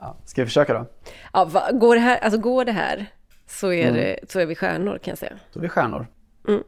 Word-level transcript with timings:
Ja, 0.00 0.16
ska 0.24 0.42
vi 0.42 0.46
försöka 0.46 0.74
då? 0.74 0.86
Ja, 1.32 1.44
va, 1.44 1.72
går, 1.72 1.94
det 1.94 2.00
här, 2.00 2.18
alltså 2.18 2.40
går 2.40 2.64
det 2.64 2.72
här 2.72 3.06
så 3.46 3.72
är, 3.72 3.92
det, 3.92 4.30
så 4.30 4.40
är 4.40 4.46
vi 4.46 4.54
stjärnor 4.54 4.98
kan 4.98 5.10
jag 5.12 5.18
säga. 5.18 5.32
Då 5.52 5.60
är 5.60 5.62
vi 5.62 5.68
stjärnor. 5.68 6.06
Mm. 6.48 6.62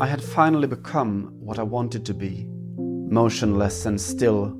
I 0.00 0.06
had 0.06 0.22
finally 0.22 0.66
become 0.66 1.28
what 1.46 1.58
I 1.58 1.62
wanted 1.62 2.06
to 2.06 2.14
be, 2.14 2.44
motionless 3.14 3.86
and 3.86 4.00
still. 4.00 4.59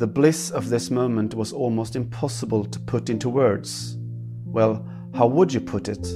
The 0.00 0.06
bliss 0.06 0.50
of 0.50 0.70
this 0.70 0.90
moment 0.90 1.34
was 1.34 1.52
almost 1.52 1.94
impossible 1.94 2.64
to 2.64 2.80
put 2.80 3.10
into 3.10 3.28
words. 3.28 3.98
Well, 4.46 4.82
how 5.12 5.26
would 5.26 5.52
you 5.52 5.60
put 5.60 5.90
it? 5.90 6.08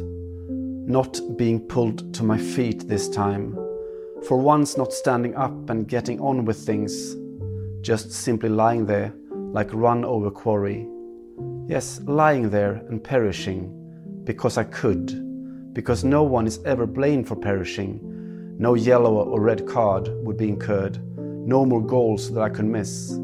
Not 0.89 1.21
being 1.37 1.61
pulled 1.61 2.15
to 2.15 2.23
my 2.25 2.39
feet 2.39 2.89
this 2.89 3.11
time. 3.11 3.55
For 4.27 4.39
once, 4.39 4.79
not 4.79 4.95
standing 4.95 5.35
up 5.35 5.69
and 5.69 5.87
getting 5.87 6.19
on 6.19 6.47
with 6.47 6.57
things. 6.57 7.15
Just 7.83 8.11
simply 8.11 8.49
lying 8.49 8.87
there, 8.87 9.13
like 9.53 9.69
run 9.75 10.03
over 10.03 10.31
quarry. 10.31 10.89
Yes, 11.69 12.01
lying 12.07 12.49
there 12.49 12.83
and 12.89 13.05
perishing, 13.05 13.69
because 14.25 14.57
I 14.57 14.65
could. 14.65 15.75
Because 15.75 16.05
no 16.05 16.23
one 16.23 16.47
is 16.47 16.59
ever 16.65 16.87
blamed 16.87 17.29
for 17.29 17.37
perishing. 17.37 18.01
No 18.59 18.77
yellow 18.77 19.17
or 19.17 19.43
red 19.43 19.69
card 19.69 20.09
would 20.25 20.39
be 20.39 20.49
incurred. 20.49 20.99
No 21.19 21.67
more 21.67 21.85
goals 21.85 22.33
that 22.33 22.41
I 22.41 22.49
could 22.49 22.65
miss. 22.65 23.19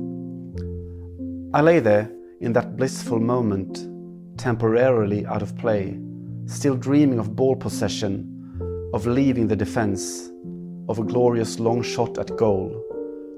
I 1.52 1.62
lay 1.62 1.80
there 1.80 2.08
in 2.40 2.52
that 2.52 2.76
blissful 2.76 3.18
moment, 3.18 3.78
temporarily 4.38 5.26
out 5.26 5.42
of 5.42 5.58
play, 5.58 5.98
still 6.46 6.76
dreaming 6.76 7.18
of 7.18 7.34
ball 7.34 7.56
possession, 7.56 8.24
of 8.94 9.06
leaving 9.06 9.48
the 9.48 9.56
defense, 9.56 10.30
of 10.88 11.00
a 11.00 11.02
glorious 11.02 11.58
long 11.58 11.82
shot 11.82 12.18
at 12.18 12.36
goal. 12.36 12.70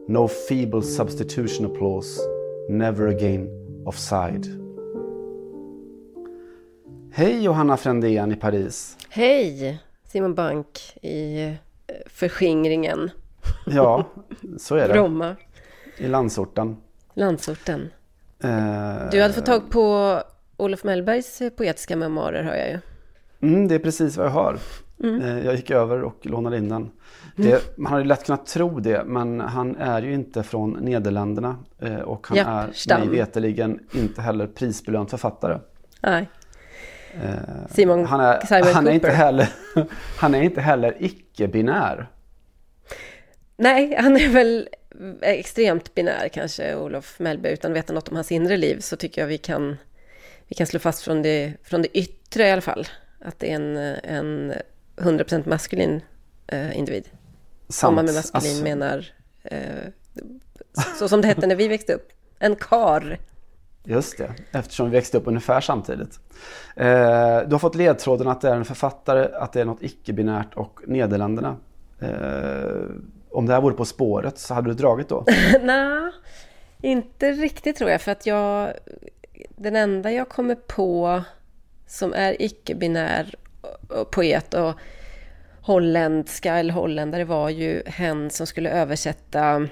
No 0.09 0.29
feeble 0.29 0.83
substitution 0.83 1.65
applause, 1.65 2.21
never 2.69 3.09
again 3.09 3.49
offside. 3.87 4.47
Hej 7.13 7.43
Johanna 7.43 7.77
Frändén 7.77 8.33
i 8.33 8.37
Paris. 8.37 8.97
Hej 9.09 9.79
Simon 10.07 10.35
Bank 10.35 10.67
i 11.03 11.45
eh, 11.45 11.53
förskingringen. 12.07 13.11
Ja, 13.67 14.05
så 14.59 14.75
är 14.75 14.89
det. 14.89 14.93
Bromma, 14.95 15.37
I 15.97 16.09
landsorten. 16.09 16.77
landsorten. 17.15 17.91
Eh, 18.45 19.11
Du 19.11 19.23
hade 19.23 19.35
fått 19.35 19.47
tag 19.47 19.71
på 19.71 20.19
Olof 20.57 20.85
Mellbergs 20.85 21.41
eh, 21.41 21.51
poetiska 21.51 21.97
memoarer 21.97 22.43
hör 22.43 22.55
jag 22.55 22.69
ju. 22.71 22.79
Mm, 23.49 23.69
det 23.69 23.75
är 23.75 23.79
precis 23.79 24.17
vad 24.17 24.27
jag 24.27 24.31
har. 24.31 24.59
Mm. 25.03 25.23
Eh, 25.23 25.45
Jag 25.47 25.55
gick 25.55 25.71
över 25.71 26.03
och 26.03 26.17
lånade 26.23 26.57
in 26.57 26.69
den. 26.69 26.91
Det, 27.37 27.79
man 27.79 27.93
hade 27.93 28.05
lätt 28.05 28.27
kunnat 28.27 28.47
tro 28.47 28.81
det, 28.81 29.05
men 29.05 29.41
han 29.41 29.77
är 29.77 30.03
ju 30.03 30.15
inte 30.15 30.43
från 30.43 30.71
Nederländerna. 30.71 31.57
Och 32.05 32.27
han 32.29 32.37
Japp, 32.39 32.49
är 32.49 32.73
stam. 32.73 33.01
mig 33.01 33.09
veterligen 33.09 33.79
inte 33.93 34.23
heller 34.23 34.47
prisbelönt 34.47 35.11
författare. 35.11 35.59
Nej. 36.03 36.29
Simon, 37.71 38.05
Han 38.05 38.21
är, 38.21 38.41
Simon 38.47 38.73
han 38.75 38.87
är, 38.87 38.93
inte, 38.93 39.11
heller, 39.11 39.49
han 40.19 40.35
är 40.35 40.43
inte 40.43 40.61
heller 40.61 40.97
icke-binär. 41.01 42.07
Nej, 43.57 43.97
han 43.99 44.17
är 44.17 44.29
väl 44.29 44.69
extremt 45.21 45.95
binär 45.95 46.29
kanske, 46.29 46.77
Olof 46.77 47.19
Mellberg. 47.19 47.53
Utan 47.53 47.71
att 47.71 47.77
veta 47.77 47.93
något 47.93 48.09
om 48.09 48.17
hans 48.17 48.33
inre 48.33 48.57
liv 48.57 48.81
så 48.81 48.97
tycker 48.97 49.21
jag 49.21 49.29
vi 49.29 49.39
kan, 49.39 49.77
vi 50.49 50.55
kan 50.55 50.67
slå 50.67 50.81
fast 50.81 51.03
från 51.03 51.23
det, 51.23 51.53
från 51.63 51.83
det 51.83 51.99
yttre 51.99 52.49
i 52.49 52.51
alla 52.51 52.63
fall. 52.63 52.87
Att 53.21 53.39
det 53.39 53.51
är 53.51 53.55
en, 53.55 53.77
en 53.77 54.53
100% 54.97 55.49
maskulin 55.49 56.01
eh, 56.47 56.79
individ. 56.79 57.09
Sant. 57.69 57.89
Om 57.89 57.95
man 57.95 58.05
med 58.05 58.15
maskulin 58.15 58.51
Alltså, 58.51 58.65
menar, 58.65 59.07
eh, 59.43 59.89
så 60.99 61.09
som 61.09 61.21
det 61.21 61.29
hette 61.29 61.47
när 61.47 61.57
vi 61.57 61.69
växte 61.69 61.95
upp, 61.95 62.09
en 62.39 62.57
kar. 62.57 63.19
Just 63.85 64.19
det, 64.19 64.35
eftersom 64.53 64.91
vi 64.91 64.97
växte 64.97 65.19
upp 65.19 65.27
ungefär 65.27 65.61
samtidigt. 65.61 66.21
Eh, 66.77 67.41
du 67.47 67.55
har 67.55 67.59
fått 67.59 67.75
ledtråden 67.75 68.29
att 68.29 68.41
det 68.41 68.49
är 68.49 68.57
en 68.57 68.65
författare, 68.65 69.29
att 69.35 69.53
det 69.53 69.61
är 69.61 69.65
något 69.65 69.83
icke-binärt 69.83 70.55
och 70.55 70.81
Nederländerna. 70.87 71.57
Eh, 72.01 72.09
om 73.33 73.47
det 73.47 73.53
här 73.53 73.61
vore 73.61 73.75
På 73.75 73.85
spåret 73.85 74.39
så 74.39 74.55
hade 74.55 74.71
du 74.71 74.75
dragit 74.75 75.09
då? 75.09 75.25
Nej, 75.63 76.13
inte 76.81 77.33
riktigt 77.33 77.77
tror 77.77 77.91
jag. 77.91 78.01
För 78.01 78.13
att 78.13 78.27
jag, 78.27 78.73
den 79.57 79.77
enda 79.77 80.13
jag 80.13 80.29
kommer 80.29 80.55
på 80.55 81.23
som 81.87 82.13
är 82.13 82.43
icke-binär 82.43 83.35
poet 84.11 84.55
och 84.55 84.75
holländska 85.63 86.55
eller 86.55 86.75
holländare 86.75 87.25
var 87.25 87.49
ju 87.49 87.83
hen 87.87 88.31
som 88.31 88.47
skulle 88.47 88.71
översätta 88.71 89.69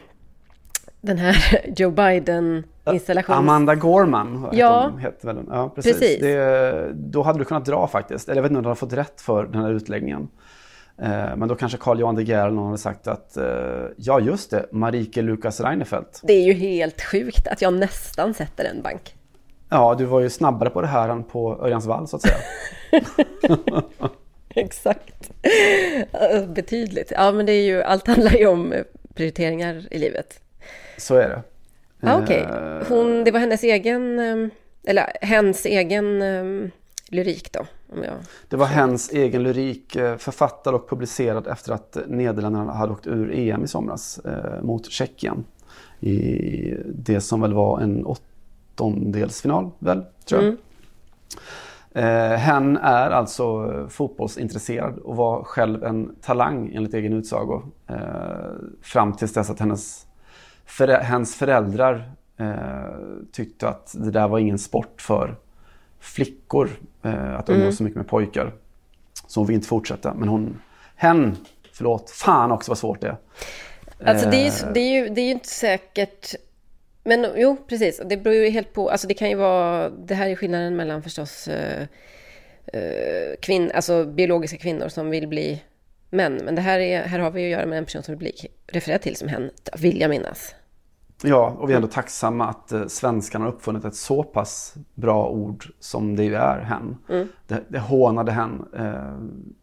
den 1.00 1.19
här 1.19 1.37
Joe 1.77 1.91
Biden-installationen. 1.91 3.38
Amanda 3.38 3.75
Gorman 3.75 4.48
Ja. 4.53 4.88
hon, 4.92 5.00
hette 5.00 5.27
väl. 5.27 5.37
Ja, 5.48 5.72
precis. 5.75 5.98
Precis. 5.98 6.21
Det, 6.21 6.92
då 6.94 7.22
hade 7.22 7.38
du 7.38 7.44
kunnat 7.44 7.65
dra 7.65 7.87
faktiskt. 7.87 8.28
Eller 8.28 8.37
jag 8.37 8.42
vet 8.42 8.50
inte 8.50 8.59
om 8.59 8.62
du 8.62 8.69
har 8.69 8.75
fått 8.75 8.92
rätt 8.92 9.21
för 9.21 9.44
den 9.44 9.62
här 9.62 9.71
utläggningen. 9.71 10.28
Eh, 11.03 11.37
men 11.37 11.49
då 11.49 11.55
kanske 11.55 11.78
Carl 11.78 12.00
Johan 12.00 12.15
de 12.15 12.22
Geer 12.22 12.50
någon 12.50 12.66
hade 12.66 12.78
sagt 12.78 13.09
att 13.09 13.37
eh, 13.37 13.44
ja 13.97 14.21
just 14.21 14.50
det, 14.50 14.66
Marike 14.72 15.22
Lukas 15.22 15.61
Reinfeldt. 15.61 16.21
Det 16.22 16.33
är 16.33 16.44
ju 16.44 16.53
helt 16.53 17.03
sjukt 17.03 17.49
att 17.49 17.62
jag 17.62 17.75
nästan 17.75 18.34
sätter 18.34 18.65
en 18.65 18.83
bank. 18.83 19.15
Ja, 19.71 19.94
du 19.99 20.05
var 20.05 20.21
ju 20.21 20.31
snabbare 20.31 20.71
på 20.71 20.81
det 20.81 20.87
här 20.87 21.09
än 21.09 21.25
på 21.25 21.60
Örjans 21.62 21.87
vall 21.87 22.09
så 22.09 22.16
att 22.16 22.22
säga. 22.22 22.37
Exakt. 24.55 25.31
Eh, 26.12 26.47
Betydligt. 26.47 27.12
Ja, 27.16 27.33
men 27.33 27.47
det 27.47 27.53
är 27.53 27.65
ju, 27.65 27.83
allt 27.83 28.06
handlar 28.06 28.33
ju 28.33 28.47
om 28.47 28.75
prioriteringar 29.15 29.87
i 29.91 29.99
livet. 29.99 30.41
Så 30.97 31.15
är 31.15 31.28
det. 31.28 31.43
Ja, 32.00 32.22
okej. 32.22 32.47
Hon, 32.89 33.25
det 33.25 33.31
var 33.31 33.41
hennes 33.41 33.62
egen, 33.62 34.19
eller 34.84 35.06
hens 35.21 35.66
egen 35.66 36.21
lyrik 37.09 37.53
då, 37.53 37.66
jag... 37.97 38.15
Det 38.49 38.56
var 38.56 38.67
hens 38.67 39.11
egen 39.12 39.43
lyrik, 39.43 39.97
eh, 39.97 40.17
författad 40.17 40.75
och 40.75 40.89
publicerad 40.89 41.47
efter 41.47 41.73
att 41.73 41.97
Nederländerna 42.06 42.73
hade 42.73 42.93
åkt 42.93 43.06
ur 43.06 43.33
EM 43.34 43.65
i 43.65 43.69
somras 43.69 44.19
eh, 44.19 44.62
mot 44.62 44.91
Tjeckien. 44.91 45.45
I 46.01 46.75
det 46.95 47.21
som 47.21 47.41
väl 47.41 47.55
var 47.55 47.81
en 47.81 48.06
åttondelsfinal, 48.06 49.71
väl, 49.78 50.05
tror 50.25 50.43
jag. 50.43 50.49
Mm. 50.49 50.59
Eh, 51.93 52.39
hen 52.39 52.77
är 52.77 53.11
alltså 53.11 53.69
fotbollsintresserad 53.91 54.99
och 54.99 55.17
var 55.17 55.43
själv 55.45 55.84
en 55.84 56.15
talang 56.21 56.75
enligt 56.75 56.95
egen 56.95 57.12
utsago. 57.12 57.62
Eh, 57.87 57.97
fram 58.83 59.12
tills 59.12 59.33
dess 59.33 59.51
att 59.51 59.61
hennes, 59.61 60.07
förä- 60.67 61.03
hennes 61.03 61.34
föräldrar 61.34 62.12
eh, 62.37 62.95
tyckte 63.33 63.69
att 63.69 63.95
det 63.99 64.11
där 64.11 64.28
var 64.28 64.39
ingen 64.39 64.59
sport 64.59 65.03
för 65.03 65.36
flickor 66.00 66.70
eh, 67.02 67.34
att 67.34 67.48
umgås 67.48 67.62
Mm. 67.62 67.72
så 67.72 67.82
mycket 67.82 67.97
med 67.97 68.08
pojkar. 68.08 68.52
Så 69.26 69.41
hon 69.41 69.47
vill 69.47 69.54
inte 69.54 69.68
fortsätta. 69.68 70.14
Men 70.14 70.28
hon, 70.28 70.62
hen, 70.97 71.36
förlåt, 71.72 72.10
fan 72.10 72.52
också 72.52 72.70
vad 72.70 72.78
svårt 72.78 73.00
det 73.00 73.06
är. 73.08 73.16
Alltså 74.04 74.30
det 74.30 74.36
är, 74.36 74.47
Eh. 74.47 74.66
ju, 74.66 74.72
det, 74.74 74.80
är 74.80 75.02
ju, 75.02 75.08
det 75.08 75.20
är 75.20 75.24
ju 75.24 75.30
inte 75.32 75.48
säkert... 75.48 76.34
Men 77.04 77.26
jo, 77.36 77.56
precis. 77.68 78.00
Det 78.06 78.16
beror 78.16 78.36
ju 78.36 78.50
helt 78.50 78.72
på... 78.72 78.91
Alltså 78.91 79.06
det 79.06 79.14
kan 79.14 79.28
ju 79.30 79.34
vara... 79.34 79.91
Det 79.91 80.14
här 80.14 80.28
är 80.28 80.36
skillnaden 80.36 80.76
mellan 80.76 81.02
förstås 81.02 81.48
eh, 81.48 81.82
eh, 82.66 83.36
kvinn, 83.42 83.70
alltså 83.74 84.04
biologiska 84.04 84.56
kvinnor 84.58 84.88
som 84.88 85.10
vill 85.10 85.28
bli 85.28 85.62
män. 86.10 86.41
Men 86.44 86.54
det 86.54 86.60
här, 86.62 86.78
är, 86.78 87.02
här 87.02 87.18
har 87.18 87.30
vi 87.30 87.41
ju 87.42 87.47
att 87.47 87.58
göra 87.58 87.66
med 87.66 87.78
en 87.78 87.84
person 87.84 88.02
som 88.02 88.12
vill 88.12 88.18
bli 88.18 88.48
refererad 88.66 89.02
till 89.02 89.16
som 89.16 89.28
hen, 89.28 89.50
vill 89.78 90.00
jag 90.00 90.10
minnas. 90.10 90.54
Ja, 91.22 91.57
och 91.59 91.69
vi 91.69 91.72
är 91.72 91.77
ändå 91.77 91.89
tacksamma 91.89 92.47
att 92.47 92.72
eh, 92.72 92.87
svenskarna 92.87 93.45
har 93.45 93.53
uppfunnit 93.53 93.84
ett 93.84 93.95
så 93.95 94.22
pass 94.22 94.75
bra 94.95 95.28
ord 95.28 95.65
som 95.81 96.17
det 96.17 96.25
ju 96.25 96.34
är 96.34 96.61
hen. 96.61 96.97
Mm. 97.09 97.28
Det, 97.47 97.65
det 97.69 97.78
hånade 97.78 98.33
hen. 98.33 98.65
Eh, 98.77 99.15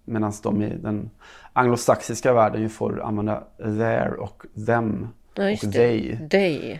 Medan 0.05 0.33
de 0.43 0.63
i 0.63 0.77
den 0.77 1.09
anglosaxiska 1.53 2.33
världen 2.33 2.61
ju 2.61 2.69
får 2.69 3.01
använda 3.01 3.43
their 3.57 4.13
och 4.13 4.45
them 4.65 5.07
Ja, 5.33 5.51
och 5.51 5.73
they. 5.73 6.17
They. 6.29 6.79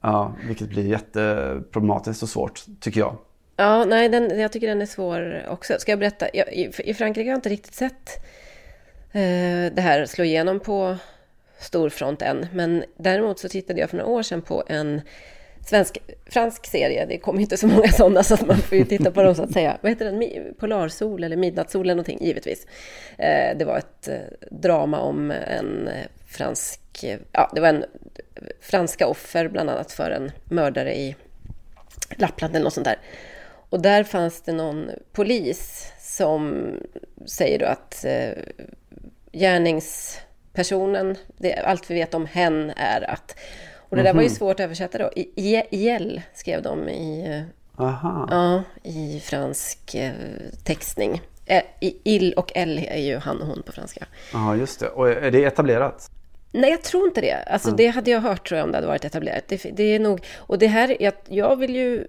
Ja, 0.00 0.32
vilket 0.46 0.68
blir 0.68 0.86
jätteproblematiskt 0.86 2.22
och 2.22 2.28
svårt, 2.28 2.64
tycker 2.80 3.00
jag. 3.00 3.16
Ja, 3.56 3.84
nej, 3.84 4.08
den, 4.08 4.40
jag 4.40 4.52
tycker 4.52 4.68
den 4.68 4.82
är 4.82 4.86
svår 4.86 5.42
också. 5.48 5.74
Ska 5.78 5.92
jag 5.92 5.98
berätta? 5.98 6.26
Jag, 6.34 6.52
i, 6.52 6.70
I 6.84 6.94
Frankrike 6.94 7.28
har 7.28 7.32
jag 7.32 7.38
inte 7.38 7.48
riktigt 7.48 7.74
sett 7.74 8.26
eh, 9.12 9.74
det 9.74 9.80
här 9.80 10.06
slå 10.06 10.24
igenom 10.24 10.60
på 10.60 10.96
stor 11.58 11.88
front 11.88 12.22
än. 12.22 12.46
Men 12.52 12.84
däremot 12.96 13.38
så 13.38 13.48
tittade 13.48 13.80
jag 13.80 13.90
för 13.90 13.96
några 13.96 14.10
år 14.10 14.22
sedan 14.22 14.42
på 14.42 14.64
en 14.68 15.00
svensk, 15.66 15.98
fransk 16.26 16.66
serie. 16.66 17.06
Det 17.06 17.18
kommer 17.18 17.38
ju 17.38 17.42
inte 17.42 17.56
så 17.56 17.66
många 17.66 17.88
sådana 17.88 18.22
så 18.22 18.34
att 18.34 18.46
man 18.46 18.58
får 18.58 18.78
ju 18.78 18.84
titta 18.84 19.10
på 19.10 19.22
dem 19.22 19.34
så 19.34 19.42
att 19.42 19.52
säga. 19.52 19.78
Vad 19.80 19.92
heter 19.92 20.04
den? 20.04 20.54
Polarsol 20.58 21.24
eller 21.24 21.36
Midnattssol 21.36 21.86
eller 21.86 21.94
någonting, 21.94 22.18
givetvis. 22.20 22.66
Eh, 23.18 23.56
det 23.58 23.64
var 23.64 23.78
ett 23.78 24.08
eh, 24.08 24.16
drama 24.50 25.00
om 25.00 25.30
en 25.30 25.90
fransk... 26.26 26.80
Ja, 27.32 27.50
det 27.54 27.60
var 27.60 27.68
en 27.68 27.84
franska 28.60 29.06
offer 29.06 29.48
bland 29.48 29.70
annat 29.70 29.92
för 29.92 30.10
en 30.10 30.32
mördare 30.44 30.96
i 30.96 31.16
Lappland 32.16 32.56
eller 32.56 32.64
något 32.64 32.74
sånt 32.74 32.86
där. 32.86 32.98
Och 33.70 33.82
där 33.82 34.04
fanns 34.04 34.42
det 34.42 34.52
någon 34.52 34.90
polis 35.12 35.92
som 36.00 36.72
säger 37.26 37.58
då 37.58 37.66
att 37.66 38.04
eh, 38.04 38.30
gärnings 39.32 40.20
personen, 40.58 41.16
det, 41.36 41.54
allt 41.54 41.90
vi 41.90 41.94
vet 41.94 42.14
om 42.14 42.26
hen 42.26 42.72
är 42.76 43.10
att... 43.10 43.36
Och 43.76 43.96
det 43.96 44.02
där 44.02 44.14
var 44.14 44.22
ju 44.22 44.28
mhm. 44.28 44.34
svårt 44.34 44.54
att 44.54 44.64
översätta 44.64 44.98
då. 44.98 45.10
IL 45.70 46.22
skrev 46.34 46.62
de 46.62 46.88
i, 46.88 47.44
Aha. 47.76 48.28
Ja, 48.30 48.62
i 48.90 49.20
fransk 49.20 49.94
eh, 49.94 50.12
textning. 50.64 51.22
Eh, 51.46 51.62
il 51.80 52.32
och 52.32 52.52
L 52.54 52.86
är 52.88 53.00
ju 53.00 53.16
han 53.16 53.40
och 53.40 53.46
hon 53.46 53.62
på 53.62 53.72
franska. 53.72 54.06
Ja, 54.32 54.56
just 54.56 54.80
det. 54.80 54.88
Och 54.88 55.08
är 55.08 55.30
det 55.30 55.44
etablerat? 55.44 56.10
Nej, 56.52 56.70
jag 56.70 56.82
tror 56.82 57.06
inte 57.06 57.20
det. 57.20 57.42
Alltså, 57.46 57.68
mm. 57.68 57.76
Det 57.76 57.86
hade 57.86 58.10
jag 58.10 58.20
hört 58.20 58.48
tror 58.48 58.58
jag 58.58 58.64
om 58.64 58.72
det 58.72 58.76
hade 58.76 58.86
varit 58.86 59.04
etablerat. 59.04 59.44
Det, 59.48 59.56
det 59.72 59.82
är 59.82 59.98
nog... 59.98 60.26
Och 60.36 60.58
det 60.58 60.66
här, 60.66 60.96
jag, 61.00 61.14
jag 61.28 61.56
vill 61.56 61.76
ju 61.76 62.06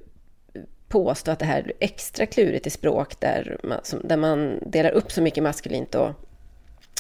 påstå 0.88 1.32
att 1.32 1.40
det 1.40 1.46
här 1.46 1.60
är 1.60 1.74
extra 1.80 2.26
klurigt 2.26 2.68
i 2.68 2.70
språk 2.70 3.20
där 3.20 3.60
man, 3.64 3.80
som, 3.84 4.00
där 4.04 4.18
man 4.18 4.60
delar 4.66 4.92
upp 4.92 5.12
så 5.12 5.22
mycket 5.22 5.44
maskulint 5.44 5.96
och 5.96 6.12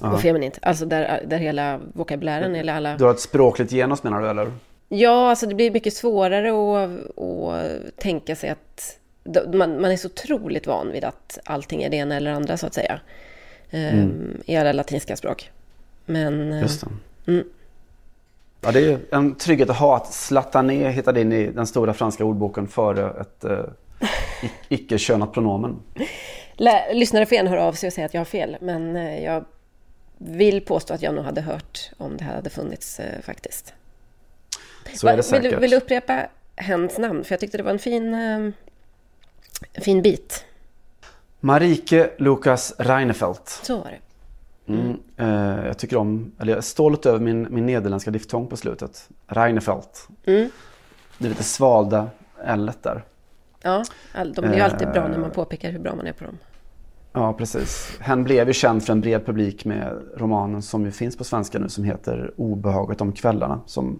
Aha. 0.01 0.13
och 0.13 0.21
feminint. 0.21 0.59
Alltså 0.61 0.85
där, 0.85 1.23
där 1.27 1.37
hela 1.37 1.79
vokabulären 1.93 2.55
eller 2.55 2.73
alla... 2.73 2.97
Du 2.97 3.03
har 3.03 3.11
ett 3.11 3.19
språkligt 3.19 3.71
genus 3.71 4.03
menar 4.03 4.21
du 4.21 4.29
eller? 4.29 4.51
Ja, 4.89 5.29
alltså 5.29 5.47
det 5.47 5.55
blir 5.55 5.71
mycket 5.71 5.93
svårare 5.93 6.49
att, 6.49 7.19
att 7.19 7.97
tänka 7.97 8.35
sig 8.35 8.49
att... 8.49 8.95
Man, 9.53 9.81
man 9.81 9.91
är 9.91 9.97
så 9.97 10.07
otroligt 10.07 10.67
van 10.67 10.91
vid 10.91 11.03
att 11.03 11.39
allting 11.45 11.83
är 11.83 11.89
det 11.89 11.97
ena 11.97 12.15
eller 12.15 12.31
andra 12.31 12.57
så 12.57 12.67
att 12.67 12.73
säga. 12.73 12.99
Ehm, 13.69 13.99
mm. 13.99 14.41
I 14.45 14.55
alla 14.55 14.71
latinska 14.71 15.15
språk. 15.15 15.51
Men... 16.05 16.53
Eh, 16.53 16.61
Just 16.61 16.81
det. 17.25 17.31
Mm. 17.31 17.47
Ja, 18.61 18.71
det 18.71 18.79
är 18.79 18.99
en 19.11 19.35
trygghet 19.35 19.69
att 19.69 19.77
ha 19.77 19.95
att 19.95 20.13
slattané 20.13 20.89
hittade 20.89 21.21
in 21.21 21.33
i 21.33 21.47
den 21.47 21.67
stora 21.67 21.93
franska 21.93 22.25
ordboken 22.25 22.67
före 22.67 23.21
ett 23.21 23.43
eh, 23.43 23.59
icke-könat 24.69 25.33
pronomen. 25.33 25.79
Lyssnare 26.93 27.25
får 27.25 27.35
gärna 27.35 27.49
höra 27.49 27.63
av 27.63 27.73
sig 27.73 27.87
och 27.87 27.93
säga 27.93 28.05
att 28.05 28.13
jag 28.13 28.21
har 28.21 28.25
fel, 28.25 28.57
men 28.61 28.95
eh, 28.95 29.23
jag 29.23 29.45
vill 30.19 30.61
påstå 30.61 30.93
att 30.93 31.01
jag 31.01 31.15
nog 31.15 31.25
hade 31.25 31.41
hört 31.41 31.91
om 31.97 32.17
det 32.17 32.23
här 32.23 32.35
hade 32.35 32.49
funnits 32.49 32.99
eh, 32.99 33.21
faktiskt. 33.21 33.73
Så 34.95 35.07
är 35.07 35.17
det 35.17 35.23
säkert. 35.23 35.51
Vill, 35.51 35.59
vill 35.59 35.69
du 35.69 35.77
upprepa 35.77 36.27
hens 36.55 36.97
namn? 36.97 37.23
För 37.23 37.33
jag 37.33 37.39
tyckte 37.39 37.57
det 37.57 37.63
var 37.63 37.71
en 37.71 37.79
fin, 37.79 38.13
eh, 38.13 38.51
fin 39.81 40.01
bit. 40.01 40.45
Marike 41.39 42.09
Lukas 42.17 42.73
Reinfeldt. 42.77 43.49
Så 43.49 43.77
var 43.77 43.85
det. 43.85 43.99
Mm. 44.73 44.97
Mm, 45.17 45.65
jag 45.65 45.77
tycker 45.77 45.97
om, 45.97 46.31
eller 46.39 46.51
jag 46.51 46.57
är 46.57 46.61
stolt 46.61 47.05
över 47.05 47.19
min, 47.19 47.47
min 47.49 47.65
nederländska 47.65 48.11
diftong 48.11 48.47
på 48.47 48.57
slutet. 48.57 49.09
Reinfeldt. 49.27 50.07
Mm. 50.25 50.49
Det 51.17 51.25
är 51.25 51.29
lite 51.29 51.43
svalda 51.43 52.09
L 52.43 52.71
där. 52.81 53.03
Ja, 53.61 53.85
de 54.13 54.41
blir 54.41 54.55
ju 54.55 54.61
alltid 54.61 54.91
bra 54.91 55.07
när 55.07 55.17
man 55.17 55.31
påpekar 55.31 55.71
hur 55.71 55.79
bra 55.79 55.95
man 55.95 56.07
är 56.07 56.13
på 56.13 56.23
dem. 56.23 56.37
Ja, 57.13 57.33
precis. 57.33 57.97
Han 58.01 58.23
blev 58.23 58.47
ju 58.47 58.53
känd 58.53 58.83
för 58.83 58.93
en 58.93 59.01
bred 59.01 59.25
publik 59.25 59.65
med 59.65 60.01
romanen 60.17 60.61
som 60.61 60.85
ju 60.85 60.91
finns 60.91 61.17
på 61.17 61.23
svenska 61.23 61.59
nu 61.59 61.69
som 61.69 61.83
heter 61.83 62.33
Obehaget 62.37 63.01
om 63.01 63.11
kvällarna. 63.11 63.61
Som 63.65 63.99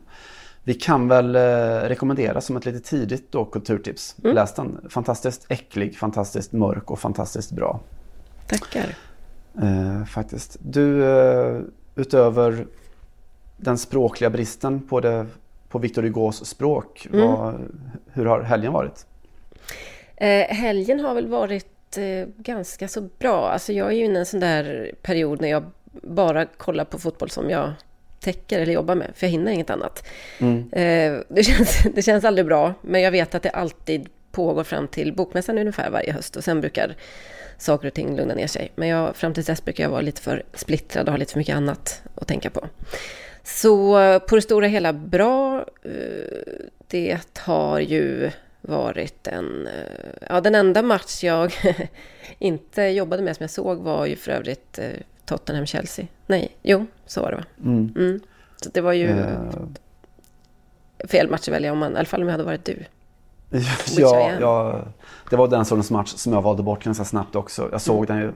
vi 0.64 0.74
kan 0.74 1.08
väl 1.08 1.36
eh, 1.36 1.42
rekommendera 1.88 2.42
som 2.42 2.58
ett 2.58 2.66
lite 2.66 2.80
tidigt 2.80 3.32
då, 3.32 3.46
kulturtips. 3.46 4.16
Mm. 4.24 4.36
Läs 4.36 4.54
den. 4.54 4.88
Fantastiskt 4.90 5.46
äcklig, 5.50 5.98
fantastiskt 5.98 6.52
mörk 6.52 6.92
och 6.92 7.00
fantastiskt 7.00 7.52
bra. 7.52 7.80
Tackar. 8.48 8.96
Eh, 9.62 10.06
faktiskt. 10.06 10.58
Du, 10.60 11.06
eh, 11.06 11.62
utöver 11.96 12.66
den 13.58 13.78
språkliga 13.78 14.30
bristen 14.30 14.88
på, 14.88 15.00
det, 15.00 15.26
på 15.70 15.80
Victor 15.80 16.04
Hugos 16.04 16.46
språk, 16.46 17.08
mm. 17.14 17.28
vad, 17.28 17.56
hur 18.14 18.26
har 18.26 18.42
helgen 18.42 18.74
varit? 18.74 19.06
Eh, 20.16 20.56
helgen 20.56 21.00
har 21.00 21.16
väl 21.16 21.28
varit 21.28 21.79
eh, 21.98 22.28
ganska 22.38 22.88
så 22.88 23.02
bra. 23.02 23.50
Alltså 23.50 23.74
jag 23.74 23.88
är 23.88 23.92
ju 23.92 24.06
inne 24.06 24.16
i 24.16 24.20
en 24.20 24.26
sån 24.26 24.40
där 24.40 24.92
period 25.02 25.42
när 25.42 25.50
jag 25.50 25.72
bara 25.92 26.46
kollar 26.46 26.86
på 26.86 27.00
fotboll 27.00 27.30
som 27.30 27.50
jag 27.50 27.74
täcker 28.20 28.60
eller 28.60 28.74
jobbar 28.74 28.96
med, 28.96 29.12
för 29.16 29.28
jag 29.28 29.32
hinner 29.32 29.52
inget 29.52 29.70
annat. 29.70 30.08
Mm. 30.40 30.70
Eh, 30.72 31.22
det, 31.30 31.44
känns, 31.46 31.84
det 31.96 32.02
känns 32.02 32.24
aldrig 32.24 32.46
bra, 32.46 32.74
men 32.82 33.02
jag 33.02 33.12
vet 33.12 33.36
att 33.36 33.44
det 33.44 33.50
alltid 33.50 34.10
pågår 34.32 34.64
fram 34.64 34.88
till 34.88 35.14
bokmässan 35.14 35.58
ungefär 35.58 35.90
varje 35.90 36.14
höst 36.14 36.36
och 36.36 36.44
sen 36.44 36.62
brukar 36.62 36.96
saker 37.58 37.88
och 37.88 37.94
ting 37.94 38.16
lugna 38.16 38.34
ner 38.34 38.48
sig. 38.48 38.72
Men 38.76 38.88
jag, 38.88 39.16
fram 39.16 39.34
till 39.34 39.44
dess 39.44 39.66
brukar 39.66 39.84
jag 39.84 39.92
vara 39.92 40.02
lite 40.02 40.22
för 40.22 40.44
splittrad 40.54 41.08
och 41.08 41.12
ha 41.14 41.18
lite 41.18 41.32
för 41.32 41.40
mycket 41.40 41.56
annat 41.56 42.02
att 42.16 42.28
tänka 42.28 42.50
på. 42.50 42.68
Så 43.44 44.20
på 44.20 44.36
det 44.36 44.42
stora 44.42 44.68
hela 44.68 44.94
bra. 44.94 45.66
Eh, 45.84 46.54
det 46.88 47.38
har 47.38 47.80
ju 47.80 48.32
varit 48.62 49.28
en... 49.28 49.68
Eh, 49.68 50.28
ja, 50.30 50.42
den 50.42 50.56
enda 50.56 50.82
match 50.82 51.24
jag 51.24 51.54
inte 52.40 52.82
jobbade 52.82 53.24
med 53.24 53.36
som 53.36 53.44
jag 53.44 53.50
såg 53.50 53.78
var 53.78 54.06
ju 54.06 54.16
för 54.16 54.32
övrigt 54.32 54.80
eh, 54.80 54.90
Tottenham-Chelsea. 55.26 56.08
Nej, 56.28 56.56
jo, 56.62 56.86
så 57.06 57.22
var 57.22 57.32
det 57.32 57.38
va? 57.38 57.44
Mm. 57.64 57.94
Mm. 57.96 58.20
Så 58.56 58.70
det 58.70 58.82
var 58.82 58.94
ju 58.94 59.08
uh... 59.08 59.52
fel 61.08 61.30
match 61.30 61.48
att 61.48 61.54
välja, 61.54 61.72
om 61.72 61.78
man, 61.78 61.94
i 61.94 61.96
alla 61.96 62.06
fall 62.06 62.22
om 62.22 62.28
jag 62.28 62.34
hade 62.34 62.44
varit 62.44 62.66
du. 62.66 62.86
ja, 63.98 64.32
ja, 64.40 64.82
det 65.30 65.36
var 65.36 65.48
den 65.48 65.66
sortens 65.66 65.92
match 65.92 66.14
som 66.16 66.34
jag 66.34 66.42
valde 66.42 66.64
bort 66.64 66.84
ganska 66.84 67.06
snabbt 67.06 67.36
också. 67.36 67.70
Jag 67.72 67.82
såg 67.82 68.10
mm. 68.10 68.18
den 68.18 68.26
ju 68.26 68.34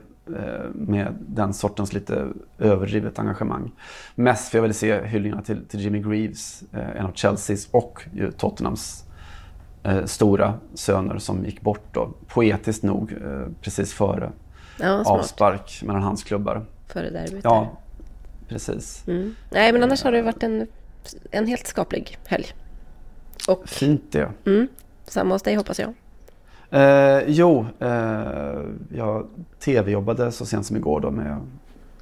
med 0.72 1.14
den 1.20 1.54
sortens 1.54 1.92
lite 1.92 2.28
överdrivet 2.58 3.18
engagemang. 3.18 3.72
Mest 4.14 4.48
för 4.48 4.58
jag 4.58 4.62
ville 4.62 4.74
se 4.74 5.04
hyllningarna 5.04 5.42
till, 5.42 5.64
till 5.68 5.80
Jimmy 5.80 6.00
Greaves, 6.00 6.62
en 6.72 7.06
av 7.06 7.12
Chelseas 7.14 7.68
och 7.70 8.04
Tottenhams 8.36 9.04
eh, 9.84 10.04
stora 10.04 10.54
söner 10.74 11.18
som 11.18 11.44
gick 11.44 11.60
bort 11.60 11.84
då, 11.92 12.12
poetiskt 12.28 12.82
nog, 12.82 13.12
eh, 13.12 13.46
precis 13.60 13.92
före 13.92 14.32
ja, 14.76 15.02
avspark 15.04 15.82
mellan 15.82 16.02
hans 16.02 16.24
klubbar. 16.24 16.64
Före 16.88 17.10
derbyt? 17.10 17.44
Ja, 17.44 17.70
precis. 18.48 19.04
Mm. 19.08 19.34
Nej, 19.50 19.72
men 19.72 19.82
annars 19.82 20.04
har 20.04 20.12
det 20.12 20.22
varit 20.22 20.42
en, 20.42 20.66
en 21.30 21.46
helt 21.46 21.66
skaplig 21.66 22.18
helg. 22.26 22.46
Och, 23.48 23.68
Fint 23.68 24.12
det. 24.12 24.30
Mm, 24.46 24.68
samma 25.04 25.34
hos 25.34 25.42
dig 25.42 25.54
hoppas 25.54 25.78
jag. 25.78 25.94
Eh, 26.70 27.22
jo, 27.26 27.66
eh, 27.78 28.60
jag 28.94 29.26
tv-jobbade 29.60 30.32
så 30.32 30.46
sent 30.46 30.66
som 30.66 30.76
igår 30.76 31.00
då 31.00 31.10
med 31.10 31.40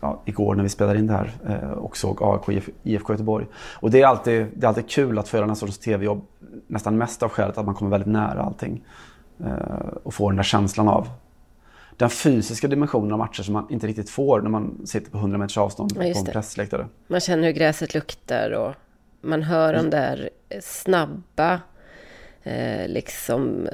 ja, 0.01 0.23
igår 0.25 0.55
när 0.55 0.63
vi 0.63 0.69
spelade 0.69 0.99
in 0.99 1.07
det 1.07 1.13
här 1.13 1.33
eh, 1.47 1.71
och 1.71 1.97
såg 1.97 2.19
AIK 2.23 2.63
IFK 2.83 3.13
Göteborg. 3.13 3.47
Och 3.55 3.91
det 3.91 4.03
är 4.03 4.07
alltid, 4.07 4.47
det 4.55 4.67
är 4.67 4.69
alltid 4.69 4.89
kul 4.89 5.19
att 5.19 5.29
få 5.29 5.37
göra 5.37 5.43
den 5.43 5.51
här 5.51 5.55
sortens 5.57 5.79
tv-jobb. 5.79 6.25
Nästan 6.67 6.99
mest 6.99 7.23
av 7.23 7.29
skälet 7.29 7.59
att 7.59 7.67
man 7.67 7.75
kommer 7.75 7.91
väldigt 7.91 8.13
nära 8.13 8.43
allting. 8.43 8.85
Eh, 9.45 9.89
och 10.03 10.15
får 10.15 10.31
den 10.31 10.37
där 10.37 10.43
känslan 10.43 10.89
av 10.89 11.09
den 11.97 12.11
fysiska 12.11 12.69
dimensionen 12.69 13.13
av 13.13 13.19
matcher 13.19 13.43
som 13.43 13.53
man 13.53 13.67
inte 13.71 13.87
riktigt 13.87 14.11
får 14.11 14.41
när 14.41 14.51
man 14.51 14.87
sitter 14.87 15.11
på 15.11 15.19
100 15.19 15.39
meters 15.39 15.59
avstånd 15.59 15.93
ja, 15.95 16.13
på 16.13 16.19
en 16.19 16.25
pressläktare. 16.25 16.87
Man 17.07 17.21
känner 17.21 17.45
hur 17.45 17.53
gräset 17.53 17.95
luktar 17.95 18.51
och 18.51 18.75
man 19.21 19.43
hör 19.43 19.75
de 19.75 19.91
där 19.91 20.31
snabba 20.61 21.61
eh, 22.43 22.89
liksom 22.89 23.69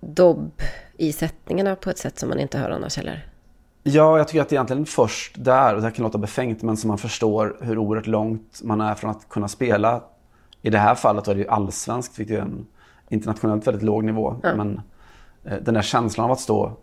dobb-isättningarna 0.00 1.76
på 1.76 1.90
ett 1.90 1.98
sätt 1.98 2.18
som 2.18 2.28
man 2.28 2.38
inte 2.38 2.58
hör 2.58 2.70
annars 2.70 2.96
heller. 2.96 3.26
Ja, 3.82 4.18
jag 4.18 4.28
tycker 4.28 4.42
att 4.42 4.48
det 4.48 4.54
är 4.54 4.56
egentligen 4.56 4.86
först 4.86 5.44
där, 5.44 5.74
och 5.74 5.80
det 5.80 5.86
här 5.86 5.94
kan 5.94 6.02
låta 6.02 6.18
befängt, 6.18 6.62
men 6.62 6.76
som 6.76 6.88
man 6.88 6.98
förstår 6.98 7.56
hur 7.60 7.78
oerhört 7.78 8.06
långt 8.06 8.60
man 8.62 8.80
är 8.80 8.94
från 8.94 9.10
att 9.10 9.28
kunna 9.28 9.48
spela. 9.48 10.02
I 10.66 10.70
det 10.70 10.78
här 10.78 10.94
fallet 10.94 11.26
var 11.26 11.34
det 11.34 11.40
ju 11.40 11.48
allsvenskt, 11.48 12.18
vilket 12.18 12.36
är 12.36 12.40
en 12.40 12.66
internationellt 13.08 13.66
väldigt 13.66 13.82
låg 13.82 14.04
nivå. 14.04 14.36
Ja. 14.42 14.54
Men 14.54 14.80
eh, 15.44 15.58
den 15.62 15.74
där 15.74 15.82
känslan 15.82 16.24
av 16.24 16.32
att 16.32 16.40
stå 16.40 16.76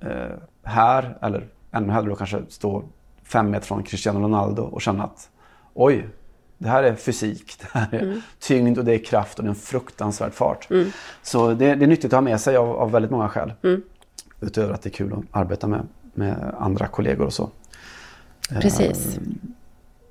eh, 0.00 0.36
här, 0.62 1.18
eller 1.22 1.48
ännu 1.70 1.92
hellre 1.92 2.10
då 2.10 2.16
kanske 2.16 2.42
stå 2.48 2.84
fem 3.22 3.50
meter 3.50 3.66
från 3.66 3.82
Cristiano 3.82 4.20
Ronaldo 4.20 4.62
och 4.62 4.82
känna 4.82 5.04
att 5.04 5.30
oj, 5.74 6.08
det 6.58 6.68
här 6.68 6.82
är 6.82 6.94
fysik, 6.94 7.54
det 7.60 7.78
här 7.78 7.88
är 7.94 8.02
mm. 8.02 8.20
tyngd 8.38 8.78
och 8.78 8.84
det 8.84 8.94
är 8.94 9.04
kraft 9.04 9.38
och 9.38 9.44
det 9.44 9.48
är 9.48 9.50
en 9.50 9.60
fruktansvärd 9.60 10.32
fart. 10.32 10.70
Mm. 10.70 10.90
Så 11.22 11.48
det, 11.48 11.74
det, 11.74 11.84
är 11.84 11.88
nyttigt 11.88 12.12
att 12.12 12.16
ha 12.16 12.20
med 12.20 12.40
sig 12.40 12.56
av, 12.56 12.76
av 12.76 12.90
väldigt 12.90 13.10
många 13.10 13.28
skäl. 13.28 13.52
Mm. 13.62 13.82
Utöver 14.40 14.74
att 14.74 14.82
det 14.82 14.88
är 14.88 14.92
kul 14.92 15.12
att 15.12 15.40
arbeta 15.40 15.66
med 15.66 15.86
med 16.14 16.54
andra 16.58 16.86
kollegor 16.86 17.26
och 17.26 17.32
så. 17.32 17.50
Precis. 18.48 19.16
Ehm, 19.16 19.38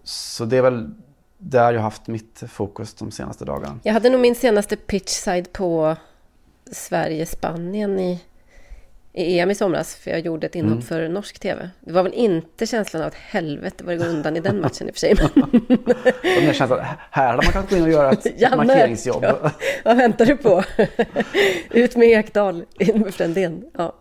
så 0.04 0.46
det 0.46 0.58
är 0.58 0.62
väl 0.62 0.94
där 1.38 1.74
jag 1.74 1.82
haft 1.82 2.08
mitt 2.08 2.44
fokus 2.48 2.94
de 2.94 3.12
senaste 3.12 3.46
dagarna. 3.46 3.80
Jag 3.84 3.94
hade 3.94 4.10
nog 4.10 4.22
min 4.22 4.36
senaste 4.36 4.76
pitchside 4.76 5.54
på 5.54 5.96
Sverige-Spanien 6.72 8.00
i, 8.00 8.20
i 9.14 9.40
EM 9.40 9.52
i 9.52 9.56
somras. 9.56 9.96
För 9.96 10.12
jag 10.12 10.20
gjorde 10.20 10.48
ett 10.48 10.56
inhopp 10.56 10.72
mm. 10.72 10.82
för 10.82 11.10
norsk 11.10 11.40
TV. 11.40 11.70
Det 11.80 11.92
var 11.92 12.04
väl 12.04 12.14
inte 12.14 12.66
känslan 12.66 13.02
av 13.02 13.08
att 13.08 13.16
helvete 13.16 13.84
vad 13.84 13.94
det 13.94 13.98
går 13.98 14.08
undan 14.08 14.38
i 14.38 14.40
den 14.40 14.62
matchen 14.62 14.88
i 14.88 14.92
och 14.92 14.96
för 14.96 15.00
sig. 15.00 15.14
och 16.50 16.56
känslan 16.56 16.86
här 17.12 17.26
hade 17.26 17.36
man 17.36 17.52
kunnat 17.52 17.70
gå 17.70 17.76
in 17.76 17.84
och 17.84 17.90
göra 17.90 18.12
ett 18.12 18.40
Janne, 18.42 18.56
markeringsjobb. 18.56 19.24
Ja, 19.24 19.52
vad 19.86 19.98
väntar 19.98 20.26
du 20.26 20.38
på? 20.38 20.64
Ut 21.70 21.96
med 21.96 22.08
Ekdal, 22.08 22.66
in 22.80 23.00
med 23.02 23.14
Frändén. 23.14 23.66
Ja. 23.78 23.96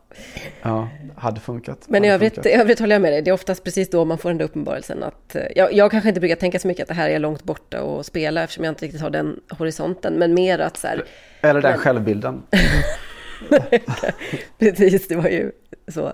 Ja, 0.62 0.88
hade 1.16 1.40
funkat. 1.40 1.78
Men 1.88 2.02
hade 2.02 2.08
i 2.08 2.10
övrigt, 2.10 2.34
funkat. 2.34 2.52
i 2.52 2.54
övrigt 2.54 2.80
håller 2.80 2.94
jag 2.94 3.02
med 3.02 3.12
dig. 3.12 3.22
Det 3.22 3.30
är 3.30 3.32
oftast 3.32 3.64
precis 3.64 3.90
då 3.90 4.04
man 4.04 4.18
får 4.18 4.28
den 4.28 4.38
där 4.38 4.44
uppenbarelsen 4.44 5.02
att... 5.02 5.34
Eh, 5.34 5.42
jag, 5.56 5.72
jag 5.72 5.90
kanske 5.90 6.08
inte 6.08 6.20
brukar 6.20 6.36
tänka 6.36 6.58
så 6.58 6.68
mycket 6.68 6.82
att 6.82 6.88
det 6.88 6.94
här 6.94 7.10
är 7.10 7.18
långt 7.18 7.42
borta 7.42 7.82
och 7.82 8.06
spela 8.06 8.42
eftersom 8.42 8.64
jag 8.64 8.72
inte 8.72 8.84
riktigt 8.84 9.00
har 9.00 9.10
den 9.10 9.40
horisonten. 9.50 10.14
Men 10.14 10.34
mer 10.34 10.58
att 10.58 10.76
så 10.76 10.86
här... 10.86 11.04
Eller 11.40 11.62
den 11.62 11.70
men... 11.70 11.80
självbilden. 11.80 12.42
precis, 14.58 15.08
det 15.08 15.16
var 15.16 15.28
ju 15.28 15.52
så. 15.88 16.12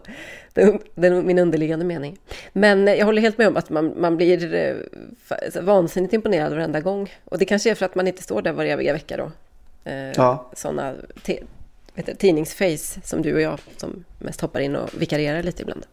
Det 0.55 0.63
är 0.63 1.23
min 1.23 1.39
underliggande 1.39 1.85
mening. 1.85 2.19
Men 2.53 2.89
eh, 2.89 2.95
jag 2.95 3.07
håller 3.07 3.23
helt 3.23 3.39
med 3.39 3.49
om 3.49 3.57
att 3.57 3.71
man, 3.71 4.01
man 4.01 4.17
blir 4.17 4.55
eh, 4.55 4.75
vansinnigt 5.63 6.15
imponerad 6.15 6.53
varenda 6.53 6.81
gång. 6.81 7.11
Och 7.25 7.39
det 7.39 7.45
kanske 7.45 7.71
är 7.71 7.75
för 7.75 7.87
att 7.87 7.95
man 7.95 8.09
inte 8.09 8.23
står 8.23 8.43
där 8.43 8.53
varje 8.53 8.93
vecka 8.93 9.17
då. 9.17 9.33
Eh, 9.85 10.13
ja. 10.17 10.51
Sådana 10.53 10.95
vet 11.95 12.19
tidningsface 12.19 13.01
som 13.05 13.23
du 13.23 13.35
och 13.35 13.41
jag 13.41 13.59
som 13.77 14.05
mest 14.19 14.41
hoppar 14.41 14.61
in 14.61 14.77
och 14.77 14.91
vikarierar 14.99 15.43
lite 15.43 15.63
ibland. 15.63 15.87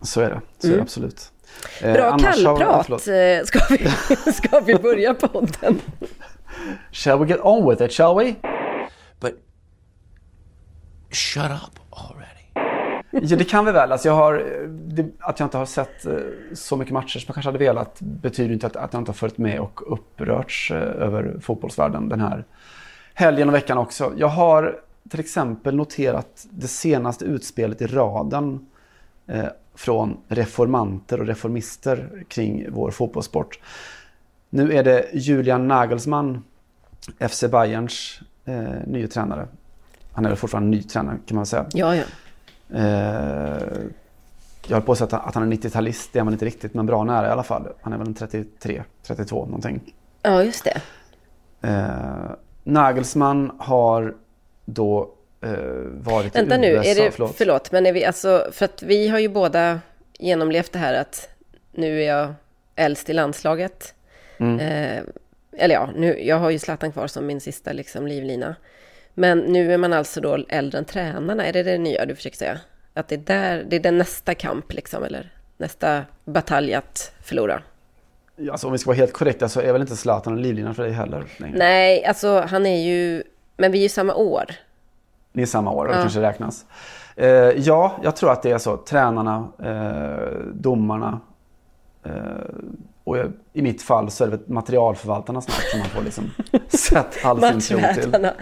Så 0.00 0.20
är 0.20 0.30
det, 0.30 0.40
så 0.58 0.66
mm. 0.66 0.74
är 0.74 0.76
det 0.76 0.82
absolut. 0.82 1.32
Eh, 1.80 1.92
Bra 1.92 2.18
kallprat. 2.18 2.88
Har, 2.88 3.44
ska, 3.44 3.60
vi, 3.70 4.32
ska 4.32 4.60
vi 4.60 4.74
börja 4.74 5.14
podden? 5.14 5.80
Shall 6.92 7.18
we 7.18 7.26
get 7.26 7.40
on 7.42 7.70
with 7.70 7.82
it, 7.82 7.92
shall 7.92 8.18
we? 8.18 8.34
But 9.20 9.34
shut 11.10 11.50
up 11.50 11.80
already. 11.90 12.32
Ja, 13.10 13.36
det 13.36 13.44
kan 13.44 13.64
vi 13.64 13.72
väl. 13.72 13.92
Alltså 13.92 14.08
jag 14.08 14.14
har, 14.14 14.34
det, 14.68 15.06
att 15.18 15.38
jag 15.38 15.46
inte 15.46 15.58
har 15.58 15.66
sett 15.66 16.06
eh, 16.06 16.14
så 16.52 16.76
mycket 16.76 16.92
matcher 16.92 17.18
som 17.18 17.24
jag 17.26 17.34
kanske 17.34 17.48
hade 17.48 17.58
velat 17.58 18.00
betyder 18.00 18.54
inte 18.54 18.66
att, 18.66 18.76
att 18.76 18.92
jag 18.92 19.00
inte 19.00 19.10
har 19.10 19.14
följt 19.14 19.38
med 19.38 19.60
och 19.60 19.92
upprörts 19.92 20.70
eh, 20.70 20.76
över 20.76 21.36
fotbollsvärlden 21.40 22.08
den 22.08 22.20
här 22.20 22.44
helgen 23.14 23.48
och 23.48 23.54
veckan 23.54 23.78
också. 23.78 24.12
Jag 24.16 24.28
har 24.28 24.80
till 25.12 25.20
exempel 25.20 25.74
noterat 25.74 26.46
det 26.50 26.68
senaste 26.68 27.24
utspelet 27.24 27.82
i 27.82 27.86
raden 27.86 28.66
eh, 29.26 29.44
från 29.74 30.16
reformanter 30.28 31.20
och 31.20 31.26
reformister 31.26 32.24
kring 32.28 32.66
vår 32.70 32.90
fotbollssport. 32.90 33.58
Nu 34.50 34.72
är 34.72 34.84
det 34.84 35.10
Julian 35.12 35.68
Nagelsmann, 35.68 36.44
FC 37.28 37.44
Bayerns 37.50 38.20
eh, 38.44 38.62
nye 38.86 39.08
tränare. 39.08 39.48
Han 40.12 40.24
är 40.24 40.28
väl 40.28 40.38
fortfarande 40.38 40.70
ny 40.70 40.82
tränare 40.82 41.18
kan 41.26 41.36
man 41.36 41.46
säga. 41.46 41.66
Ja, 41.72 41.96
ja. 41.96 42.04
Eh, 42.78 43.62
jag 44.66 44.76
har 44.76 44.80
på 44.80 44.92
att, 44.92 45.12
att 45.12 45.34
han 45.34 45.52
är 45.52 45.56
90-talist, 45.56 46.10
det 46.12 46.18
är 46.18 46.24
man 46.24 46.32
inte 46.32 46.44
riktigt, 46.44 46.74
men 46.74 46.86
bra 46.86 47.04
nära 47.04 47.26
i 47.26 47.30
alla 47.30 47.42
fall. 47.42 47.68
Han 47.82 47.92
är 47.92 47.98
väl 47.98 48.06
en 48.06 48.14
33, 48.14 48.82
32 49.02 49.44
någonting. 49.44 49.94
Ja, 50.22 50.42
just 50.42 50.64
det. 50.64 50.80
Eh, 51.68 52.30
Nagelsmann 52.64 53.52
har 53.58 54.14
då 54.64 55.14
eh, 55.40 55.50
varit 55.84 56.36
Vänta 56.36 56.54
i 56.54 56.58
nu, 56.58 56.66
USA. 56.66 56.90
Är 56.90 56.94
det, 56.94 57.10
förlåt. 57.10 57.34
förlåt, 57.36 57.72
men 57.72 57.86
är 57.86 57.92
vi 57.92 58.04
alltså, 58.04 58.48
för 58.52 58.64
att 58.64 58.82
vi 58.82 59.08
har 59.08 59.18
ju 59.18 59.28
båda 59.28 59.80
genomlevt 60.18 60.72
det 60.72 60.78
här 60.78 60.94
att 60.94 61.28
nu 61.72 62.02
är 62.02 62.06
jag 62.06 62.34
äldst 62.76 63.10
i 63.10 63.12
landslaget. 63.12 63.94
Mm. 64.38 64.60
Eh, 64.60 65.02
eller 65.52 65.74
ja, 65.74 65.90
nu, 65.96 66.24
jag 66.24 66.36
har 66.36 66.50
ju 66.50 66.58
Zlatan 66.58 66.92
kvar 66.92 67.06
som 67.06 67.26
min 67.26 67.40
sista 67.40 67.72
liksom, 67.72 68.06
livlina. 68.06 68.56
Men 69.14 69.38
nu 69.38 69.72
är 69.72 69.78
man 69.78 69.92
alltså 69.92 70.20
då 70.20 70.38
äldre 70.48 70.78
än 70.78 70.84
tränarna, 70.84 71.46
är 71.46 71.52
det 71.52 71.62
det 71.62 71.78
nya 71.78 72.06
du 72.06 72.14
försöker 72.14 72.36
säga? 72.36 72.60
Att 72.94 73.08
det 73.08 73.14
är, 73.14 73.18
där, 73.18 73.64
det 73.68 73.76
är 73.76 73.80
den 73.80 73.98
nästa 73.98 74.34
kamp 74.34 74.72
liksom, 74.72 75.04
eller 75.04 75.32
nästa 75.56 76.04
batalj 76.24 76.74
att 76.74 77.12
förlora? 77.22 77.62
Alltså, 78.50 78.66
om 78.66 78.72
vi 78.72 78.78
ska 78.78 78.90
vara 78.90 78.96
helt 78.96 79.12
korrekta 79.12 79.48
så 79.48 79.60
är 79.60 79.72
väl 79.72 79.82
inte 79.82 79.96
Zlatan 79.96 80.32
en 80.32 80.42
livlina 80.42 80.74
för 80.74 80.82
dig 80.82 80.92
heller? 80.92 81.24
Längre. 81.36 81.58
Nej, 81.58 82.04
alltså 82.04 82.40
han 82.40 82.66
är 82.66 82.82
ju 82.82 83.22
men 83.62 83.72
vi 83.72 83.78
är 83.78 83.82
ju 83.82 83.88
samma 83.88 84.14
år. 84.14 84.44
Ni 85.32 85.42
är 85.42 85.46
samma 85.46 85.72
år 85.72 85.86
och 85.86 85.94
ja. 85.94 86.00
kanske 86.00 86.20
räknas. 86.20 86.64
Eh, 87.16 87.28
ja, 87.28 87.96
jag 88.02 88.16
tror 88.16 88.32
att 88.32 88.42
det 88.42 88.50
är 88.50 88.58
så. 88.58 88.76
Tränarna, 88.76 89.48
eh, 89.58 90.38
domarna. 90.52 91.20
Eh, 92.04 92.12
och 93.04 93.16
i 93.52 93.62
mitt 93.62 93.82
fall 93.82 94.10
så 94.10 94.24
är 94.24 94.28
det 94.28 94.48
materialförvaltarna 94.48 95.40
snart 95.40 95.62
som 95.70 95.80
man 95.80 95.88
får 95.88 96.02
liksom 96.02 96.30
sätta 96.68 97.28
all 97.28 97.62
sin 97.62 97.78
tro 97.80 97.94
till. 97.94 98.16
Ja. 98.22 98.32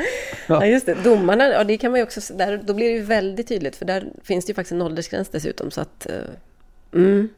ja, 0.47 0.67
just 0.67 0.87
det. 0.87 0.95
Domarna, 1.05 1.49
ja, 1.49 1.65
det 1.65 1.79
kan 1.79 1.93
man 1.93 2.03
också... 2.03 2.35
Där, 2.35 2.61
då 2.65 2.75
blir 2.75 2.89
det 2.89 2.95
ju 2.95 3.03
väldigt 3.03 3.49
tydligt. 3.49 3.77
För 3.77 3.85
där 3.85 4.13
finns 4.23 4.45
det 4.45 4.51
ju 4.51 4.55
faktiskt 4.55 4.73
en 4.73 4.83
åldersgräns 4.83 5.29
dessutom. 5.29 5.71
Så 5.71 5.81
att... 5.81 6.07
Eh, 6.07 7.01
mm. 7.01 7.29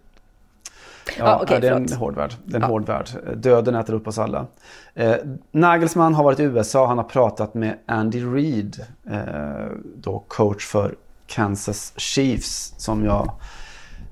Ja, 1.19 1.25
ah, 1.25 1.43
okay, 1.43 1.61
det 1.61 1.69
är 1.69 1.73
en 1.73 1.93
hård 1.93 2.15
värld. 2.15 2.35
Det 2.45 2.53
är 2.53 2.57
en 2.57 2.63
ja. 2.63 2.69
hård 2.69 2.87
värld. 2.87 3.09
Döden 3.37 3.75
äter 3.75 3.95
upp 3.95 4.09
oss 4.09 4.19
alla. 4.19 4.47
Eh, 4.95 5.15
Nagelsmann 5.51 6.15
har 6.15 6.25
varit 6.25 6.41
i 6.41 6.43
USA. 6.43 6.87
Han 6.87 6.99
har 6.99 7.05
pratat 7.05 7.55
med 7.55 7.79
Andy 7.87 8.25
Reid, 8.25 8.87
eh, 9.11 9.67
då 9.97 10.25
coach 10.29 10.67
för 10.67 10.95
Kansas 11.27 11.93
Chiefs, 11.97 12.75
som 12.77 13.05
jag 13.05 13.33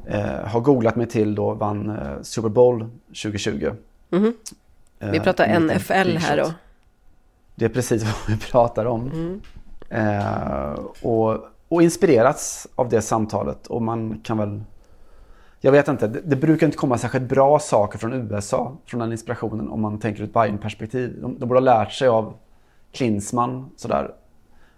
eh, 0.06 0.47
har 0.47 0.61
googlat 0.61 0.97
mig 0.97 1.06
till 1.06 1.35
då 1.35 1.54
vann 1.54 1.90
eh, 1.90 2.23
Super 2.23 2.49
Bowl 2.49 2.88
2020. 3.06 3.70
Mm 4.11 4.25
-hmm. 4.25 4.32
Vi 4.99 5.20
pratar 5.20 5.61
NFL 5.61 6.16
här 6.16 6.37
då. 6.37 6.52
Det 7.54 7.64
är 7.64 7.68
precis 7.68 8.02
vad 8.28 8.37
vi 8.37 8.38
pratar 8.38 8.85
om. 8.85 9.11
Mm. 9.11 9.40
Eh, 9.88 10.73
och, 11.02 11.38
och 11.68 11.82
inspirerats 11.82 12.68
av 12.75 12.88
det 12.88 13.02
samtalet 13.02 13.66
och 13.66 13.82
man 13.82 14.20
kan 14.25 14.38
väl 14.38 14.62
jag 15.61 15.73
vet 15.73 15.88
inte, 15.88 16.07
det, 16.07 16.21
det, 16.25 16.37
brukar 16.37 16.67
inte 16.67 16.79
komma 16.79 16.99
särskilt 16.99 17.29
bra 17.29 17.59
saker 17.59 17.99
från 17.99 18.12
USA, 18.12 18.76
från 18.87 19.00
den 19.00 19.12
inspirationen, 19.12 19.69
om 19.69 19.81
man 19.81 19.99
tänker 19.99 20.23
ur 20.23 20.26
ett 20.26 20.33
Bayern-perspektiv. 20.33 21.19
De, 21.21 21.38
de 21.38 21.49
borde 21.49 21.61
ha 21.61 21.64
lärt 21.64 21.93
sig 21.93 22.09
av 22.09 22.35
Klinsmann, 22.93 23.71
sådär. 23.76 24.11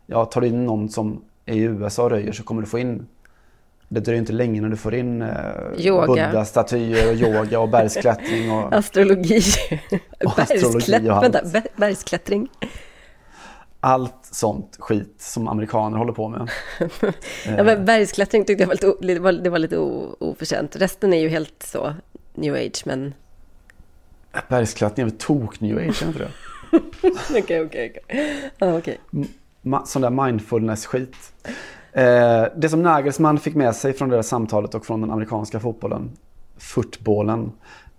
Ja, 0.06 0.24
tar 0.24 0.44
in 0.44 0.66
någon 0.66 0.88
som 0.88 1.24
är 1.46 1.54
i 1.54 1.60
USA 1.60 2.04
och 2.04 2.10
röjer 2.10 2.32
så 2.32 2.42
kommer 2.42 2.62
du 2.62 2.68
få 2.68 2.78
in 2.78 3.06
det 3.92 4.00
dröjer 4.00 4.20
inte 4.20 4.32
länge 4.32 4.60
när 4.60 4.68
du 4.68 4.76
får 4.76 4.94
in 4.94 5.22
eh, 5.22 5.28
Buddha-statyer 6.06 7.08
och 7.08 7.14
yoga 7.14 7.60
och 7.60 7.68
bergsklättring. 7.68 8.50
Och, 8.50 8.72
astrologi. 8.74 9.40
Och 10.24 10.38
astrologi 10.38 11.10
och. 11.10 11.22
Vänta, 11.22 11.62
bergsklättring 11.76 12.48
allt 13.84 14.18
sånt 14.22 14.76
skit 14.78 15.14
som 15.18 15.48
amerikaner 15.48 15.98
håller 15.98 16.12
på 16.12 16.28
med. 16.28 16.50
ja, 17.46 17.64
men 17.64 17.84
bergsklättring 17.84 18.44
tyckte 18.44 18.62
jag 18.62 18.68
var 18.68 18.74
lite, 18.74 19.14
det 19.14 19.20
var, 19.20 19.32
det 19.32 19.50
var 19.50 19.58
lite 19.58 19.78
oförtjänt. 19.78 20.76
Resten 20.76 21.12
är 21.12 21.20
ju 21.20 21.28
helt 21.28 21.62
så 21.62 21.94
new 22.34 22.54
age, 22.54 22.82
men... 22.84 23.14
Bergsklättring 24.48 25.06
är 25.06 25.10
väl 25.10 25.18
tok 25.18 25.60
new 25.60 25.78
age, 25.78 26.02
är 26.02 26.06
inte 26.06 26.18
det? 26.18 26.30
Okej, 27.38 27.60
okej, 27.60 28.02
okej. 28.58 29.00
Sån 29.84 30.02
där 30.02 30.10
mindfulness-skit. 30.10 31.32
Eh, 31.92 32.44
det 32.56 32.68
som 32.68 32.82
Nagelsmann 32.82 33.38
fick 33.38 33.54
med 33.54 33.76
sig 33.76 33.92
från 33.92 34.08
det 34.08 34.16
där 34.16 34.22
samtalet 34.22 34.74
och 34.74 34.86
från 34.86 35.00
den 35.00 35.10
amerikanska 35.10 35.60
fotbollen, 35.60 36.10
footballen, 36.58 37.52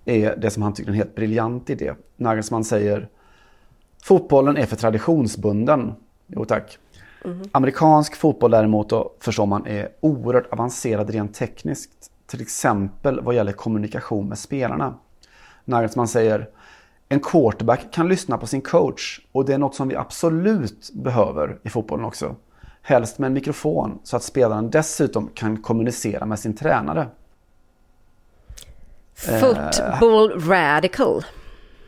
är 0.05 0.35
det 0.35 0.49
som 0.49 0.63
han 0.63 0.73
tycker 0.73 0.89
är 0.89 0.93
en 0.93 0.97
helt 0.97 1.15
briljant 1.15 1.69
idé. 1.69 1.93
Nagelsmann 2.17 2.63
säger 2.63 3.09
Fotbollen 4.03 4.57
är 4.57 4.65
för 4.65 4.75
traditionsbunden. 4.75 5.93
Jo 6.27 6.45
tack. 6.45 6.77
Mm. 7.25 7.41
Amerikansk 7.51 8.15
fotboll 8.15 8.51
däremot 8.51 8.89
då, 8.89 9.13
förstår 9.19 9.45
man 9.45 9.67
är 9.67 9.89
oerhört 9.99 10.53
avancerad 10.53 11.09
rent 11.09 11.33
tekniskt. 11.33 11.89
Till 12.27 12.41
exempel 12.41 13.21
vad 13.21 13.35
gäller 13.35 13.51
kommunikation 13.51 14.29
med 14.29 14.37
spelarna. 14.37 14.95
Nagelsmann 15.65 16.07
säger 16.07 16.49
en 17.09 17.19
quarterback 17.19 17.93
kan 17.93 18.07
lyssna 18.07 18.37
på 18.37 18.47
sin 18.47 18.61
coach 18.61 19.19
och 19.31 19.45
det 19.45 19.53
är 19.53 19.57
något 19.57 19.75
som 19.75 19.87
vi 19.87 19.95
absolut 19.95 20.91
behöver 20.93 21.59
i 21.63 21.69
fotbollen 21.69 22.05
också. 22.05 22.35
Helst 22.81 23.19
med 23.19 23.27
en 23.27 23.33
mikrofon 23.33 23.99
så 24.03 24.15
att 24.17 24.23
spelaren 24.23 24.69
dessutom 24.69 25.29
kan 25.33 25.61
kommunicera 25.61 26.25
med 26.25 26.39
sin 26.39 26.55
tränare. 26.55 27.07
Football 29.15 30.31
eh, 30.31 30.49
radical. 30.49 31.23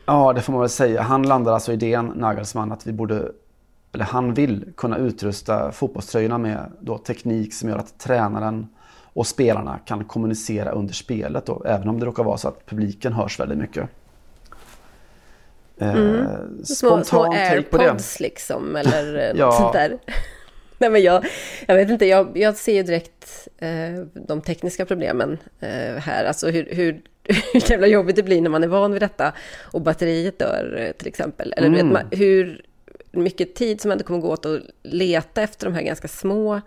Ja, 0.06 0.32
det 0.32 0.42
får 0.42 0.52
man 0.52 0.60
väl 0.60 0.70
säga. 0.70 1.02
Han 1.02 1.22
landar 1.22 1.52
alltså 1.52 1.72
idén, 1.72 2.06
Nagelsmann, 2.06 2.72
att 2.72 2.86
vi 2.86 2.92
borde, 2.92 3.32
eller 3.92 4.04
han 4.04 4.34
vill 4.34 4.72
kunna 4.76 4.98
utrusta 4.98 5.72
fotbollströjorna 5.72 6.38
med 6.38 6.72
då 6.80 6.98
teknik 6.98 7.54
som 7.54 7.68
gör 7.68 7.78
att 7.78 7.98
tränaren 7.98 8.66
och 9.16 9.26
spelarna 9.26 9.78
kan 9.78 10.04
kommunicera 10.04 10.70
under 10.70 10.94
spelet 10.94 11.46
då, 11.46 11.62
även 11.66 11.88
om 11.88 12.00
det 12.00 12.06
råkar 12.06 12.24
vara 12.24 12.36
så 12.36 12.48
att 12.48 12.66
publiken 12.66 13.12
hörs 13.12 13.40
väldigt 13.40 13.58
mycket. 13.58 13.88
Eh, 15.78 15.94
mm. 15.94 16.26
små, 16.64 17.04
små 17.04 17.32
airpods 17.32 18.20
liksom, 18.20 18.76
eller 18.76 19.34
ja. 19.36 19.46
något 19.46 19.54
sånt 19.54 19.72
där. 19.72 19.98
Nej, 20.78 20.90
men 20.90 21.02
jag, 21.02 21.26
jag 21.66 21.74
vet 21.74 21.90
inte, 21.90 22.06
jag, 22.06 22.38
jag 22.38 22.56
ser 22.56 22.74
ju 22.74 22.82
direkt 22.82 23.48
eh, 23.58 23.68
de 24.14 24.40
tekniska 24.40 24.86
problemen 24.86 25.38
eh, 25.60 25.96
här. 25.96 26.24
Alltså 26.24 26.48
hur, 26.48 26.68
hur 26.70 27.02
hur 27.28 27.70
jävla 27.70 27.86
jobbigt 27.86 28.16
det 28.16 28.22
blir 28.22 28.40
när 28.40 28.50
man 28.50 28.64
är 28.64 28.68
van 28.68 28.92
vid 28.92 29.02
detta 29.02 29.32
och 29.72 29.80
batteriet 29.80 30.38
dör 30.38 30.76
eh, 30.78 30.92
till 30.92 31.08
exempel. 31.08 31.54
Eller 31.56 31.68
du 31.68 31.76
vet, 31.76 31.86
man, 31.86 32.02
hur 32.10 32.64
mycket 33.10 33.54
tid 33.54 33.80
som 33.80 33.90
ändå 33.90 34.04
kommer 34.04 34.20
gå 34.20 34.32
åt 34.32 34.46
att 34.46 34.60
leta 34.82 35.42
efter 35.42 35.66
de 35.66 35.74
här 35.74 35.82
ganska 35.82 36.08
små 36.08 36.60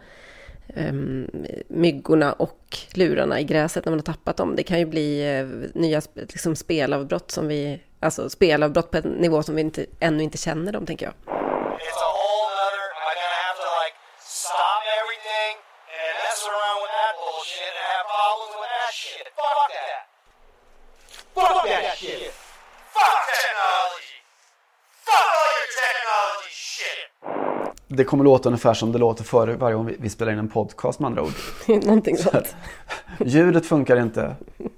um, 0.76 1.28
myggorna 1.68 2.34
och 2.34 2.78
lurarna 2.94 3.40
i 3.40 3.44
gräset 3.44 3.86
när 3.86 3.92
man 3.92 4.00
har 4.00 4.14
tappat 4.14 4.38
dem. 4.38 4.56
Det 4.56 4.64
kan 4.64 4.80
ju 4.80 4.86
bli 4.86 5.42
uh, 5.42 5.82
nya 5.82 6.02
liksom, 6.16 6.56
spelavbrott 6.56 7.32
som 7.32 7.48
vi, 7.48 7.82
alltså 8.00 8.30
spelavbrott 8.30 8.92
på 8.92 8.98
en 8.98 9.10
nivå 9.10 9.44
som 9.44 9.56
vi 9.56 9.62
inte, 9.62 9.86
ännu 10.00 10.24
inte 10.24 10.38
känner 10.38 10.72
dem, 10.72 10.86
tänker 10.86 11.06
jag. 11.06 11.14
Bullshit 17.20 17.72
and 17.72 17.88
have 17.94 18.06
problems 18.08 18.56
with 18.62 18.72
that 18.76 18.94
shit. 18.94 19.26
Fuck 19.36 19.72
that. 19.72 20.19
Fuck 21.40 21.66
that 21.70 21.98
shit. 21.98 22.34
Fuck 22.96 23.22
technology. 23.42 24.16
Fuck 25.06 25.30
all 25.40 25.52
your 25.58 25.70
technology 25.84 26.52
shit. 26.52 27.10
Det 27.88 28.04
kommer 28.04 28.24
låta 28.24 28.50
ungefär 28.50 28.74
som 28.74 28.92
det 28.92 28.98
låter 28.98 29.24
förr 29.24 29.48
varje 29.48 29.76
gång 29.76 29.86
vi, 29.86 29.96
vi 30.00 30.10
spelar 30.10 30.32
in 30.32 30.40
en 30.40 30.50
podcast 30.50 31.00
med 31.00 31.08
andra 31.08 31.22
ord. 31.22 31.34
Någonting 31.68 32.18
sånt. 32.18 32.56
Ljudet 33.20 33.66
funkar 33.66 34.02
inte. 34.02 34.36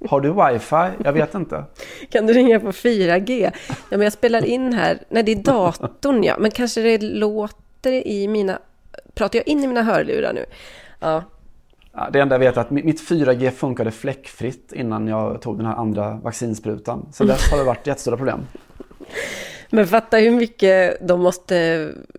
Har 0.09 0.21
du 0.21 0.29
wifi? 0.29 1.03
Jag 1.03 1.13
vet 1.13 1.33
inte. 1.35 1.63
Kan 2.09 2.27
du 2.27 2.33
ringa 2.33 2.59
på 2.59 2.71
4G? 2.71 3.51
Ja, 3.67 3.73
men 3.89 4.01
jag 4.01 4.13
spelar 4.13 4.45
in 4.45 4.73
här. 4.73 4.99
Nej, 5.09 5.23
det 5.23 5.31
är 5.31 5.35
datorn, 5.35 6.23
ja. 6.23 6.35
Men 6.39 6.51
kanske 6.51 6.81
det 6.81 6.97
låter 7.01 7.91
i 7.91 8.27
mina... 8.27 8.59
Pratar 9.13 9.39
jag 9.39 9.47
in 9.47 9.63
i 9.63 9.67
mina 9.67 9.83
hörlurar 9.83 10.33
nu? 10.33 10.45
Ja. 10.99 11.23
Det 12.11 12.19
enda 12.19 12.35
jag 12.35 12.39
vet 12.39 12.57
är 12.57 12.61
att 12.61 12.71
mitt 12.71 13.09
4G 13.09 13.51
funkade 13.51 13.91
fläckfritt 13.91 14.73
innan 14.73 15.07
jag 15.07 15.41
tog 15.41 15.57
den 15.57 15.65
här 15.65 15.75
andra 15.75 16.13
vaccinsprutan. 16.13 17.09
Så 17.13 17.23
dess 17.23 17.51
har 17.51 17.57
det 17.57 17.63
varit 17.63 17.87
jättestora 17.87 18.17
problem. 18.17 18.39
Men 19.69 19.87
fatta 19.87 20.17
hur 20.17 20.31
mycket 20.31 21.07
de 21.07 21.21
måste, 21.21 21.55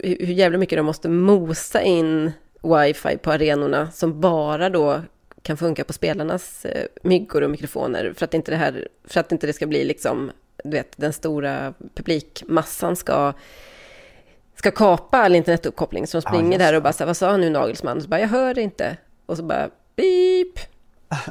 hur 0.01 0.33
jävla 0.33 0.59
mycket 0.59 0.79
de 0.79 0.87
måste 0.87 1.09
mosa 1.09 1.83
in 1.83 2.33
wifi 2.63 3.17
på 3.19 3.33
arenorna 3.33 3.91
som 3.91 4.21
bara 4.21 4.69
då 4.69 5.01
kan 5.43 5.57
funka 5.57 5.85
på 5.85 5.93
spelarnas 5.93 6.65
eh, 6.65 6.87
myggor 7.03 7.43
och 7.43 7.51
mikrofoner 7.51 8.13
för 8.17 8.25
att 8.25 8.35
inte 8.35 8.51
det 8.51 8.57
här, 8.57 8.89
för 9.05 9.21
att 9.21 9.33
inte 9.33 9.47
det 9.47 9.53
ska 9.53 9.67
bli 9.67 9.85
liksom, 9.85 10.31
du 10.65 10.71
vet, 10.71 10.93
den 10.97 11.13
stora 11.13 11.75
publikmassan 11.95 12.97
ska 12.97 13.33
ska 14.55 14.71
kapa 14.71 15.19
all 15.19 15.35
internetuppkoppling. 15.35 16.07
Så 16.07 16.17
de 16.17 16.23
springer 16.23 16.53
Ja, 16.53 16.59
där 16.59 16.77
och 16.77 16.83
bara 16.83 16.93
så 16.93 16.99
här, 16.99 17.07
vad 17.07 17.17
sa 17.17 17.31
han 17.31 17.41
nu 17.41 17.51
Nagelsmann? 17.51 17.97
Och 17.97 18.03
så 18.03 18.09
bara, 18.09 18.21
jag 18.21 18.29
hör 18.29 18.59
inte. 18.59 18.97
Och 19.33 19.39
så 19.39 19.45
bara, 19.45 19.71
beep. 19.97 20.59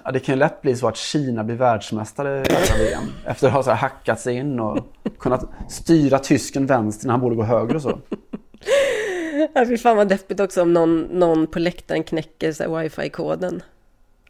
Ja, 0.04 0.12
det 0.12 0.20
kan 0.20 0.36
ju 0.36 0.40
lätt 0.40 0.62
bli 0.62 0.76
så 0.76 0.88
att 0.88 0.98
Kina 0.98 1.44
blir 1.44 1.56
världsmästare 1.56 2.40
i 2.40 2.84
VM. 2.84 3.04
Efter 3.26 3.48
att 3.48 3.54
ha 3.54 3.64
så 3.64 3.72
hackat 3.72 4.20
sig 4.20 4.36
in 4.36 4.60
och 4.60 4.78
kunnat 5.20 5.50
styra 5.70 6.20
tysken 6.20 6.66
vänster 6.66 7.08
när 7.08 7.12
han 7.12 7.22
borde 7.22 7.36
gå 7.36 7.44
höger 7.44 7.76
och 7.76 7.82
så. 7.82 8.00
Ja, 9.54 9.66
fy 9.66 9.78
fan 9.78 9.98
vad 9.98 10.08
deppigt 10.08 10.40
också 10.40 10.62
om 10.62 10.74
någon, 10.74 11.02
någon 11.02 11.48
på 11.48 11.60
läktaren 11.60 12.04
knäcker 12.04 12.82
wifi-koden. 12.82 13.62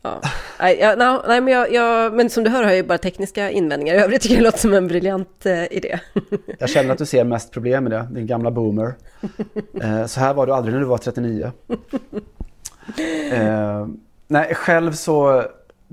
Ja. 0.02 0.22
Nej, 0.60 0.78
ja, 0.80 0.96
no, 0.96 1.28
nej 1.28 1.42
men, 1.42 1.54
jag, 1.54 1.74
jag, 1.74 2.14
men 2.14 2.30
som 2.30 2.44
du 2.44 2.50
hör 2.50 2.64
har 2.64 2.70
jag 2.70 2.78
ju 2.78 2.84
bara 2.84 2.98
tekniska 2.98 3.50
invändningar. 3.50 3.96
I 3.96 3.98
övrigt 3.98 4.22
tycker 4.22 4.36
jag 4.36 4.42
det 4.42 4.46
låter 4.46 4.60
som 4.60 4.74
en 4.74 4.88
briljant 4.88 5.46
eh, 5.46 5.74
idé. 5.74 6.00
Jag 6.60 6.70
känner 6.70 6.92
att 6.92 6.98
du 6.98 7.06
ser 7.06 7.24
mest 7.24 7.52
problem 7.52 7.84
med 7.84 7.92
det, 7.92 8.08
din 8.12 8.28
gamla 8.28 8.52
boomer. 8.52 8.94
Eh, 9.82 10.06
så 10.06 10.20
här 10.20 10.34
var 10.34 10.48
du 10.48 10.54
aldrig 10.54 10.74
när 10.74 10.80
du 10.80 10.88
var 10.88 10.98
39. 10.98 11.52
Eh, 13.32 13.88
nej, 14.28 14.56
själv 14.56 14.92
så 14.92 15.44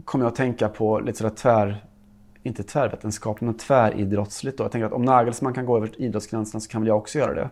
kommer 0.04 0.24
jag 0.24 0.30
att 0.30 0.36
tänka 0.36 0.68
på 0.68 1.00
lite 1.00 1.18
sådär 1.18 1.30
tvär, 1.30 1.84
inte 2.42 2.62
tvärvetenskapligt, 2.62 3.42
men 3.46 3.54
tväridrottsligt. 3.54 4.58
Då. 4.58 4.64
Jag 4.64 4.72
tänker 4.72 4.86
att 4.86 4.92
om 4.92 5.02
Nagelsmann 5.02 5.54
kan 5.54 5.66
gå 5.66 5.76
över 5.76 6.00
idrottsgränserna 6.00 6.60
så 6.60 6.70
kan 6.70 6.80
väl 6.80 6.88
jag 6.88 6.96
också 6.96 7.18
göra 7.18 7.34
det. 7.34 7.50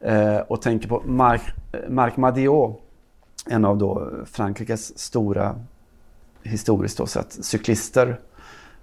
Eh, 0.00 0.38
och 0.38 0.62
tänker 0.62 0.88
på 0.88 1.02
Marc, 1.06 1.42
eh, 1.72 1.80
Marc 1.88 2.16
Madiot, 2.16 2.80
en 3.46 3.64
av 3.64 3.78
då 3.78 4.10
Frankrikes 4.26 4.98
stora, 4.98 5.60
historiskt 6.42 6.98
då 6.98 7.06
sett, 7.06 7.32
cyklister. 7.44 8.20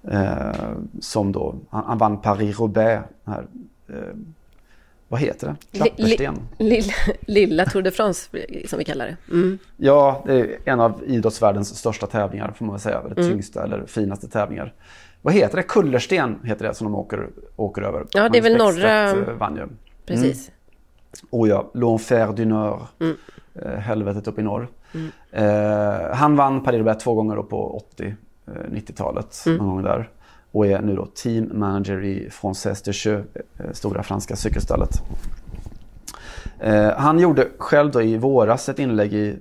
Eh, 0.08 0.76
som 1.00 1.32
då, 1.32 1.56
han, 1.70 1.84
han 1.86 1.98
vann 1.98 2.18
Paris-Roubaix, 2.18 3.04
här, 3.26 3.48
eh, 3.90 4.16
vad 5.14 5.22
heter 5.22 5.48
det? 5.48 5.78
Klappersten. 5.78 6.36
Lilla, 6.58 6.94
lilla 7.22 7.66
Tour 7.66 7.82
de 7.82 7.92
France, 7.92 8.30
som 8.68 8.80
vi 8.80 8.86
kallar 8.86 9.06
det. 9.06 9.18
Mm. 9.32 9.58
Ja, 9.78 10.24
det 10.26 10.34
är 10.40 10.58
en 10.66 10.80
av 10.80 11.02
idrottsvärldens 11.08 11.78
största 11.78 12.08
tävlingar 12.08 12.52
får 12.58 12.66
man 12.66 12.74
väl 12.74 12.82
säga. 12.82 13.02
Eller 13.06 13.16
tyngsta 13.30 13.64
eller 13.64 13.86
finaste 13.86 14.28
tävlingar. 14.28 14.74
Vad 15.22 15.34
heter 15.34 15.58
det? 15.58 15.64
Kullersten 15.64 16.40
heter 16.44 16.68
det 16.68 16.74
som 16.74 16.86
de 16.88 16.96
åker, 16.96 17.30
åker 17.56 17.82
över. 17.82 18.06
Ja, 18.14 18.30
det 18.30 18.38
är 18.38 18.42
väl 18.42 18.58
norra- 18.58 19.10
eh, 19.10 19.16
vann 19.38 19.56
ju. 19.56 19.68
Precis. 20.06 20.52
Oh 21.30 21.50
ja, 21.50 21.72
L'Enfer 21.74 22.34
du 22.36 22.46
Nord. 22.46 22.80
Eh, 23.56 23.72
helvetet 23.80 24.28
upp 24.28 24.40
i 24.40 24.42
norr. 24.44 24.68
Eh, 25.32 25.44
han 26.16 26.36
vann 26.36 26.64
Paris-Roubaix 26.64 27.04
två 27.04 27.14
gånger 27.14 27.36
då 27.36 27.44
på 27.44 27.82
80-90-talet. 28.46 29.44
Någon 29.48 29.58
gång 29.68 29.84
där. 29.84 30.10
Och 30.54 30.68
är 30.68 30.82
nu 30.82 30.96
då 30.96 31.06
team 31.06 31.52
manager 31.54 32.04
i 32.04 32.30
Française 32.30 32.86
de 32.86 33.10
eh, 33.12 33.16
Jeux, 33.16 33.78
stora 33.78 34.04
franska 34.04 34.36
cykelstallet. 34.36 35.02
Eh, 36.60 36.92
han 36.98 37.20
gjorde 37.20 37.48
själv 37.58 37.92
då 37.92 38.02
i 38.02 38.18
våras 38.18 38.70
ett 38.70 38.80
inlägg 38.80 39.14
i, 39.14 39.40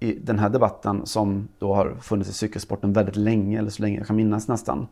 i 0.00 0.12
den 0.12 0.38
här 0.38 0.48
debatten 0.48 1.06
som 1.06 1.48
då 1.58 1.74
har 1.74 1.94
funnits 2.00 2.30
i 2.30 2.32
cykelsporten 2.32 2.92
väldigt 2.92 3.16
länge, 3.16 3.58
eller 3.58 3.70
så 3.70 3.82
länge 3.82 3.98
jag 3.98 4.06
kan 4.06 4.16
minnas 4.16 4.48
nästan. 4.48 4.88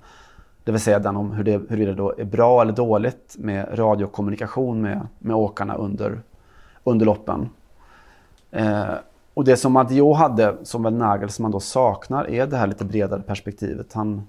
Det 0.64 0.72
vill 0.72 0.80
säga 0.80 0.98
den 0.98 1.16
om 1.16 1.32
hur 1.32 1.44
det, 1.44 1.52
huruvida 1.68 1.90
det 1.90 1.96
då 1.96 2.14
är 2.18 2.24
bra 2.24 2.62
eller 2.62 2.72
dåligt 2.72 3.36
med 3.38 3.78
radiokommunikation 3.78 4.82
med, 4.82 5.06
med 5.18 5.36
åkarna 5.36 5.74
under, 5.74 6.20
under 6.84 7.06
loppen. 7.06 7.48
Eh, 8.50 8.94
och 9.34 9.44
det 9.44 9.56
som 9.56 9.76
Adio 9.76 10.12
hade, 10.12 10.56
som 10.62 10.82
väl 10.82 10.94
Nagelsmann 10.94 11.50
då 11.50 11.60
saknar, 11.60 12.30
är 12.30 12.46
det 12.46 12.56
här 12.56 12.66
lite 12.66 12.84
bredare 12.84 13.22
perspektivet. 13.22 13.92
Han 13.92 14.22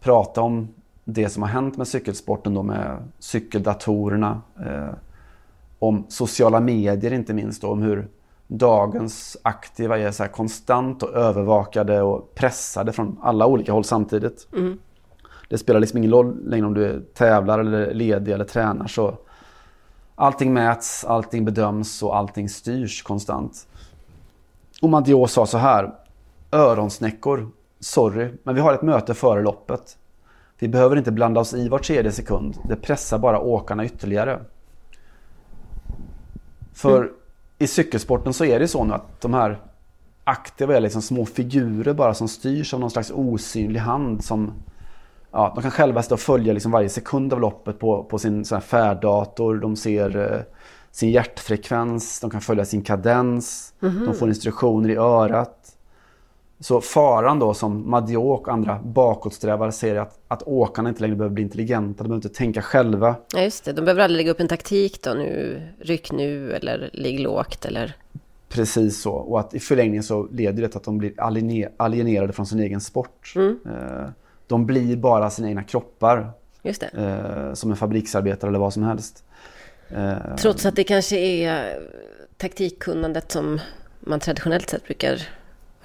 pratar 0.00 0.42
om 0.42 0.68
det 1.04 1.28
som 1.28 1.42
har 1.42 1.50
hänt 1.50 1.76
med 1.76 1.88
cykelsporten 1.88 2.54
då 2.54 2.62
med 2.62 2.98
cykeldatorerna. 3.18 4.40
Eh, 4.66 4.94
om 5.78 6.04
sociala 6.08 6.60
medier 6.60 7.12
inte 7.12 7.34
minst 7.34 7.62
då, 7.62 7.68
om 7.68 7.82
hur 7.82 8.08
dagens 8.46 9.36
aktiva 9.42 9.98
är 9.98 10.10
så 10.10 10.22
här 10.22 10.30
konstant 10.30 11.02
och 11.02 11.14
övervakade 11.14 12.02
och 12.02 12.34
pressade 12.34 12.92
från 12.92 13.18
alla 13.22 13.46
olika 13.46 13.72
håll 13.72 13.84
samtidigt. 13.84 14.48
Det 15.48 15.58
spelar 15.58 15.80
liksom 15.80 15.98
ingen 15.98 16.10
roll 16.10 16.36
längre 16.44 16.66
om 16.66 16.74
du 16.74 16.84
är 16.84 17.00
tävlar 17.14 17.58
eller 17.58 17.94
ledig 17.94 18.32
eller 18.32 18.44
tränar 18.44 18.86
så 18.86 19.18
allting 20.14 20.52
mäts, 20.52 21.04
allting 21.04 21.44
bedöms 21.44 22.02
och 22.02 22.16
allting 22.16 22.48
styrs 22.48 23.02
konstant. 23.02 23.66
Och 24.82 24.88
Madiot 24.88 25.30
sa 25.30 25.46
så 25.46 25.58
här. 25.58 25.94
Öronsnäckor, 26.52 27.50
sorry, 27.86 28.32
men 28.42 28.54
vi 28.54 28.60
har 28.60 28.74
ett 28.74 28.82
möte 28.82 29.14
före 29.14 29.42
loppet. 29.42 29.98
Vi 30.58 30.68
behöver 30.68 30.96
inte 30.96 31.12
blanda 31.12 31.40
oss 31.40 31.54
i 31.54 31.68
var 31.68 31.78
tredje 31.78 32.12
sekund. 32.12 32.58
Det 32.68 32.76
pressar 32.76 33.18
bara 33.18 33.40
åkarna 33.40 33.84
ytterligare. 33.84 34.40
För 36.72 37.12
i 37.58 37.66
cykelsporten 37.66 38.32
så 38.32 38.44
är 38.44 38.58
det 38.58 38.68
så 38.68 38.84
nu 38.84 38.94
att 38.94 39.20
de 39.20 39.34
här 39.34 39.58
aktiva 40.24 40.76
är 40.76 40.80
liksom 40.80 41.02
små 41.02 41.26
figurer 41.26 41.94
bara 41.94 42.14
som 42.14 42.28
styrs 42.28 42.74
av 42.74 42.80
någon 42.80 42.90
slags 42.90 43.10
osynlig 43.14 43.80
hand 43.80 44.24
som 44.24 44.52
ja, 45.32 45.52
de 45.54 45.62
kan 45.62 45.70
själva 45.70 46.02
stå 46.02 46.14
och 46.14 46.20
följa 46.20 46.52
liksom 46.52 46.72
varje 46.72 46.88
sekund 46.88 47.32
av 47.32 47.40
loppet 47.40 47.78
på, 47.78 48.04
på 48.04 48.18
sin 48.18 48.44
sån 48.44 48.60
färddator. 48.60 49.56
De 49.56 49.76
ser 49.76 50.32
eh, 50.32 50.40
sin 50.90 51.10
hjärtfrekvens, 51.10 52.20
de 52.20 52.30
kan 52.30 52.40
följa 52.40 52.64
sin 52.64 52.82
kadens, 52.82 53.74
de 53.80 54.14
får 54.14 54.28
instruktioner 54.28 54.90
i 54.90 54.96
örat. 54.96 55.65
Så 56.60 56.80
faran 56.80 57.38
då 57.38 57.54
som 57.54 57.90
Madiot 57.90 58.40
och 58.40 58.48
andra 58.48 58.78
bakåtsträvare 58.84 59.72
ser 59.72 59.96
att, 59.96 60.18
att 60.28 60.42
åkarna 60.42 60.88
inte 60.88 61.00
längre 61.00 61.16
behöver 61.16 61.34
bli 61.34 61.42
intelligenta, 61.42 62.02
de 62.02 62.08
behöver 62.08 62.24
inte 62.26 62.38
tänka 62.38 62.62
själva. 62.62 63.14
Ja, 63.34 63.40
just 63.42 63.64
det. 63.64 63.72
De 63.72 63.84
behöver 63.84 64.02
aldrig 64.02 64.16
lägga 64.16 64.30
upp 64.30 64.40
en 64.40 64.48
taktik 64.48 65.02
då 65.02 65.10
nu, 65.14 65.62
ryck 65.80 66.12
nu 66.12 66.52
eller 66.52 66.90
ligg 66.92 67.20
lågt 67.20 67.64
eller... 67.64 67.96
Precis 68.48 69.02
så. 69.02 69.12
Och 69.12 69.40
att 69.40 69.54
i 69.54 69.60
förlängningen 69.60 70.02
så 70.02 70.28
leder 70.32 70.62
det 70.62 70.68
till 70.68 70.76
att 70.76 70.84
de 70.84 70.98
blir 70.98 71.12
aliene- 71.16 71.68
alienerade 71.76 72.32
från 72.32 72.46
sin 72.46 72.60
egen 72.60 72.80
sport. 72.80 73.32
Eh, 73.36 74.08
De 74.46 74.66
blir 74.66 74.96
bara 74.96 75.30
sina 75.30 75.48
egna 75.48 75.62
kroppar. 75.62 76.30
Just 76.62 76.80
det. 76.80 76.86
eh, 77.48 77.54
Som 77.54 77.70
en 77.70 77.76
fabriksarbetare 77.76 78.48
eller 78.48 78.58
vad 78.58 78.72
som 78.72 78.82
helst. 78.82 79.24
Eh, 79.90 80.36
Trots 80.38 80.66
att 80.66 80.76
det 80.76 80.84
kanske 80.84 81.16
är 81.18 81.78
taktikkunnandet 82.36 83.32
som 83.32 83.60
man 84.00 84.20
traditionellt 84.20 84.70
sett 84.70 84.84
brukar 84.84 85.22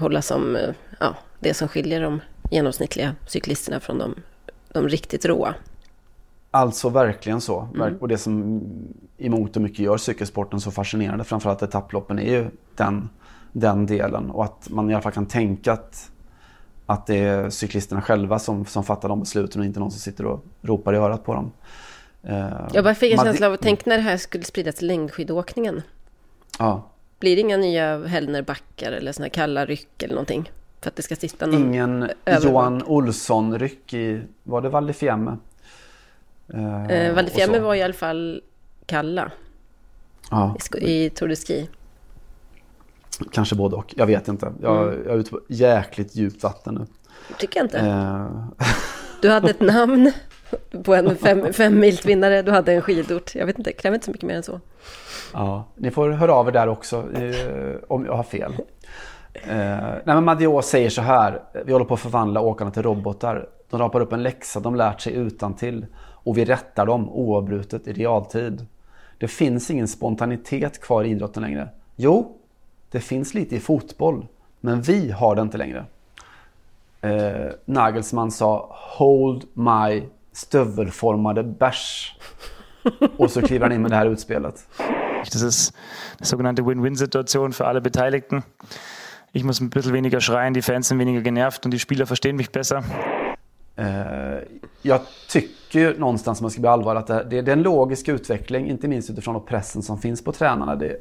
hålla 0.01 0.21
som 0.21 0.55
eh, 0.55 0.69
ja, 0.99 1.15
det 1.39 1.53
som 1.53 1.67
skiljer 1.67 2.01
de 2.01 2.21
genomsnittliga 2.51 3.15
cyklisterna 3.27 3.79
från 3.79 3.97
de, 3.97 4.15
de 4.73 4.87
riktigt 4.87 5.25
råa. 5.25 5.53
Alltså 6.51 6.89
verkligen 6.89 7.41
så. 7.41 7.67
Verk- 7.75 8.01
Och 8.01 8.07
det 8.07 8.17
som 8.17 8.61
i 9.17 9.29
mångt 9.29 9.55
och 9.55 9.61
mycket 9.61 9.79
gör 9.79 9.97
cykelsporten 9.97 10.59
så 10.61 10.71
fascinerande, 10.71 11.23
framförallt 11.23 11.61
etapploppen, 11.61 12.19
är 12.19 12.31
ju 12.31 12.49
den, 12.75 13.09
den 13.51 13.85
delen. 13.85 14.31
Och 14.31 14.43
att 14.43 14.69
man 14.69 14.89
i 14.89 14.93
alla 14.93 15.01
fall 15.01 15.11
kan 15.11 15.25
tänka 15.25 15.73
att, 15.73 16.11
att 16.85 17.07
det 17.07 17.17
är 17.17 17.49
cyklisterna 17.49 18.01
själva 18.01 18.39
som, 18.39 18.65
som 18.65 18.83
fattar 18.83 19.09
de 19.09 19.19
besluten 19.19 19.61
och 19.61 19.65
inte 19.65 19.79
någon 19.79 19.91
som 19.91 19.99
sitter 19.99 20.25
och 20.25 20.45
ropar 20.61 20.93
i 20.93 20.97
örat 20.97 21.23
på 21.23 21.33
dem. 21.33 21.51
Eh, 22.23 22.47
Jag 22.73 22.83
bara 22.83 22.95
fick 22.95 23.13
en 23.13 23.25
känsla 23.25 23.47
av, 23.47 23.55
tänk 23.61 23.85
när 23.85 23.95
det 23.97 24.03
här 24.03 24.17
skulle 24.17 24.43
spridas 24.43 24.75
till 24.75 24.87
längdskidåkningen. 24.87 25.81
Ja, 26.59 26.87
Blir 27.21 27.36
det 27.36 27.41
inga 27.41 27.57
nya 27.57 28.05
Hellnerbackar 28.07 28.91
eller 28.91 29.12
såna 29.12 29.25
här 29.25 29.29
kalla 29.29 29.65
ryck 29.65 30.03
eller 30.03 30.13
någonting? 30.13 30.51
För 30.81 30.89
att 30.89 30.95
det 30.95 31.01
ska 31.01 31.15
sitta 31.15 31.45
någon... 31.45 31.62
ingen 31.62 32.03
övervak- 32.25 32.43
Johan 32.45 32.84
Olsson-ryck 32.84 33.93
i, 33.93 34.21
var 34.43 34.62
det 34.62 34.69
Val 34.69 34.88
di 34.88 34.93
Fiemme? 34.93 35.38
Eh, 36.53 36.86
Eh, 36.86 37.15
Val 37.15 37.25
di 37.25 37.31
och 37.31 37.36
Fiemme 37.36 37.57
så. 37.57 37.63
var 37.63 37.75
i 37.75 37.81
alla 37.84 37.93
fall 37.93 38.41
kalla 38.86 39.31
Ja, 40.31 40.55
i, 40.81 41.05
i 41.05 41.10
Tour 41.10 41.27
de 41.27 41.36
Ski. 41.36 41.69
kanske 43.31 43.55
både 43.55 43.75
och. 43.75 43.93
Jag 43.97 44.05
vet 44.07 44.27
inte. 44.27 44.53
Jag, 44.62 44.84
Mm. 44.88 45.03
jag 45.05 45.13
är 45.15 45.17
ute 45.19 45.31
på 45.31 45.39
jäkligt 45.47 46.15
djupt 46.15 46.43
vatten 46.43 46.75
nu. 46.75 46.86
Tycker 47.39 47.60
jag 47.60 47.65
inte. 47.65 47.79
Eh, 47.79 48.45
Du 49.21 49.29
hade 49.29 49.49
ett 49.49 49.62
namn 49.75 50.12
på 50.84 50.95
en 50.95 51.17
fem, 51.17 51.53
fem 51.53 51.79
mils 51.79 52.05
vinnare. 52.05 52.41
Du 52.41 52.51
hade 52.51 52.73
en 52.73 52.81
skidort. 52.81 53.36
Jag 53.36 53.45
vet 53.45 53.57
inte, 53.57 53.71
kräver 53.73 53.95
inte 53.95 54.05
så 54.05 54.12
mycket 54.12 54.27
mer 54.27 54.36
än 54.36 54.43
så. 54.43 54.60
Ja, 55.33 55.63
ni 55.75 55.91
får 55.91 56.09
höra 56.09 56.33
av 56.33 56.47
er 56.47 56.51
där 56.51 56.67
också 56.67 56.97
eh, 57.13 57.75
om 57.87 58.05
jag 58.05 58.13
har 58.13 58.23
fel. 58.23 58.53
Eh, 59.33 59.53
nej 59.53 60.01
men 60.05 60.23
Madio 60.23 60.61
säger 60.61 60.89
så 60.89 61.01
här. 61.01 61.41
Vi 61.65 61.73
håller 61.73 61.85
på 61.85 61.93
att 61.93 61.99
förvandla 61.99 62.41
åkarna 62.41 62.71
till 62.71 62.83
robotar. 62.83 63.47
De 63.69 63.79
rapar 63.79 64.01
upp 64.01 64.13
en 64.13 64.23
läxa 64.23 64.59
de 64.59 64.75
lärt 64.75 65.01
sig 65.01 65.13
utan 65.13 65.53
till 65.53 65.85
och 66.23 66.37
vi 66.37 66.45
rättar 66.45 66.85
dem 66.85 67.09
oavbrutet 67.09 67.87
i 67.87 67.93
realtid. 67.93 68.65
Det 69.17 69.27
finns 69.27 69.71
ingen 69.71 69.87
spontanitet 69.87 70.81
kvar 70.81 71.03
i 71.03 71.09
idrotten 71.09 71.43
längre. 71.43 71.69
Jo, 71.95 72.37
det 72.91 72.99
finns 72.99 73.33
lite 73.33 73.55
i 73.55 73.59
fotboll, 73.59 74.25
men 74.59 74.81
vi 74.81 75.11
har 75.11 75.35
det 75.35 75.41
inte 75.41 75.57
längre. 75.57 75.85
Eh, 77.01 77.51
Nagelsmann 77.65 78.31
sa 78.31 78.67
“Hold 78.71 79.43
my 79.53 80.03
stövelformade 80.31 81.43
bärs” 81.43 82.15
och 83.17 83.31
så 83.31 83.41
kliver 83.41 83.65
han 83.65 83.75
in 83.75 83.81
med 83.81 83.91
det 83.91 83.97
här 83.97 84.05
utspelet. 84.05 84.67
Das 85.25 85.41
ist 85.41 85.73
eine 86.19 86.25
sogenannte 86.25 86.65
Win-Win-Situation 86.65 87.53
für 87.53 87.67
alle 87.67 87.81
Beteiligten. 87.81 88.43
Ich 89.34 89.43
muss 89.43 89.62
ein 89.62 89.69
bisschen 89.69 89.93
weniger 89.93 90.19
schreien, 90.19 90.53
die 90.53 90.62
Fans 90.62 90.88
sind 90.88 90.99
weniger 90.99 91.21
genervt 91.21 91.65
und 91.65 91.71
die 91.71 91.79
Spieler 91.79 92.05
verstehen 92.05 92.36
mich 92.36 92.51
besser. 92.51 92.84
Eh, 93.75 94.43
jag 94.81 95.01
tycker 95.29 95.79
ju 95.79 95.99
någonstans 95.99 96.39
om 96.39 96.43
man 96.43 96.51
ska 96.51 96.62
bli 96.62 96.69
allvarlig, 96.69 96.99
att 96.99 97.07
det, 97.07 97.27
det, 97.29 97.41
det 97.41 97.51
är 97.51 97.55
en 97.55 97.63
logisk 97.63 98.07
utveckling, 98.07 98.69
inte 98.69 98.88
minst 98.88 99.10
utifrån 99.10 99.45
pressen 99.45 99.81
som 99.81 99.97
finns 99.97 100.23
på 100.23 100.31
tränarna. 100.31 100.75
Det, 100.75 100.95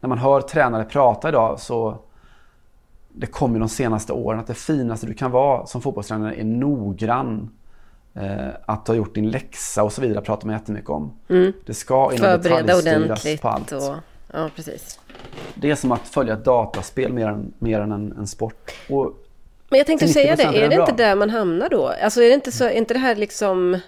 när 0.00 0.08
man 0.08 0.18
hör 0.18 0.40
tränare 0.40 0.84
prata 0.84 1.28
idag 1.28 1.60
så 1.60 1.98
det 3.08 3.26
kommer 3.26 3.54
ju 3.54 3.60
de 3.60 3.68
senaste 3.68 4.12
åren 4.12 4.40
att 4.40 4.46
det 4.46 4.54
finaste 4.54 5.06
du 5.06 5.14
kan 5.14 5.30
vara 5.30 5.66
som 5.66 5.82
fotbollstränare 5.82 6.34
är 6.34 6.44
noggrann. 6.44 7.50
Eh, 8.16 8.48
att 8.66 8.88
har 8.88 8.94
gjort 8.94 9.14
din 9.14 9.30
läxa 9.30 9.82
och 9.82 9.92
så 9.92 10.00
vidare 10.00 10.20
pratar 10.24 10.46
man 10.46 10.56
jättemycket 10.56 10.90
om. 10.90 11.12
Det 11.66 11.74
ska 11.74 11.94
in 11.94 12.00
och 12.20 12.26
Mm. 12.26 12.42
Förbereda 12.42 12.62
detaljstyras 12.62 13.02
ordentligt 13.04 13.40
på 13.42 13.48
allt. 13.48 13.72
och... 13.72 13.94
Ja, 14.32 14.50
precis. 14.56 15.00
Det 15.54 15.70
är 15.70 15.74
som 15.74 15.92
att 15.92 16.08
följa 16.08 16.34
ett 16.34 16.44
dataspel 16.44 17.12
mer 17.12 17.26
än, 17.26 17.52
mer 17.58 17.80
än 17.80 17.92
en, 17.92 18.12
en 18.18 18.26
sport. 18.26 18.70
Och 18.88 19.12
Men 19.68 19.78
jag 19.78 19.86
tänkte 19.86 20.08
säga 20.08 20.34
90% 20.34 20.36
det, 20.36 20.42
är 20.42 20.52
är 20.52 20.60
det 20.60 20.68
det 20.68 20.74
inte 20.80 20.92
bra. 20.92 21.06
där 21.06 21.16
man 21.16 21.30
hamnar 21.30 21.68
då? 21.68 21.92
Alltså 22.02 22.22
är 22.22 22.28
det 22.28 22.34
inte, 22.34 22.52
så, 22.52 22.64
är 22.64 22.70
inte 22.70 22.94
det 22.94 23.00
här 23.00 23.16
liksom 23.16 23.78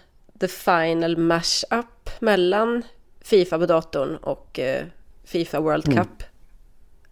the 0.41 0.49
final 0.49 1.17
mash-up 1.17 2.11
mellan 2.21 2.83
Fifa 3.21 3.59
på 3.59 3.67
datorn 3.67 4.17
och 4.17 4.59
eh, 4.59 4.85
Fifa 5.25 5.61
World 5.61 5.89
Mm. 5.89 5.99
Cup 6.05 6.23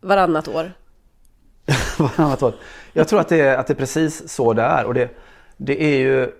varannat 0.00 0.48
år? 0.48 0.72
Varannat 1.98 2.42
år. 2.42 2.54
Jag 2.92 3.08
tror 3.08 3.20
att 3.20 3.28
det, 3.28 3.40
är, 3.40 3.56
att 3.56 3.66
det 3.66 3.72
är 3.72 3.76
precis 3.76 4.28
så 4.28 4.52
det 4.52 4.62
är. 4.62 4.84
Och 4.84 4.94
det, 4.94 5.10
det 5.56 5.82
är 5.82 5.98
ju... 5.98 6.32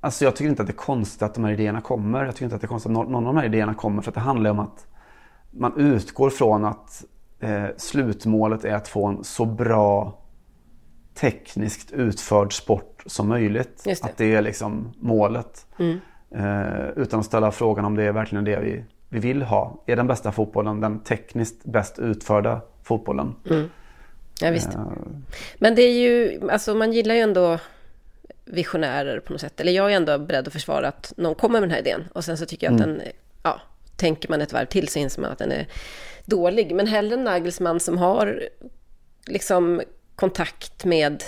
Alltså 0.00 0.24
jag 0.24 0.36
tycker 0.36 0.50
inte 0.50 0.62
att 0.62 0.68
det 0.68 0.74
är 0.74 0.76
konstigt 0.76 1.22
att 1.22 1.34
de 1.34 1.44
här 1.44 1.52
idéerna 1.52 1.80
kommer. 1.80 2.24
Jag 2.24 2.34
tycker 2.34 2.44
inte 2.44 2.54
att 2.56 2.60
det 2.60 2.64
är 2.64 2.68
konstigt 2.68 2.90
att 2.90 3.08
någon 3.08 3.14
av 3.14 3.34
de 3.34 3.36
här 3.36 3.44
idéerna 3.44 3.74
kommer. 3.74 4.02
För 4.02 4.10
att 4.10 4.14
det 4.14 4.20
handlar 4.20 4.50
om 4.50 4.58
att 4.58 4.86
man 5.50 5.72
utgår 5.76 6.30
från 6.30 6.64
att 6.64 7.04
eh, 7.40 7.64
slutmålet 7.76 8.64
är 8.64 8.74
att 8.74 8.88
få 8.88 9.06
en 9.06 9.24
så 9.24 9.44
bra 9.44 10.18
tekniskt 11.14 11.92
utförd 11.92 12.52
sport 12.52 13.02
som 13.06 13.28
möjligt. 13.28 13.80
Det. 13.84 14.04
Att 14.04 14.16
det 14.16 14.34
är 14.34 14.42
liksom 14.42 14.92
målet. 14.98 15.66
Eh, 16.30 16.88
utan 16.96 17.20
att 17.20 17.26
ställa 17.26 17.50
frågan 17.50 17.84
om 17.84 17.96
det 17.96 18.02
är 18.02 18.12
verkligen 18.12 18.44
det 18.44 18.60
vi, 18.60 18.84
vi 19.08 19.18
vill 19.18 19.42
ha. 19.42 19.82
Är 19.86 19.96
den 19.96 20.06
bästa 20.06 20.32
fotbollen 20.32 20.80
den 20.80 21.00
tekniskt 21.00 21.64
bäst 21.64 21.98
utförda 21.98 22.60
fotbollen? 22.82 23.34
Ja, 24.40 24.50
visst. 24.50 24.74
Eh, 24.74 24.80
Men 25.58 25.74
det 25.74 25.82
är 25.82 25.92
ju, 25.92 26.40
alltså 26.50 26.74
man 26.74 26.92
gillar 26.92 27.14
ju 27.14 27.20
ändå 27.20 27.58
visionärer 28.50 29.20
på 29.20 29.32
något 29.32 29.40
sätt. 29.40 29.60
Eller 29.60 29.72
jag 29.72 29.92
är 29.92 29.96
ändå 29.96 30.18
beredd 30.18 30.46
att 30.46 30.52
försvara 30.52 30.88
att 30.88 31.12
någon 31.16 31.34
kommer 31.34 31.60
med 31.60 31.68
den 31.68 31.70
här 31.70 31.80
idén. 31.80 32.08
Och 32.12 32.24
sen 32.24 32.36
så 32.36 32.46
tycker 32.46 32.66
jag 32.66 32.74
att 32.74 32.80
den, 32.80 33.02
ja, 33.42 33.60
tänker 33.96 34.28
man 34.28 34.40
ett 34.40 34.52
varv 34.52 34.66
till 34.66 34.88
så 34.88 34.98
inser 34.98 35.22
man 35.22 35.32
att 35.32 35.38
den 35.38 35.52
är 35.52 35.66
dålig. 36.24 36.74
Men 36.74 36.86
hellre 36.86 37.14
en 37.14 37.24
Nagelsmann 37.24 37.80
som 37.80 37.98
har 37.98 38.48
liksom 39.26 39.82
kontakt 40.16 40.84
med 40.84 41.22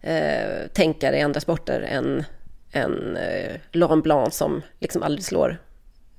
eh, 0.00 0.68
tänkare 0.72 1.18
i 1.18 1.20
andra 1.20 1.40
sporter 1.40 1.80
än 1.80 2.24
en 2.72 3.16
eh, 3.16 3.52
Laurent 3.72 4.04
Blanc 4.04 4.34
som 4.34 4.62
liksom 4.80 5.02
aldrig 5.02 5.24
slår, 5.24 5.58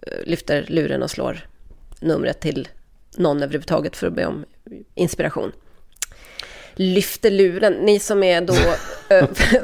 eh, 0.01 0.23
lyfter 0.25 0.65
luren 0.67 1.03
och 1.03 1.11
slår 1.11 1.47
numret 1.99 2.39
till 2.39 2.67
någon 3.17 3.43
överhuvudtaget 3.43 3.95
för 3.95 4.07
att 4.07 4.13
be 4.13 4.25
om 4.25 4.45
inspiration 4.95 5.51
lyfter 6.75 7.31
luren. 7.31 7.73
Ni 7.73 7.99
som 7.99 8.23
är 8.23 8.41
då 8.41 8.53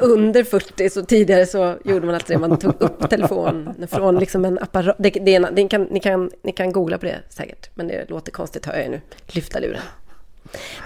under 0.00 0.44
40, 0.44 0.90
så 0.90 1.02
tidigare 1.04 1.46
så 1.46 1.78
gjorde 1.84 2.06
man 2.06 2.14
alltid 2.14 2.36
det. 2.36 2.40
Man 2.40 2.58
tog 2.58 2.82
upp 2.82 3.10
telefonen 3.10 3.88
från 3.88 4.18
liksom 4.18 4.44
en 4.44 4.58
apparat. 4.58 4.96
Det, 4.98 5.10
det 5.10 5.34
är, 5.34 5.50
det 5.50 5.68
kan, 5.68 5.82
ni, 5.82 6.00
kan, 6.00 6.30
ni 6.42 6.52
kan 6.52 6.72
googla 6.72 6.98
på 6.98 7.06
det 7.06 7.18
säkert, 7.28 7.70
men 7.74 7.88
det 7.88 8.10
låter 8.10 8.32
konstigt 8.32 8.66
hör 8.66 8.76
jag 8.78 8.90
nu. 8.90 9.00
Lyfta 9.26 9.58
luren. 9.60 9.80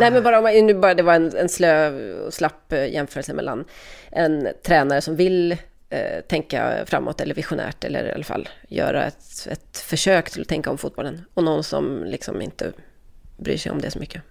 Nej, 0.00 0.10
men 0.10 0.22
bara, 0.22 0.38
om 0.38 0.42
man- 0.44 0.66
nu 0.66 0.74
bara 0.74 0.94
det 0.94 1.02
var 1.02 1.14
en, 1.14 1.36
en 1.36 1.48
slö 1.48 1.90
och 2.26 2.34
slapp 2.34 2.72
eh, 2.72 2.86
jämförelse 2.92 3.34
mellan 3.34 3.64
en 4.10 4.48
tränare 4.66 5.00
som 5.00 5.16
vill 5.16 5.52
eh, 5.90 6.20
tänka 6.28 6.84
framåt 6.86 7.20
eller 7.20 7.34
visionärt 7.34 7.84
eller 7.84 8.04
i 8.08 8.12
alla 8.12 8.24
fall 8.24 8.48
göra 8.68 9.04
ett, 9.06 9.46
ett 9.50 9.76
försök 9.78 10.30
till 10.30 10.42
att 10.42 10.48
tänka 10.48 10.70
om 10.70 10.78
fotbollen 10.78 11.24
och 11.34 11.44
någon 11.44 11.64
som 11.64 12.04
liksom 12.04 12.42
inte 12.42 12.72
bryr 13.36 13.56
sig 13.56 13.72
om 13.72 13.80
det 13.80 13.90
så 13.90 13.98
mycket. 13.98 14.22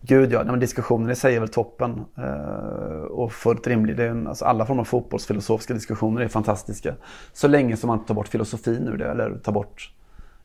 Gud 0.00 0.32
ja, 0.32 0.44
men 0.44 0.60
diskussionen 0.60 1.10
i 1.10 1.14
sig 1.14 1.36
är 1.36 1.40
väl 1.40 1.48
toppen. 1.48 2.04
Eh, 2.18 3.02
och 3.02 3.32
fullt 3.32 3.66
rimlig. 3.66 3.96
Det 3.96 4.04
är 4.04 4.08
en, 4.08 4.26
alltså 4.26 4.44
alla 4.44 4.66
former 4.66 4.80
av 4.80 4.84
fotbollsfilosofiska 4.84 5.74
diskussioner 5.74 6.22
är 6.22 6.28
fantastiska. 6.28 6.94
Så 7.32 7.48
länge 7.48 7.76
som 7.76 7.88
man 7.88 8.04
tar 8.04 8.14
bort 8.14 8.28
filosofin 8.28 8.88
ur 8.88 8.96
det, 8.96 9.10
eller 9.10 9.38
tar 9.38 9.52
bort 9.52 9.92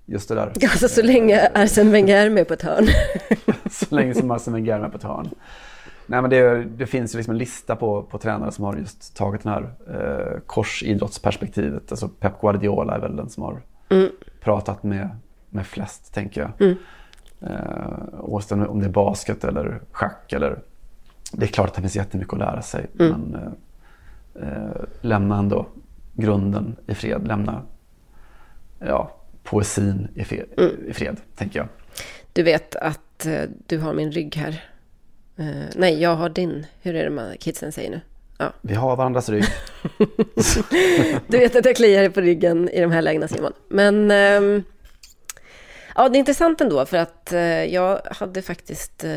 just 0.05 0.29
det 0.29 0.35
där. 0.35 0.51
Alltså 0.61 0.87
så 0.87 1.01
länge 1.01 1.49
Arsene 1.53 1.91
Wenger 1.91 2.25
är 2.25 2.29
med 2.29 2.47
på 2.47 2.53
ett 2.53 2.61
hörn. 2.61 2.87
så 3.71 3.95
länge 3.95 4.13
som 4.13 4.31
Arsene 4.31 4.55
Wenger 4.57 4.75
är 4.75 4.79
med 4.79 4.91
på 4.91 4.97
ett 4.97 5.03
hörn. 5.03 5.29
Nej, 6.05 6.21
men 6.21 6.29
det, 6.29 6.63
det 6.63 6.85
finns 6.85 7.15
ju 7.15 7.17
liksom 7.17 7.31
en 7.31 7.37
lista 7.37 7.75
på, 7.75 8.03
på 8.03 8.17
tränare 8.17 8.51
som 8.51 8.65
har 8.65 8.75
just 8.75 9.15
tagit 9.15 9.43
det 9.43 9.49
här 9.49 9.73
eh, 9.87 10.39
korsidrottsperspektivet. 10.45 11.91
Alltså 11.91 12.07
Pep 12.07 12.41
Guardiola 12.41 12.95
är 12.95 12.99
väl 12.99 13.15
den 13.15 13.29
som 13.29 13.43
har 13.43 13.61
pratat 14.41 14.83
med, 14.83 15.09
med 15.49 15.67
flest, 15.67 16.13
tänker 16.13 16.41
jag. 16.41 16.75
Eh, 17.47 18.65
om 18.69 18.79
det 18.79 18.85
är 18.85 18.89
basket 18.89 19.43
eller 19.43 19.81
schack 19.91 20.33
eller... 20.33 20.59
Det 21.31 21.45
är 21.45 21.47
klart 21.47 21.69
att 21.69 21.75
det 21.75 21.81
finns 21.81 21.95
jättemycket 21.95 22.33
att 22.33 22.39
lära 22.39 22.61
sig. 22.61 22.85
Men 22.93 23.35
eh, 23.35 24.47
eh, 24.47 24.83
lämna 25.01 25.37
ändå 25.37 25.65
grunden 26.13 26.75
i 26.87 26.95
fred. 26.95 27.27
Lämna 27.27 27.61
ja, 28.79 29.15
poesin 29.43 30.07
i 30.15 30.23
fred, 30.23 30.45
i 30.87 30.93
fred, 30.93 31.17
tänker 31.35 31.59
jag. 31.59 31.67
Du 32.33 32.43
vet 32.43 32.75
att 32.75 33.25
eh, 33.25 33.41
du 33.67 33.79
har 33.79 33.93
min 33.93 34.11
rygg 34.11 34.35
här. 34.35 34.63
Eh, 35.37 35.45
nej, 35.75 36.01
jag 36.01 36.15
har 36.15 36.29
din. 36.29 36.65
Hur 36.81 36.95
är 36.95 37.03
det 37.03 37.09
med 37.09 37.39
kidsen 37.39 37.71
säger 37.71 37.89
nu? 37.89 38.01
Ja. 38.37 38.53
Vi 38.61 38.75
har 38.75 38.95
varandras 38.95 39.29
rygg. 39.29 39.45
Du 41.27 41.37
vet 41.37 41.55
att 41.55 41.65
jag 41.65 41.75
kliar 41.75 42.09
på 42.09 42.21
ryggen 42.21 42.69
i 42.69 42.81
de 42.81 42.91
här 42.91 43.01
lägena 43.01 43.27
Simon. 43.27 43.53
Men 43.67 44.11
ehm, 44.11 44.63
ja, 45.95 46.09
det 46.09 46.17
är 46.17 46.19
intressant 46.19 46.61
ändå 46.61 46.85
för 46.85 46.97
att 46.97 47.33
eh, 47.33 47.41
jag 47.65 48.01
hade 48.11 48.41
faktiskt 48.41 49.03
eh, 49.03 49.11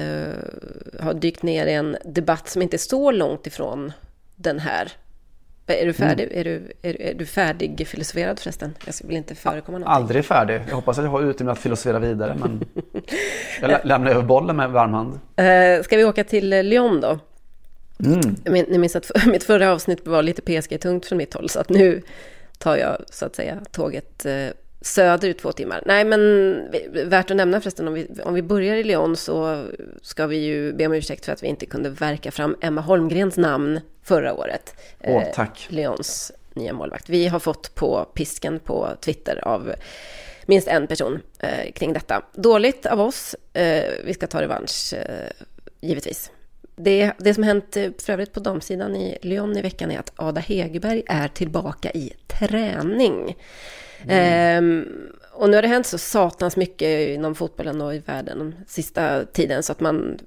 har 1.01 1.15
dykt 1.15 1.43
ner 1.43 1.67
i 1.67 1.73
en 1.73 1.97
debatt 2.05 2.49
som 2.49 2.63
inte 2.63 2.77
är 2.77 2.79
så 2.79 3.11
långt 3.11 3.47
ifrån 3.47 3.93
den 4.37 4.59
här. 4.59 4.93
Är 5.69 5.87
du 5.87 5.93
färdig? 5.93 6.29
Är, 6.33 6.45
du, 6.45 6.73
är, 6.83 7.03
är 7.03 7.15
du 7.15 7.27
färdig 7.27 7.87
filosoferad 7.89 8.39
förresten? 8.41 8.75
Jag 8.87 8.95
vill 9.09 9.17
inte 9.17 9.35
förekomma 9.35 9.79
något. 9.79 9.89
Aldrig 9.89 10.25
färdig. 10.25 10.61
Jag 10.69 10.75
hoppas 10.75 10.99
att 10.99 11.05
jag 11.05 11.11
har 11.11 11.23
utrymme 11.23 11.53
att 11.53 11.59
filosofera 11.59 11.99
vidare. 11.99 12.37
Men 12.39 12.65
jag 13.61 13.69
lä- 13.71 13.81
lämnar 13.85 14.11
över 14.11 14.23
bollen 14.23 14.57
med 14.57 14.71
varm 14.71 14.93
hand. 14.95 15.21
Eh, 15.37 15.83
ska 15.83 15.97
vi 15.97 16.05
åka 16.05 16.25
till 16.25 16.49
Lyon 16.49 17.01
då? 17.01 17.19
Min, 18.45 18.67
ni 18.69 18.79
minns 18.79 18.97
att 18.97 19.11
mitt 19.27 19.45
förra 19.45 19.73
avsnitt 19.73 20.07
var 20.07 20.23
lite 20.23 20.43
PSG-tungt 20.43 21.07
från 21.07 21.19
mitt 21.19 21.35
håll, 21.35 21.49
så 21.49 21.61
att 21.61 21.69
nu 21.69 22.03
tar 22.59 22.77
jag 22.77 22.97
så 23.11 23.27
att 23.27 23.37
säga 23.37 23.59
tåget 23.71 24.27
söderut 24.81 25.39
två 25.39 25.53
timmar. 25.53 25.83
Nej, 25.87 26.05
men 26.05 26.21
värt 27.09 27.31
att 27.31 27.37
nämna 27.37 27.61
förresten, 27.61 27.89
om 27.89 27.95
vi, 27.95 28.09
om 28.25 28.35
vi 28.35 28.43
börjar 28.43 28.77
i 28.77 28.85
Lyon 28.85 29.17
så 29.17 29.67
ska 30.03 30.27
vi 30.27 30.37
ju 30.37 30.73
be 30.73 30.87
om 30.87 30.93
ursäkt 30.93 31.25
för 31.25 31.33
att 31.33 31.43
vi 31.43 31.47
inte 31.47 31.67
kunde 31.67 31.91
verka 31.91 32.31
fram 32.31 32.57
Emma 32.61 32.81
Holmgrens 32.81 33.37
namn 33.37 33.81
förra 34.03 34.35
året. 34.35 34.75
Åh, 35.05 35.23
tack. 35.35 35.67
Eh, 35.71 35.75
Lyons 35.75 36.33
nya 36.55 36.73
målvakt. 36.73 37.09
Vi 37.09 37.29
har 37.29 37.39
fått 37.39 37.75
på 37.75 38.05
pisken 38.15 38.59
på 38.59 38.89
Twitter 39.01 39.45
av 39.45 39.73
minst 40.47 40.69
en 40.69 40.87
person 40.87 41.21
eh, 41.39 41.73
kring 41.73 41.93
detta. 41.93 42.23
Dåligt 42.33 42.87
av 42.87 43.01
oss. 43.01 43.37
Eh, 43.53 43.85
vi 44.05 44.15
ska 44.15 44.27
ta 44.27 44.43
revansch, 44.43 44.95
eh, 44.95 45.31
givetvis. 45.81 46.31
Det, 46.77 47.13
det 47.19 47.35
som 47.35 47.43
hänt 47.43 47.77
eh, 47.77 47.91
för 47.99 48.13
övrigt 48.13 48.33
på 48.33 48.41
damsidan 48.41 48.97
i 48.97 49.19
Lyon 49.23 49.57
i 49.57 49.63
veckan 49.63 49.91
är 49.91 49.99
att 49.99 50.13
Ada 50.17 50.41
Hegerberg 50.41 51.03
är 51.07 51.29
tillbaka 51.29 51.91
i 51.91 52.13
träning. 52.27 53.37
Mm. 54.03 54.79
Eh, 54.79 54.87
och 55.33 55.51
nu 55.51 55.57
har 55.57 55.63
det 55.63 55.69
hänt 55.69 55.87
så 55.87 55.99
satans 55.99 56.57
mycket 56.57 57.09
inom 57.09 57.35
fotbollen 57.35 57.81
och 57.81 57.95
i 57.95 57.99
världen 57.99 58.39
den 58.39 58.55
sista 58.67 59.25
tiden 59.25 59.63
så 59.63 59.73
att 59.73 59.81
man... 59.81 60.19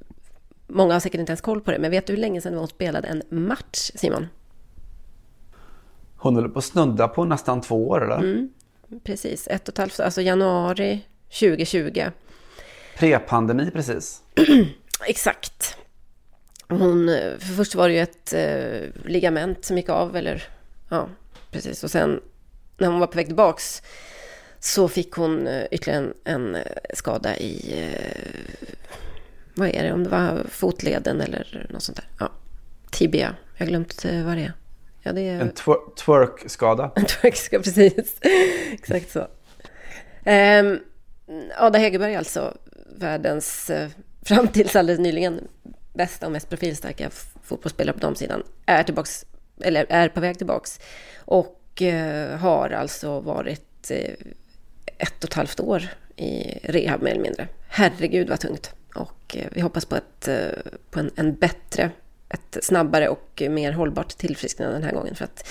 Många 0.71 0.93
har 0.93 0.99
säkert 0.99 1.19
inte 1.19 1.31
ens 1.31 1.41
koll 1.41 1.61
på 1.61 1.71
det, 1.71 1.79
men 1.79 1.91
vet 1.91 2.07
du 2.07 2.13
hur 2.13 2.19
länge 2.19 2.41
sedan 2.41 2.53
hon 2.53 2.67
spelade 2.67 3.07
en 3.07 3.23
match, 3.29 3.91
Simon? 3.95 4.27
Hon 6.17 6.35
håller 6.35 6.49
på 6.49 6.59
att 6.59 6.65
snudda 6.65 7.07
på 7.07 7.25
nästan 7.25 7.61
två 7.61 7.89
år, 7.89 8.03
eller? 8.03 8.17
Mm, 8.17 8.49
precis, 9.03 9.47
ett 9.47 9.67
och 9.67 9.73
ett 9.73 9.77
halvt, 9.77 9.99
alltså 9.99 10.21
januari 10.21 11.01
2020. 11.39 12.03
Pre-pandemi 12.97 13.71
precis. 13.71 14.21
Exakt. 15.07 15.77
Hon, 16.67 17.07
för 17.39 17.53
först 17.53 17.75
var 17.75 17.87
det 17.87 17.93
ju 17.93 18.01
ett 18.01 18.33
eh, 18.33 19.09
ligament 19.11 19.65
som 19.65 19.77
gick 19.77 19.89
av, 19.89 20.15
eller 20.15 20.43
ja, 20.89 21.07
precis. 21.51 21.83
Och 21.83 21.91
sen 21.91 22.21
när 22.79 22.87
hon 22.87 22.99
var 22.99 23.07
på 23.07 23.17
väg 23.17 23.25
tillbaks 23.25 23.81
så 24.59 24.87
fick 24.87 25.11
hon 25.11 25.47
eh, 25.47 25.65
ytterligare 25.71 26.03
en, 26.03 26.13
en 26.23 26.55
eh, 26.55 26.63
skada 26.93 27.37
i, 27.37 27.73
eh, 27.83 28.39
vad 29.53 29.67
är 29.69 29.83
det, 29.83 29.93
om 29.93 30.03
det 30.03 30.09
var 30.09 30.45
fotleden 30.49 31.21
eller 31.21 31.67
något 31.69 31.83
sånt 31.83 31.97
där. 31.97 32.07
Ja, 32.19 32.31
tibia, 32.91 33.35
jag 33.57 33.65
har 33.65 33.69
glömt 33.69 34.05
vad 34.05 34.37
det 34.37 34.43
är. 34.43 34.53
Ja, 35.01 35.13
det 35.13 35.21
är... 35.21 35.41
En 35.41 35.51
twer 35.51 35.95
twerk-skada. 35.95 36.91
En 36.95 37.05
twerk-skada, 37.05 37.63
precis. 37.63 38.17
Exakt 38.71 39.11
så. 39.11 39.19
Um, 40.25 40.79
Ada 41.57 41.79
Hegerberg 41.79 42.15
alltså, 42.15 42.57
världens, 42.95 43.71
fram 44.21 44.47
tills 44.47 44.75
alldeles 44.75 44.99
nyligen, 44.99 45.47
bästa 45.93 46.25
och 46.25 46.31
mest 46.31 46.49
profilstarka 46.49 47.09
fotbollsspelare 47.43 47.93
på 47.93 47.99
damsidan, 47.99 48.43
är, 48.65 48.83
tillbaks, 48.83 49.25
eller 49.61 49.85
är 49.89 50.09
på 50.09 50.19
väg 50.19 50.37
tillbaks. 50.37 50.79
Och 51.25 51.58
har 52.39 52.69
alltså 52.69 53.19
varit 53.19 53.91
uh, 53.91 53.97
ett 54.97 55.23
och 55.23 55.29
ett 55.29 55.33
halvt 55.33 55.59
år 55.59 55.89
i 56.15 56.59
rehab 56.63 57.01
mer 57.01 57.11
eller 57.11 57.21
mindre. 57.21 57.47
Herregud 57.67 58.29
vad 58.29 58.39
tungt. 58.39 58.73
Och 58.95 59.37
vi 59.51 59.61
hoppas 59.61 59.85
på, 59.85 59.95
ett, 59.95 60.29
på 60.91 60.99
en, 60.99 61.11
en 61.15 61.35
bättre 61.35 61.91
ett 62.29 62.57
snabbare 62.61 63.09
och 63.09 63.43
mer 63.49 63.71
hållbart 63.71 64.17
tillfrisknande 64.17 64.73
den 64.73 64.83
här 64.83 64.91
gången. 64.91 65.15
För 65.15 65.25
att 65.25 65.47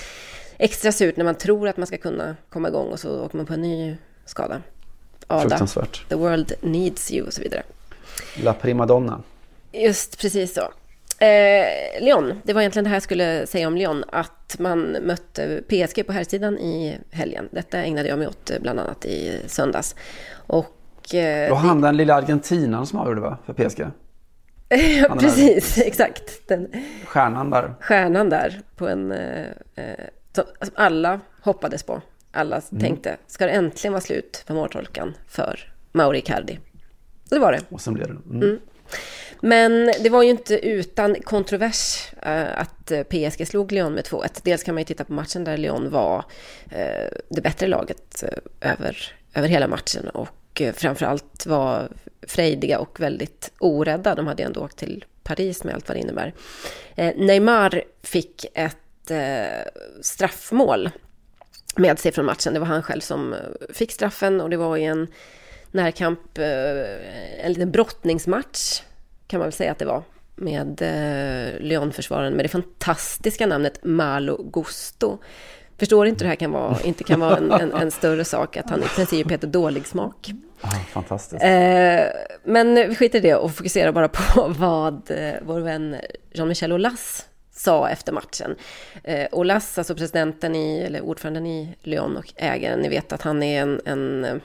extra 0.57 0.91
surt 0.91 1.17
när 1.17 1.25
man 1.25 1.35
tror 1.35 1.67
att 1.67 1.77
man 1.77 1.87
ska 1.87 1.97
kunna 1.97 2.35
komma 2.49 2.67
igång 2.67 2.87
och 2.87 2.99
så 2.99 3.25
åker 3.25 3.37
man 3.37 3.45
på 3.45 3.53
en 3.53 3.61
ny 3.61 3.97
skada. 4.25 4.61
Ada, 5.27 5.41
Fruktansvärt. 5.41 6.09
The 6.09 6.15
world 6.15 6.53
needs 6.61 7.11
you 7.11 7.27
och 7.27 7.33
så 7.33 7.41
vidare. 7.41 7.63
La 8.43 8.53
primadonna. 8.53 9.23
Just 9.71 10.19
precis 10.21 10.53
så. 10.53 10.61
Eh, 11.25 12.01
Lyon, 12.01 12.41
det 12.43 12.53
var 12.53 12.61
egentligen 12.61 12.83
det 12.83 12.89
här 12.89 12.95
jag 12.95 13.03
skulle 13.03 13.47
säga 13.47 13.67
om 13.67 13.77
Lyon, 13.77 14.03
att 14.11 14.31
man 14.59 14.97
mötte 15.01 15.61
PSG 15.67 16.07
på 16.07 16.13
här 16.13 16.23
sidan 16.23 16.57
i 16.57 16.99
helgen. 17.11 17.49
Detta 17.51 17.77
ägnade 17.77 18.09
jag 18.09 18.19
mig 18.19 18.27
åt 18.27 18.51
eh, 18.51 18.59
bland 18.61 18.79
annat 18.79 19.05
i 19.05 19.41
söndags. 19.47 19.95
Och, 20.31 21.15
eh, 21.15 21.49
Då 21.49 21.55
hann 21.55 21.81
den 21.81 21.97
lilla 21.97 22.15
argentinaren 22.15 22.85
som 22.85 22.99
avgjorde 22.99 23.21
va, 23.21 23.37
för 23.45 23.53
PSG? 23.53 23.85
ja, 25.01 25.15
precis. 25.19 25.77
Exakt. 25.77 26.47
Den, 26.47 26.67
stjärnan 27.05 27.49
där. 27.49 27.73
Stjärnan 27.79 28.29
där 28.29 28.61
på 28.75 28.87
en... 28.87 29.11
Eh, 29.11 29.45
eh 29.75 30.05
som 30.33 30.45
alla 30.75 31.19
hoppades 31.41 31.83
på. 31.83 32.01
Alla 32.31 32.61
mm. 32.71 32.81
tänkte, 32.81 33.17
ska 33.27 33.45
det 33.45 33.51
äntligen 33.51 33.93
vara 33.93 34.01
slut 34.01 34.43
på 34.47 34.53
måltolkan 34.53 35.13
för 35.27 35.73
Mauri 35.91 36.17
Icardi? 36.17 36.59
Och 37.23 37.35
det 37.35 37.39
var 37.39 37.51
det. 37.51 37.61
Och 37.69 37.81
sen 37.81 37.93
blev 37.93 38.07
det. 38.07 38.13
Mm. 38.13 38.41
Mm. 38.41 38.59
Men 39.41 39.93
det 40.03 40.09
var 40.09 40.23
ju 40.23 40.29
inte 40.29 40.67
utan 40.67 41.15
kontrovers 41.15 42.13
eh, 42.21 42.59
att 42.59 42.91
eh, 42.91 43.03
PSG 43.03 43.47
slog 43.47 43.71
Lyon 43.71 43.93
med 43.93 44.03
2-1. 44.03 44.39
Dels 44.43 44.63
kan 44.63 44.75
man 44.75 44.81
ju 44.81 44.85
titta 44.85 45.03
på 45.03 45.13
matchen 45.13 45.43
där 45.43 45.57
Lyon 45.57 45.89
var 45.89 46.25
eh, 46.71 47.07
det 47.29 47.41
bättre 47.41 47.67
laget 47.67 48.23
över, 48.61 49.13
över 49.33 49.47
hela 49.47 49.67
matchen 49.67 50.09
och 50.09 50.61
framförallt 50.73 51.45
var 51.45 51.89
frejdiga 52.27 52.79
och 52.79 52.99
väldigt 52.99 53.51
orädda. 53.59 54.15
De 54.15 54.27
hade 54.27 54.43
ändå 54.43 54.61
åkt 54.61 54.77
till 54.77 55.05
Paris 55.23 55.63
med 55.63 55.75
allt 55.75 55.87
vad 55.87 55.97
det 55.97 56.01
innebär. 56.01 56.33
Neymar 57.15 57.83
fick 58.03 58.45
ett 58.53 59.11
straffmål 60.01 60.89
med 61.75 61.99
sig 61.99 62.11
från 62.11 62.25
matchen. 62.25 62.53
Det 62.53 62.59
var 62.59 62.67
han 62.67 62.83
själv 62.83 63.01
som 63.01 63.35
fick 63.73 63.91
straffen 63.91 64.41
och 64.41 64.49
det 64.49 64.57
var 64.57 64.77
i 64.77 64.83
en 64.83 65.07
närkamp, 65.71 66.37
en 66.37 67.53
liten 67.53 67.71
brottningsmatch 67.71 68.81
kan 69.29 69.39
man 69.39 69.45
väl 69.45 69.53
säga 69.53 69.71
att 69.71 69.79
det 69.79 69.85
var 69.85 70.03
med 70.35 70.81
eh, 70.81 71.59
Lyon-försvararen 71.59 72.33
med 72.33 72.45
det 72.45 72.49
fantastiska 72.49 73.47
namnet 73.47 73.79
Malo 73.83 74.43
Gusto. 74.43 75.17
Förstår 75.77 76.07
inte 76.07 76.23
det 76.23 76.27
här 76.27 76.35
kan 76.35 76.51
vara, 76.51 76.77
inte 76.83 77.03
kan 77.03 77.19
vara 77.19 77.37
en, 77.37 77.51
en, 77.51 77.71
en 77.71 77.91
större 77.91 78.25
sak 78.25 78.57
att 78.57 78.69
han 78.69 78.83
i 78.83 78.87
princip 78.95 79.31
heter 79.31 79.47
dålig 79.47 79.87
smak. 79.87 80.31
Ah, 80.61 80.69
fantastiskt. 80.91 81.43
Eh, 81.43 82.01
men 82.43 82.75
vi 82.75 82.95
skiter 82.95 83.19
i 83.19 83.21
det 83.21 83.35
och 83.35 83.51
fokuserar 83.51 83.91
bara 83.91 84.07
på 84.07 84.47
vad 84.57 85.11
eh, 85.11 85.33
vår 85.41 85.59
vän 85.59 85.95
Jean-Michel 86.31 86.71
Aulas 86.71 87.25
sa 87.51 87.89
efter 87.89 88.13
matchen. 88.13 88.55
Eh, 89.03 89.27
Aulas, 89.31 89.77
alltså 89.77 89.95
presidenten 89.95 90.55
i, 90.55 90.79
eller 90.79 91.01
ordföranden 91.01 91.45
i 91.45 91.75
Lyon 91.81 92.17
och 92.17 92.33
ägaren, 92.35 92.79
ni 92.79 92.89
vet 92.89 93.13
att 93.13 93.21
han 93.21 93.43
är 93.43 93.61
en, 93.61 93.81
en 93.85 94.41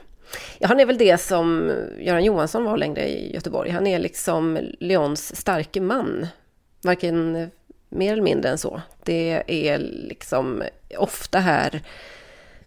Ja, 0.58 0.68
han 0.68 0.80
är 0.80 0.86
väl 0.86 0.98
det 0.98 1.18
som 1.18 1.72
Göran 1.98 2.24
Johansson 2.24 2.64
var 2.64 2.76
längre 2.76 3.08
i 3.08 3.34
Göteborg. 3.34 3.70
Han 3.70 3.86
är 3.86 3.98
liksom 3.98 4.58
Lyons 4.80 5.36
starke 5.36 5.80
man. 5.80 6.26
Varken 6.82 7.50
mer 7.88 8.12
eller 8.12 8.22
mindre 8.22 8.50
än 8.50 8.58
så. 8.58 8.82
Det 9.04 9.42
är 9.46 9.78
liksom 9.78 10.62
ofta 10.98 11.38
här 11.38 11.82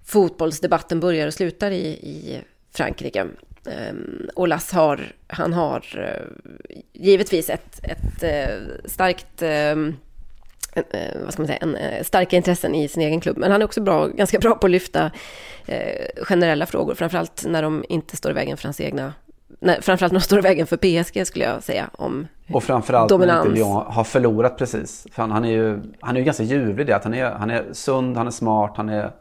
fotbollsdebatten 0.06 1.00
börjar 1.00 1.28
och 1.28 1.34
slutar 1.34 1.72
i, 1.72 1.88
i 1.88 2.42
Frankrike. 2.74 3.28
Ehm, 3.66 4.30
och 4.36 4.48
Lass 4.48 4.72
har, 4.72 5.12
han 5.28 5.54
har 5.54 5.84
eh, 5.98 6.48
givetvis 6.94 7.50
ett, 7.50 7.80
ett 7.84 8.24
eh, 8.24 8.58
starkt 8.86 9.42
ehm, 9.42 9.96
vad 11.24 11.34
ska 11.34 11.42
man 11.42 11.48
säga, 11.48 11.60
en, 11.62 12.04
starka 12.04 12.36
intressen 12.36 12.76
i 12.76 12.88
sin 12.88 13.04
egen 13.04 13.22
klubb. 13.22 13.38
Men 13.38 13.52
han 13.52 13.62
är 13.62 13.66
också 13.66 13.82
bra, 13.82 14.08
ganska 14.08 14.40
bra 14.40 14.56
på 14.56 14.68
att 14.68 14.72
lyfta 14.72 15.12
generella 16.22 16.66
frågor, 16.66 16.96
framförallt 16.96 17.46
när 17.48 17.64
de 17.64 17.86
inte 17.90 18.18
står 18.18 18.32
i 18.32 18.36
vägen 18.36 18.58
för 18.58 18.64
hans 18.64 18.82
egna 18.82 19.14
Nej, 19.60 19.82
framförallt 19.82 20.14
när 20.14 20.20
de 20.20 20.24
står 20.24 20.40
i 20.40 20.42
vägen 20.42 20.68
för 20.68 20.78
PSG 20.78 21.28
skulle 21.28 21.46
jag 21.46 21.64
säga. 21.64 21.90
Om 21.94 22.28
och 22.54 22.64
framförallt 22.64 23.10
dominans. 23.10 23.44
när 23.44 23.50
inte 23.50 23.60
Lyon 23.60 23.84
har 23.88 24.04
förlorat 24.04 24.58
precis. 24.58 25.08
För 25.12 25.22
han, 25.22 25.32
han, 25.32 25.46
är 25.46 25.52
ju 25.52 25.82
han 26.00 26.16
är 26.16 26.20
ju 26.20 26.26
ganska 26.26 26.44
ljuvlig 26.44 26.88
det. 26.88 26.96
Att 26.96 27.04
han, 27.04 27.14
är, 27.14 27.32
han 27.32 27.50
är 27.50 27.66
sund, 27.72 28.18
han 28.18 28.28
är 28.28 28.32
smart, 28.32 28.74
han 28.76 28.90
är 28.90 29.12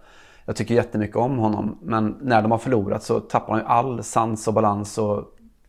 jag 0.45 0.57
tycker 0.57 0.75
jättemycket 0.75 1.17
om 1.17 1.39
honom. 1.39 1.79
Men 1.83 2.17
när 2.21 2.43
de 2.43 2.51
har 2.51 2.59
förlorat 2.59 3.03
så 3.03 3.21
tappar 3.21 3.53
han 3.53 3.63
ju 3.63 3.67
all 3.69 4.05
sans 4.05 4.49
och 4.49 4.55
balans 4.55 4.99
och 4.99 5.25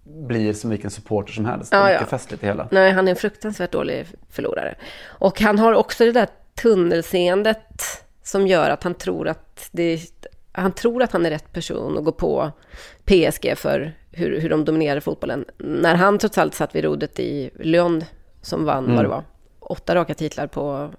blir 0.08 0.54
som 0.54 0.70
vilken 0.70 0.92
supporter 0.92 1.34
som 1.34 1.46
helst. 1.46 1.72
Ja, 1.72 1.78
det 1.78 1.84
är 1.84 1.94
mycket 1.94 2.12
ja. 2.12 2.18
festligt 2.18 2.44
i 2.44 2.46
hela. 2.46 2.68
Nej, 2.72 2.92
han 2.92 3.08
är 3.08 3.12
en 3.12 3.18
fruktansvärt 3.18 3.72
dålig 3.72 4.06
förlorare. 4.30 4.76
Och 5.06 5.42
han 5.42 5.60
har 5.60 5.74
också 5.74 6.06
det 6.06 6.12
där 6.12 6.28
tunnelseendet 6.62 7.84
som 8.24 8.48
gör 8.48 8.70
att 8.70 8.84
han 8.84 8.94
tror 8.94 9.28
att 9.28 9.70
det 9.72 10.02
han 10.52 10.72
tror 10.72 11.04
att 11.04 11.12
han 11.12 11.26
är 11.26 11.30
rätt 11.30 11.54
person 11.54 11.98
att 11.98 12.04
gå 12.04 12.12
på 12.12 12.52
PSG 13.06 13.58
för 13.58 13.94
hur, 14.12 14.40
hur 14.40 14.50
de 14.50 14.66
dominerar 14.66 15.00
fotbollen. 15.00 15.46
När 15.58 15.96
han 15.96 16.18
trots 16.18 16.38
allt 16.38 16.54
satt 16.54 16.76
vid 16.76 16.84
rodret 16.84 17.20
i 17.20 17.50
Lyon, 17.60 18.04
som 18.42 18.66
vann, 18.66 18.84
mm. 18.84 18.96
vad 18.96 19.06
det 19.06 19.10
var, 19.10 19.24
åtta 19.60 19.96
raka 19.96 20.14
titlar 20.14 20.48
på 20.48 20.92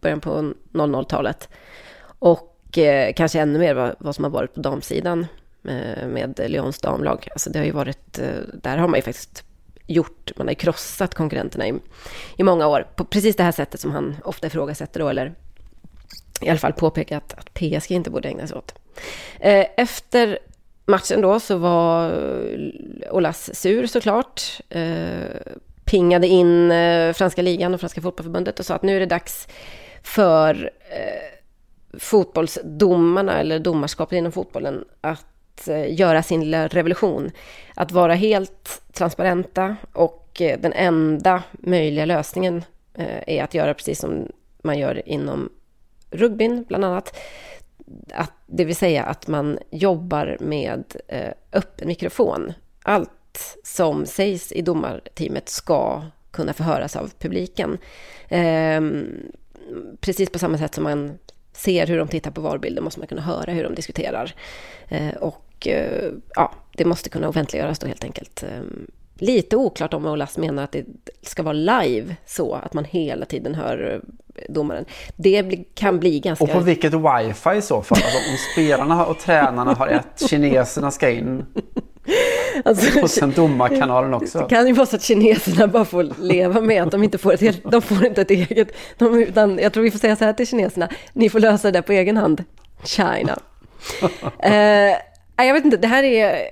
början 0.00 0.20
på 0.20 0.52
00-talet. 0.72 1.48
Och 2.18 2.78
eh, 2.78 3.12
kanske 3.12 3.40
ännu 3.40 3.58
mer 3.58 3.74
vad, 3.74 3.94
vad, 3.98 4.14
som 4.14 4.24
har 4.24 4.30
varit 4.30 4.54
på 4.54 4.60
damsidan 4.60 5.26
Eh, 5.64 6.06
med 6.06 6.40
Lyons 6.50 6.78
damlag. 6.78 7.28
Alltså 7.32 7.50
det 7.50 7.58
har 7.58 7.66
ju 7.66 7.72
varit, 7.72 8.18
eh, 8.18 8.28
där 8.62 8.78
har 8.78 8.88
man 8.88 8.98
ju 8.98 9.02
faktiskt 9.02 9.44
gjort, 9.86 10.32
man 10.36 10.46
har 10.46 10.52
ju 10.52 10.56
krossat 10.56 11.14
konkurrenterna 11.14 11.68
i, 11.68 11.74
i 12.36 12.42
många 12.42 12.66
år. 12.66 12.86
På 12.96 13.04
precis 13.04 13.36
det 13.36 13.42
här 13.42 13.52
sättet 13.52 13.80
som 13.80 13.90
han 13.90 14.16
ofta 14.24 14.46
ifrågasätter 14.46 15.00
då, 15.00 15.08
eller 15.08 15.34
i 16.40 16.48
alla 16.48 16.58
fall 16.58 16.72
påpekat 16.72 17.34
att 17.38 17.54
PSG 17.54 17.90
inte 17.90 18.10
borde 18.10 18.28
ägna 18.28 18.46
sig 18.46 18.56
åt. 18.56 18.74
Eh, 19.40 19.66
efter 19.76 20.38
matchen 20.86 21.20
då 21.20 21.40
så 21.40 21.56
var 21.56 22.12
Olas 23.10 23.60
sur 23.60 23.86
såklart. 23.86 24.42
Pingade 25.84 26.26
in 26.26 26.72
franska 27.14 27.42
ligan 27.42 27.74
och 27.74 27.80
franska 27.80 28.00
fotbollförbundet 28.00 28.58
och 28.58 28.66
sa 28.66 28.74
att 28.74 28.82
nu 28.82 28.96
är 28.96 29.00
det 29.00 29.06
dags 29.06 29.48
för 30.02 30.70
fotbollsdomarna 31.98 33.40
eller 33.40 33.58
domarskapet 33.58 34.16
inom 34.16 34.32
fotbollen 34.32 34.84
att 35.00 35.26
Eh, 35.66 35.94
göra 35.94 36.22
sin 36.22 36.40
lilla 36.40 36.68
revolution. 36.68 37.30
Att 37.74 37.92
vara 37.92 38.14
helt 38.14 38.82
transparenta 38.92 39.76
och 39.92 40.40
eh, 40.40 40.60
den 40.60 40.72
enda 40.72 41.42
möjliga 41.52 42.04
lösningen 42.04 42.64
eh, 42.94 43.22
är 43.26 43.44
att 43.44 43.54
göra 43.54 43.74
precis 43.74 43.98
som 43.98 44.28
man 44.62 44.78
gör 44.78 45.08
inom 45.08 45.48
rugbyn 46.10 46.64
bland 46.68 46.84
annat. 46.84 47.16
Att, 48.14 48.32
det 48.46 48.64
vill 48.64 48.76
säga 48.76 49.04
att 49.04 49.26
man 49.26 49.58
jobbar 49.70 50.36
med 50.40 50.84
öppen 51.52 51.88
mikrofon. 51.88 52.52
Allt 52.82 53.58
som 53.64 54.06
sägs 54.06 54.52
i 54.52 54.62
domarteamet 54.62 55.48
ska 55.48 56.02
kunna 56.30 56.52
förhöras 56.52 56.96
av 56.96 57.10
publiken. 57.18 57.78
Ehm, 58.28 59.06
precis 60.00 60.30
på 60.30 60.38
samma 60.38 60.58
sätt 60.58 60.74
som 60.74 60.84
man 60.84 61.18
ser 61.60 61.86
hur 61.86 61.98
de 61.98 62.08
tittar 62.08 62.30
på 62.30 62.40
VAR-bilder 62.40 62.82
måste 62.82 63.00
man 63.00 63.06
kunna 63.06 63.22
höra 63.22 63.52
hur 63.52 63.64
de 63.64 63.74
diskuterar. 63.74 64.34
Eh, 64.88 65.14
och 65.20 65.66
eh, 65.66 66.12
ja, 66.34 66.52
det 66.76 66.84
måste 66.84 67.08
kunna 67.08 67.28
offentliggöras 67.28 67.78
då 67.78 67.86
helt 67.86 68.04
enkelt. 68.04 68.42
Eh, 68.42 68.62
lite 69.14 69.56
oklart 69.56 69.94
om 69.94 70.06
Olas 70.06 70.38
menar 70.38 70.64
att 70.64 70.72
det 70.72 70.84
ska 71.22 71.42
vara 71.42 71.52
live 71.52 72.16
så 72.26 72.54
att 72.54 72.72
man 72.72 72.84
hela 72.84 73.26
tiden 73.26 73.54
hör 73.54 74.02
domaren. 74.48 74.84
Det 75.16 75.64
kan 75.74 76.00
bli 76.00 76.20
ganska... 76.20 76.44
Och 76.44 76.50
på 76.50 76.60
vilket 76.60 76.94
wifi 76.94 77.56
i 77.56 77.62
så 77.62 77.82
fall? 77.82 77.98
Alltså, 78.04 78.18
om 78.30 78.36
spelarna 78.52 79.06
och 79.06 79.18
tränarna 79.18 79.74
har 79.74 79.88
ett, 79.88 80.28
kineserna 80.30 80.90
ska 80.90 81.10
in. 81.10 81.46
Alltså, 82.64 83.00
och 83.02 83.10
sen 83.10 83.32
domarkanalen 83.32 84.14
också. 84.14 84.38
Det 84.38 84.48
kan 84.48 84.66
ju 84.66 84.72
vara 84.72 84.86
så 84.86 84.96
att 84.96 85.02
kineserna 85.02 85.66
bara 85.66 85.84
får 85.84 86.08
leva 86.18 86.60
med 86.60 86.82
att 86.82 86.90
de 86.90 87.04
inte 87.04 87.18
får 87.18 87.32
ett, 87.32 87.62
de 87.70 87.82
får 87.82 88.06
inte 88.06 88.20
ett 88.20 88.30
eget... 88.30 88.68
De, 88.98 89.22
utan 89.22 89.58
jag 89.58 89.72
tror 89.72 89.84
vi 89.84 89.90
får 89.90 89.98
säga 89.98 90.16
så 90.16 90.24
här 90.24 90.32
till 90.32 90.46
kineserna, 90.46 90.88
ni 91.12 91.30
får 91.30 91.40
lösa 91.40 91.70
det 91.70 91.82
på 91.82 91.92
egen 91.92 92.16
hand. 92.16 92.44
China. 92.84 93.38
eh, 94.38 94.96
jag 95.44 95.54
vet 95.54 95.64
inte, 95.64 95.76
det 95.76 95.86
här 95.86 96.02
är... 96.02 96.50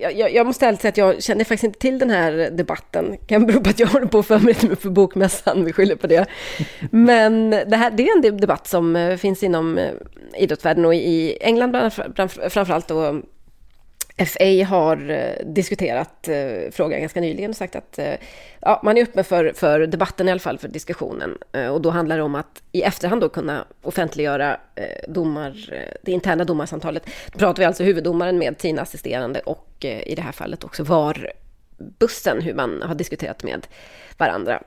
Jag, 0.00 0.32
jag 0.34 0.46
måste 0.46 0.66
ärligt 0.66 0.80
säga 0.80 0.88
att 0.88 0.96
jag 0.96 1.22
känner 1.22 1.44
faktiskt 1.44 1.64
inte 1.64 1.78
till 1.78 1.98
den 1.98 2.10
här 2.10 2.50
debatten. 2.50 3.16
Kan 3.26 3.46
bero 3.46 3.60
på 3.60 3.70
att 3.70 3.78
jag 3.78 3.86
håller 3.86 4.06
på 4.06 4.18
att 4.18 4.26
förbereda 4.26 4.68
mig 4.68 4.76
för 4.76 4.90
bokmässan, 4.90 5.64
vi 5.64 5.72
skyller 5.72 5.96
på 5.96 6.06
det. 6.06 6.26
Men 6.90 7.50
det 7.50 7.76
här 7.76 7.90
det 7.90 8.08
är 8.08 8.26
en 8.26 8.36
debatt 8.36 8.66
som 8.66 8.96
eh, 8.96 9.16
finns 9.16 9.42
inom 9.42 9.78
eh, 9.78 9.90
idrottsvärlden 10.38 10.84
och 10.84 10.94
i 10.94 11.38
England 11.40 11.92
framförallt 12.48 12.88
då 12.88 13.20
FA 14.16 14.64
har 14.66 15.10
eh, 15.10 15.46
diskuterat 15.46 16.28
eh, 16.28 16.70
frågan 16.70 17.00
ganska 17.00 17.20
nyligen 17.20 17.50
och 17.50 17.56
sagt 17.56 17.76
att 17.76 17.98
eh, 17.98 18.14
ja, 18.60 18.80
man 18.84 18.96
är 18.96 19.02
öppen 19.02 19.24
för, 19.24 19.52
för 19.52 19.86
debatten 19.86 20.28
i 20.28 20.30
alla 20.30 20.40
fall, 20.40 20.58
för 20.58 20.68
diskussionen. 20.68 21.38
och 21.72 21.80
då 21.80 21.90
handlar 21.90 22.16
det 22.16 22.22
om 22.22 22.34
att 22.34 22.62
i 22.72 22.82
efterhand 22.82 23.20
då 23.20 23.28
kunna 23.28 23.64
offentliggöra 23.82 24.60
domar, 25.08 25.74
det 26.02 26.12
interna 26.12 26.44
domarsamtalet. 26.44 27.06
Då 27.32 27.38
pratar 27.38 27.62
vi 27.62 27.64
alltså 27.64 27.82
huvuddomaren 27.82 28.38
med 28.38 28.60
sina 28.60 28.82
assisterande 28.82 29.40
och 29.40 29.84
i 29.84 30.14
det 30.14 30.22
här 30.22 30.32
fallet 30.32 30.64
också 30.64 30.82
var 30.82 31.32
bussen, 31.76 32.42
hur 32.42 32.54
man 32.54 32.82
har 32.82 32.94
diskuterat 32.94 33.42
med 33.42 33.66
varandra. 34.18 34.62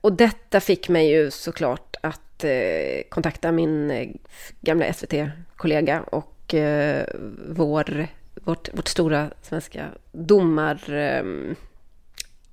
och 0.00 0.12
detta 0.12 0.60
fick 0.60 0.88
mig 0.88 1.10
ju 1.10 1.30
såklart 1.30 1.96
att 2.00 2.44
kontakta 3.08 3.52
min 3.52 4.18
gamla 4.60 4.92
SVT-kollega 4.92 6.00
och 6.00 6.54
vår 7.48 8.06
vårt, 8.46 8.68
vårt 8.72 8.88
stora 8.88 9.30
svenska 9.42 9.86
domar... 10.12 10.94
Um, 11.20 11.56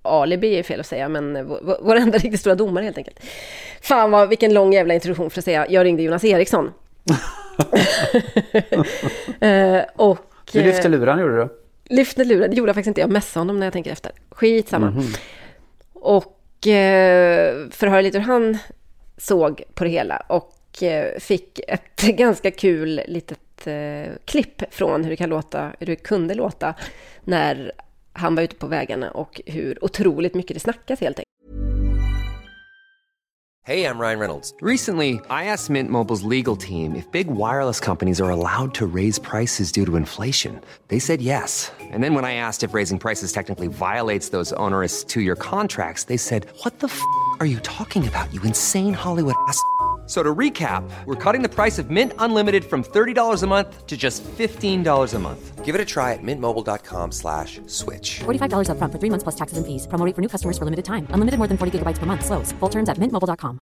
alibi 0.02 0.60
är 0.60 0.64
fel 0.64 0.80
att 0.80 0.86
säga, 0.86 1.10
men 1.10 1.48
vår, 1.48 1.80
vår 1.82 1.96
enda 1.96 2.18
riktigt 2.18 2.40
stora 2.40 2.56
domare 2.56 2.84
helt 2.84 2.98
enkelt. 2.98 3.20
Fan 3.82 4.12
vad, 4.12 4.30
vilken 4.30 4.54
lång 4.54 4.74
jävla 4.74 4.94
introduktion 4.94 5.30
för 5.30 5.40
att 5.40 5.46
säga, 5.46 5.68
jag 5.70 5.84
ringde 5.84 6.04
Jonas 6.04 6.24
Eriksson. 6.24 6.72
uh, 9.44 9.82
och... 9.96 10.20
Du 10.52 10.64
lyfte 10.64 10.90
luren 10.90 11.20
gjorde 11.20 11.38
du? 11.38 11.50
Lyfte 11.96 12.24
luren, 12.24 12.50
det 12.50 12.56
gjorde 12.56 12.70
jag 12.70 12.76
faktiskt 12.76 12.88
inte. 12.88 13.02
Jag 13.02 13.12
messade 13.12 13.42
honom 13.42 13.60
när 13.60 13.66
jag 13.66 13.74
tänker 13.74 13.92
efter. 13.92 14.12
Skitsamma. 14.30 14.88
Mm 14.88 15.00
-hmm. 15.00 15.18
Och 15.94 16.68
uh, 16.68 17.70
för 17.72 17.88
att 17.88 17.92
höra 17.92 18.02
lite 18.02 18.20
hur 18.20 18.26
han 18.26 18.58
såg 19.18 19.64
på 19.74 19.84
det 19.84 19.90
hela. 19.90 20.18
Och 20.18 20.60
uh, 20.82 21.20
fick 21.20 21.60
ett 21.68 22.02
ganska 22.02 22.52
kul 22.52 23.02
litet 23.08 23.53
eh, 23.68 24.12
klipp 24.26 24.74
från 24.74 25.04
hur 25.04 25.10
det 25.10 25.16
kan 25.16 25.30
låta, 25.30 25.72
hur 25.80 25.86
det 25.86 25.96
kunde 25.96 26.34
låta 26.34 26.74
när 27.24 27.72
han 28.14 28.36
var 28.36 28.44
ute 28.44 28.56
på 28.56 28.68
vägarna 28.68 29.12
och 29.12 29.42
hur 29.46 29.84
otroligt 29.84 30.34
mycket 30.34 30.54
det 30.54 30.60
snackas 30.60 31.00
helt 31.02 31.20
enkelt. 31.20 31.28
Hej, 33.66 33.80
jag 33.80 34.02
Ryan 34.02 34.20
Reynolds. 34.20 34.54
Recently, 34.62 35.10
I 35.30 35.46
asked 35.46 35.70
Mint 35.70 35.90
Mobiles 35.90 36.24
legal 36.24 36.58
team 36.58 36.96
if 36.96 37.12
big 37.12 37.28
wireless 37.28 37.80
companies 37.80 38.22
are 38.22 38.30
allowed 38.30 38.74
to 38.74 38.86
raise 38.86 39.22
prices 39.22 39.72
due 39.72 39.86
to 39.86 39.96
inflation. 39.96 40.60
They 40.88 41.00
said 41.00 41.22
yes. 41.22 41.72
And 41.94 42.04
then 42.04 42.14
when 42.14 42.26
I 42.26 42.36
asked 42.36 42.70
if 42.70 42.76
raising 42.76 43.00
prices 43.00 43.32
technically 43.32 43.70
violates 43.70 44.30
those 44.30 44.56
onerous 44.58 45.06
two-year 45.06 45.38
contracts, 45.38 46.06
they 46.06 46.18
said, 46.18 46.46
what 46.64 46.80
the 46.80 46.88
f*** 46.88 47.00
are 47.40 47.48
you 47.48 47.60
talking 47.60 48.06
about, 48.06 48.34
you 48.34 48.42
insane 48.44 48.94
Hollywood 48.94 49.36
ass?" 49.48 49.58
So 50.06 50.22
to 50.22 50.36
recap, 50.36 50.84
we're 51.06 51.16
cutting 51.16 51.44
the 51.44 51.50
price 51.50 51.80
of 51.80 51.90
Mint 51.90 52.12
Unlimited 52.20 52.66
from 52.66 52.84
$30 52.84 53.42
a 53.42 53.48
month 53.48 53.88
to 53.88 53.96
just 53.96 54.22
$15 54.38 55.14
a 55.14 55.20
month. 55.20 55.64
Give 55.64 55.76
it 55.76 55.80
a 55.80 55.86
try 55.86 56.12
at 56.12 56.22
mintmobile.com 56.22 57.14
slash 57.14 57.62
switch. 57.68 58.20
$45 58.26 58.70
up 58.70 58.78
front 58.78 58.92
for 58.92 59.00
three 59.00 59.10
months 59.10 59.24
plus 59.24 59.36
taxes 59.36 59.58
and 59.58 59.66
fees. 59.66 59.88
Promo 59.88 60.14
for 60.14 60.22
new 60.22 60.28
customers 60.28 60.58
for 60.58 60.66
limited 60.66 60.84
time. 60.84 61.08
Unlimited 61.12 61.38
more 61.38 61.48
than 61.48 61.58
40 61.58 61.80
gigabytes 61.80 62.00
per 62.00 62.06
month. 62.06 62.26
Slows. 62.26 62.52
Full 62.60 62.70
terms 62.70 62.90
at 62.90 62.98
mintmobile.com. 62.98 63.60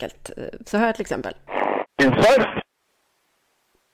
Eh, 0.00 0.10
så 0.66 0.76
här 0.78 0.92
till 0.92 1.00
exempel. 1.02 1.34
Inför? 2.02 2.62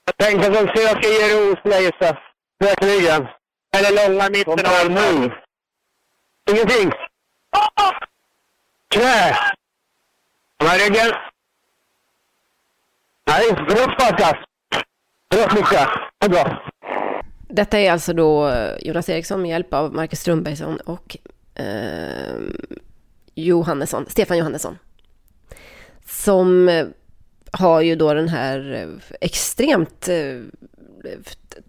Jag 0.05 0.17
tänkte 0.17 0.47
att 0.47 0.55
de 0.55 0.81
söker 0.81 1.09
Jerusalem, 1.09 2.17
Verkligen. 2.59 3.27
Eller 3.77 4.09
långa 4.09 4.31
mitten 4.31 4.67
av 4.67 4.91
nu. 4.91 5.33
Ingenting. 6.51 6.93
Knä! 8.95 9.35
Med 10.65 10.81
ryggen. 10.81 11.13
Nej, 13.27 13.53
bra 13.53 13.77
sparkat. 13.77 14.37
Bra 15.31 15.55
Micke. 15.55 15.89
Det 16.19 16.27
är 16.27 16.29
bra. 16.29 16.73
Detta 17.49 17.79
är 17.79 17.93
alltså 17.93 18.13
då 18.13 18.49
eh, 18.49 18.77
Jonas 18.81 19.09
Eriksson 19.09 19.43
med 19.43 19.51
hjälp 19.51 19.75
av 19.75 19.95
Marcus 19.95 20.21
Strömbergsson 20.21 20.77
och 20.77 21.17
eh, 21.55 22.41
Johannesson, 23.35 24.07
Stefan 24.09 24.39
Johannesson. 24.39 24.79
Som 26.07 26.69
eh, 26.69 26.87
har 27.53 27.81
ju 27.81 27.97
då 27.97 28.15
den 28.15 28.29
här 28.29 28.75
eh, 28.75 29.17
extremt 29.21 30.09
eh, 30.09 30.41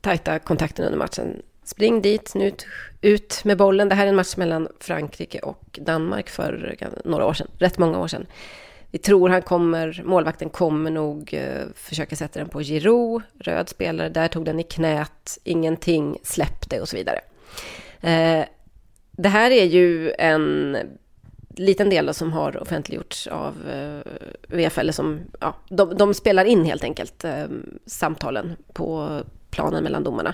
tajta 0.02 0.40
kontakten 0.40 0.86
under 0.86 0.98
matchen 1.00 1.42
Spring 1.64 2.02
dit, 2.02 2.36
nu 2.36 2.48
ut, 2.48 2.68
ut 3.02 3.42
med 3.44 3.58
bollen. 3.58 3.90
Det 3.90 3.96
här 3.96 4.06
är 4.06 4.10
en 4.10 4.16
match 4.16 4.38
mellan 4.38 4.68
Frankrike 4.80 5.40
och 5.40 5.80
Danmark 5.82 6.30
för 6.30 6.76
några 7.06 7.26
år 7.26 7.34
sedan, 7.34 7.48
rätt 7.60 7.78
många 7.78 8.00
år 8.00 8.08
sedan. 8.08 8.26
Vi 8.92 8.98
tror 8.98 9.30
han 9.30 9.42
kommer, 9.42 10.02
målvakten 10.06 10.50
kommer 10.50 10.92
nog 10.92 11.34
eh, 11.34 11.64
försöka 11.76 12.16
sätta 12.16 12.40
den 12.40 12.50
på 12.50 12.62
Giroud, 12.62 13.22
röd 13.40 13.70
spelare, 13.70 14.10
där 14.10 14.28
tog 14.28 14.46
den 14.46 14.60
i 14.60 14.64
knät, 14.64 15.38
ingenting, 15.44 16.18
släppte 16.24 16.82
och 16.82 16.90
så 16.90 16.96
vidare. 16.98 17.20
Eh, 18.02 18.46
det 19.12 19.30
här 19.30 19.52
är 19.52 19.66
ju 19.66 20.12
en 20.12 20.78
liten 21.50 21.90
del 21.90 22.14
som 22.14 22.34
har 22.34 22.62
offentliggjorts 22.62 23.28
av 23.28 23.54
eh, 23.70 24.12
VF, 24.48 24.78
eller 24.78 24.94
som, 24.94 25.20
ja, 25.40 25.56
de, 25.70 25.98
de 25.98 26.14
spelar 26.14 26.46
in 26.46 26.66
helt 26.66 26.84
enkelt 26.84 27.26
samtalen 27.86 28.56
på 28.74 29.20
planen 29.50 29.84
mellan 29.84 30.04
domarna. 30.04 30.34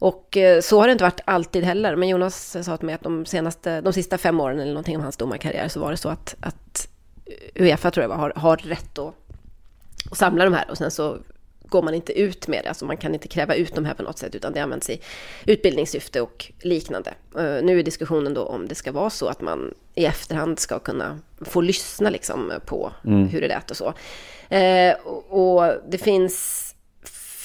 Och 0.00 0.36
så 0.62 0.80
har 0.80 0.86
det 0.86 0.92
inte 0.92 1.04
varit 1.04 1.20
alltid 1.24 1.64
heller. 1.64 1.96
Men 1.96 2.08
Jonas 2.08 2.56
sa 2.62 2.76
till 2.76 2.86
mig 2.86 2.94
att 2.94 3.02
de, 3.02 3.26
senaste, 3.26 3.80
de 3.80 3.92
sista 3.92 4.18
fem 4.18 4.40
åren 4.40 4.60
eller 4.60 4.72
någonting 4.72 4.96
om 4.96 5.02
hans 5.02 5.16
domarkarriär 5.16 5.68
så 5.68 5.80
var 5.80 5.90
det 5.90 5.96
så 5.96 6.08
att, 6.08 6.36
att 6.40 6.88
Uefa 7.54 7.90
tror 7.90 8.02
jag 8.02 8.08
var, 8.08 8.16
har, 8.16 8.32
har 8.36 8.56
rätt 8.56 8.98
att, 8.98 9.14
att 10.10 10.18
samla 10.18 10.44
de 10.44 10.54
här 10.54 10.70
och 10.70 10.78
sen 10.78 10.90
så 10.90 11.18
går 11.68 11.82
man 11.82 11.94
inte 11.94 12.20
ut 12.20 12.48
med 12.48 12.64
det. 12.64 12.68
Alltså 12.68 12.84
man 12.84 12.96
kan 12.96 13.14
inte 13.14 13.28
kräva 13.28 13.54
ut 13.54 13.74
de 13.74 13.84
här 13.84 13.94
på 13.94 14.02
något 14.02 14.18
sätt 14.18 14.34
utan 14.34 14.52
det 14.52 14.60
används 14.60 14.90
i 14.90 15.00
utbildningssyfte 15.46 16.20
och 16.20 16.52
liknande. 16.60 17.14
Uh, 17.38 17.62
nu 17.62 17.78
är 17.78 17.82
diskussionen 17.82 18.34
då 18.34 18.44
om 18.44 18.68
det 18.68 18.74
ska 18.74 18.92
vara 18.92 19.10
så 19.10 19.26
att 19.26 19.40
man 19.40 19.74
i 19.94 20.04
efterhand 20.04 20.58
ska 20.58 20.78
kunna 20.78 21.18
få 21.40 21.60
lyssna 21.60 22.10
liksom 22.10 22.52
på 22.66 22.92
mm. 23.04 23.28
hur 23.28 23.40
det 23.40 23.48
lät 23.48 23.70
och 23.70 23.76
så. 23.76 23.86
Uh, 24.52 24.94
och, 25.04 25.58
och 25.58 25.74
det 25.88 25.98
finns 25.98 26.64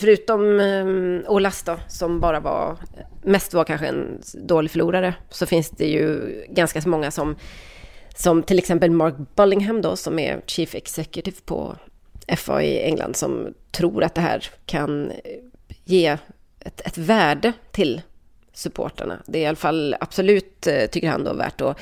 förutom 0.04 0.60
um, 0.60 1.24
Olas 1.28 1.64
då, 1.64 1.80
som 1.88 2.20
bara 2.20 2.40
var, 2.40 2.78
mest 3.22 3.54
var 3.54 3.64
kanske 3.64 3.88
en 3.88 4.22
dålig 4.34 4.72
förlorare, 4.72 5.14
så 5.30 5.46
finns 5.46 5.70
det 5.70 5.88
ju 5.88 6.22
ganska 6.50 6.82
många 6.86 7.12
som, 7.12 7.36
som 8.16 8.44
till 8.44 8.60
exempel 8.60 8.92
Mark 8.92 9.16
Bullingham 9.36 9.82
då, 9.82 9.96
som 9.96 10.20
är 10.20 10.42
Chief 10.46 10.76
Executive 10.76 11.38
på 11.46 11.76
FA 12.38 12.64
i 12.64 12.84
England, 12.84 13.16
som 13.16 13.54
tror 13.72 14.04
att 14.04 14.16
det 14.16 14.22
här 14.22 14.46
kan 14.66 15.12
eh, 15.12 15.18
ge 15.86 16.18
ett, 16.60 16.82
ett 16.82 16.98
värde 16.98 17.54
till 17.72 18.02
supporterna. 18.54 19.24
Det 19.26 19.40
är 19.40 19.44
i 19.44 19.46
alla 19.46 19.56
fall 19.56 19.96
absolut, 20.00 20.68
eh, 20.68 20.86
tycker 20.86 21.10
han 21.10 21.24
då, 21.24 21.34
värt 21.34 21.62
att, 21.62 21.78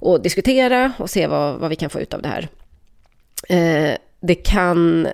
att 0.00 0.22
diskutera 0.22 0.92
och 0.98 1.10
se 1.10 1.26
vad, 1.26 1.58
vad 1.58 1.70
vi 1.70 1.76
kan 1.76 1.90
få 1.90 2.00
ut 2.00 2.14
av 2.14 2.22
det 2.22 2.28
här. 2.28 2.48
eh, 3.48 3.96
det 4.20 4.34
kan, 4.34 5.08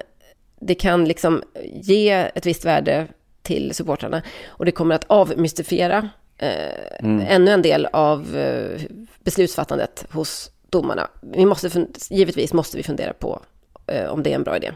det 0.61 0.75
kan 0.75 1.05
liksom 1.05 1.43
ge 1.65 2.11
ett 2.35 2.47
visst 2.47 2.65
värde 2.65 3.07
till 3.43 3.75
supportrarna 3.75 4.23
och 4.47 4.65
det 4.65 4.73
kommer 4.73 4.95
att 4.95 5.05
avmystifiera 5.07 6.09
eh, 6.39 6.99
mm. 7.01 7.27
ännu 7.29 7.51
en 7.51 7.63
del 7.63 7.87
av 7.87 8.37
eh, 8.37 8.81
beslutsfattandet 9.25 10.07
hos 10.11 10.51
domarna. 10.71 11.09
Vi 11.21 11.47
måste, 11.47 11.87
givetvis 12.11 12.53
måste 12.53 12.77
vi 12.77 12.83
fundera 12.83 13.13
på 13.13 13.41
eh, 13.87 14.07
om 14.07 14.23
det 14.23 14.31
är 14.31 14.35
en 14.35 14.45
bra 14.45 14.57
idé. 14.57 14.73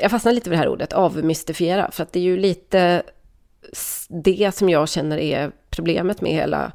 Jag 0.00 0.10
fastnar 0.10 0.32
lite 0.32 0.50
vid 0.50 0.58
det 0.58 0.60
här 0.60 0.68
ordet, 0.68 0.92
avmystifiera, 0.92 1.90
för 1.90 2.02
att 2.02 2.12
det 2.12 2.18
är 2.18 2.22
ju 2.24 2.36
lite 2.36 3.02
det 4.08 4.54
som 4.54 4.68
jag 4.68 4.88
känner 4.88 5.18
är 5.18 5.50
problemet 5.70 6.20
med 6.20 6.32
hela 6.32 6.72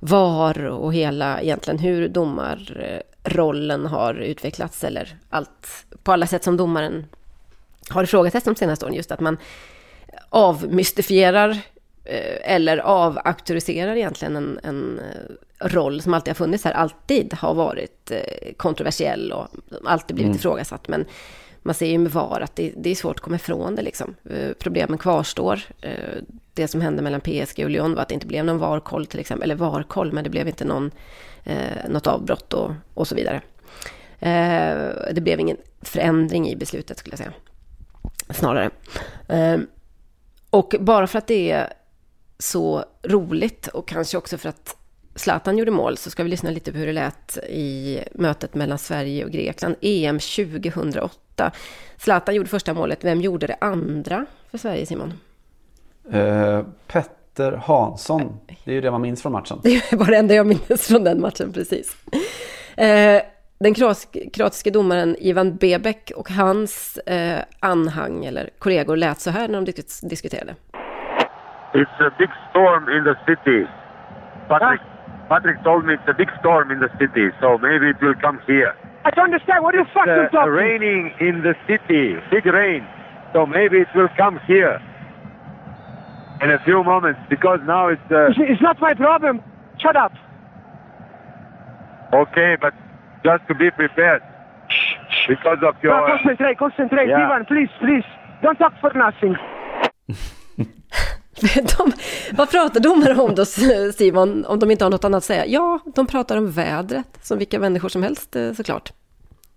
VAR 0.00 0.64
och 0.64 0.94
hela 0.94 1.40
egentligen 1.40 1.78
hur 1.78 2.08
domarrollen 2.08 3.86
har 3.86 4.14
utvecklats 4.14 4.84
eller 4.84 5.16
allt 5.30 5.86
på 6.02 6.12
alla 6.12 6.26
sätt 6.26 6.44
som 6.44 6.56
domaren 6.56 7.06
har 7.88 8.04
ifrågasatt 8.04 8.44
de 8.44 8.56
senaste 8.56 8.84
åren. 8.84 8.94
Just 8.94 9.12
att 9.12 9.20
man 9.20 9.36
avmystifierar 10.28 11.58
eller 12.04 12.78
avauktoriserar 12.78 13.96
egentligen 13.96 14.36
en, 14.36 14.60
en 14.62 14.98
eh, 14.98 15.68
roll 15.68 16.02
som 16.02 16.14
alltid 16.14 16.30
har 16.30 16.34
funnits 16.34 16.64
här, 16.64 16.72
alltid 16.72 17.34
har 17.34 17.54
varit 17.54 18.12
kontroversiell 18.56 19.32
och 19.32 19.48
alltid 19.84 20.14
blivit 20.14 20.30
mm. 20.30 20.38
ifrågasatt. 20.38 20.88
Men 20.88 21.04
man 21.66 21.74
ser 21.74 21.86
ju 21.86 21.98
med 21.98 22.12
VAR 22.12 22.40
att 22.40 22.56
det, 22.56 22.72
det, 22.76 22.90
är 22.90 22.94
svårt 22.94 23.16
att 23.16 23.22
komma 23.22 23.36
ifrån 23.36 23.74
det. 23.74 23.82
Liksom. 23.82 24.14
Eh, 24.30 24.52
problemen 24.58 24.98
kvarstår. 24.98 25.60
Eh, 25.80 26.22
det 26.54 26.68
som 26.68 26.80
hände 26.80 27.02
mellan 27.02 27.20
PSG 27.20 27.64
och 27.64 27.70
Lyon 27.70 27.94
var 27.94 28.02
att 28.02 28.08
det 28.08 28.14
inte 28.14 28.26
blev 28.26 28.44
någon 28.44 28.58
VAR-koll 28.58 29.06
till 29.06 29.20
exempel, 29.20 29.50
eller 29.50 29.54
VAR-koll, 29.60 30.12
men 30.12 30.24
det 30.24 30.30
blev 30.30 30.48
inte 30.48 30.64
någon, 30.64 30.90
eh, 31.44 31.88
något 31.88 32.06
avbrott 32.06 32.54
och, 32.54 32.72
och 32.94 33.08
så 33.08 33.14
vidare. 33.14 33.40
Det 35.12 35.20
blev 35.20 35.40
ingen 35.40 35.56
förändring 35.82 36.48
i 36.48 36.56
beslutet 36.56 36.98
skulle 36.98 37.12
jag 37.12 37.18
säga. 37.18 37.32
Snarare. 38.30 38.70
Och 40.50 40.74
bara 40.80 41.06
för 41.06 41.18
att 41.18 41.26
det 41.26 41.50
är 41.50 41.72
så 42.38 42.84
roligt 43.02 43.66
och 43.66 43.88
kanske 43.88 44.18
också 44.18 44.38
för 44.38 44.48
att 44.48 44.76
Zlatan 45.14 45.58
gjorde 45.58 45.70
mål 45.70 45.96
så 45.96 46.10
ska 46.10 46.22
vi 46.22 46.28
lyssna 46.28 46.50
lite 46.50 46.72
på 46.72 46.78
hur 46.78 46.86
det 46.86 46.92
lät 46.92 47.38
i 47.48 48.00
mötet 48.12 48.54
mellan 48.54 48.78
Sverige 48.78 49.24
och 49.24 49.30
Grekland, 49.30 49.76
EM 49.80 50.18
2008. 50.18 51.52
Zlatan 51.96 52.34
gjorde 52.34 52.48
första 52.48 52.74
målet, 52.74 53.04
vem 53.04 53.20
gjorde 53.20 53.46
det 53.46 53.56
andra 53.60 54.26
för 54.50 54.58
Sverige, 54.58 54.86
Simon? 54.86 55.12
Uh, 56.14 56.66
Petter 56.86 57.52
Hansson, 57.52 58.40
det 58.64 58.70
är 58.70 58.74
ju 58.74 58.80
det 58.80 58.90
man 58.90 59.00
minns 59.00 59.22
från 59.22 59.32
matchen. 59.32 59.60
Det 59.62 59.92
var 59.92 60.06
det 60.06 60.16
enda 60.16 60.34
jag 60.34 60.46
minns 60.46 60.86
från 60.86 61.04
den 61.04 61.20
matchen, 61.20 61.52
precis. 61.52 61.96
Uh, 62.80 63.22
den 63.58 63.74
kroatiske 64.32 64.70
domaren 64.70 65.16
Ivan 65.18 65.56
Bebek 65.56 66.12
och 66.16 66.30
hans 66.30 66.98
uh, 67.10 67.38
anhang, 67.60 68.24
eller 68.24 68.50
kollegor, 68.58 68.96
lät 68.96 69.20
så 69.20 69.30
här 69.30 69.48
när 69.48 69.60
de 69.60 69.72
diskuterade. 70.08 70.54
It's 71.74 71.90
a 71.98 72.10
big 72.16 72.30
storm 72.50 72.88
in 72.88 73.02
the 73.02 73.16
city. 73.26 73.66
Patrick, 74.48 74.80
Patrick 75.28 75.62
told 75.64 75.84
me 75.84 75.94
it's 75.94 76.08
a 76.08 76.14
big 76.14 76.30
storm 76.38 76.70
in 76.70 76.78
the 76.78 76.88
city, 77.00 77.34
so 77.40 77.58
maybe 77.58 77.90
it 77.90 78.00
will 78.00 78.14
come 78.14 78.40
here. 78.46 78.76
I 79.04 79.10
don't 79.10 79.34
understand. 79.34 79.64
What 79.64 79.74
are 79.74 79.78
you 79.78 79.86
fucking 79.92 80.12
uh, 80.12 80.28
talking? 80.28 80.52
raining 80.52 81.12
in 81.18 81.42
the 81.42 81.54
city, 81.66 82.14
big 82.30 82.46
rain, 82.46 82.86
so 83.32 83.44
maybe 83.44 83.78
it 83.78 83.88
will 83.94 84.08
come 84.16 84.38
here 84.46 84.80
in 86.42 86.50
a 86.50 86.58
few 86.64 86.84
moments 86.84 87.20
because 87.28 87.58
now 87.66 87.88
it's. 87.88 88.00
Uh, 88.08 88.30
it's 88.38 88.62
not 88.62 88.80
my 88.80 88.94
problem. 88.94 89.42
Shut 89.78 89.96
up. 89.96 90.12
Okay, 92.12 92.56
but 92.60 92.72
just 93.24 93.42
to 93.48 93.54
be 93.54 93.72
prepared 93.72 94.22
because 95.26 95.58
of 95.66 95.74
your. 95.82 95.98
No, 95.98 96.06
concentrate, 96.06 96.58
concentrate, 96.58 97.08
yeah. 97.08 97.28
Ivan. 97.28 97.46
Please, 97.46 97.68
please, 97.80 98.04
don't 98.42 98.56
talk 98.56 98.74
for 98.80 98.92
nothing. 98.94 99.36
De, 101.78 101.92
vad 102.36 102.50
pratar 102.50 102.80
domare 102.80 103.14
om 103.14 103.34
då, 103.34 103.44
Simon, 103.94 104.44
om 104.44 104.58
de 104.58 104.70
inte 104.70 104.84
har 104.84 104.90
något 104.90 105.04
annat 105.04 105.18
att 105.18 105.24
säga? 105.24 105.46
Ja, 105.46 105.80
de 105.94 106.06
pratar 106.06 106.36
om 106.36 106.50
vädret, 106.50 107.06
som 107.22 107.38
vilka 107.38 107.58
människor 107.58 107.88
som 107.88 108.02
helst 108.02 108.36
eh, 108.36 108.52
såklart. 108.52 108.92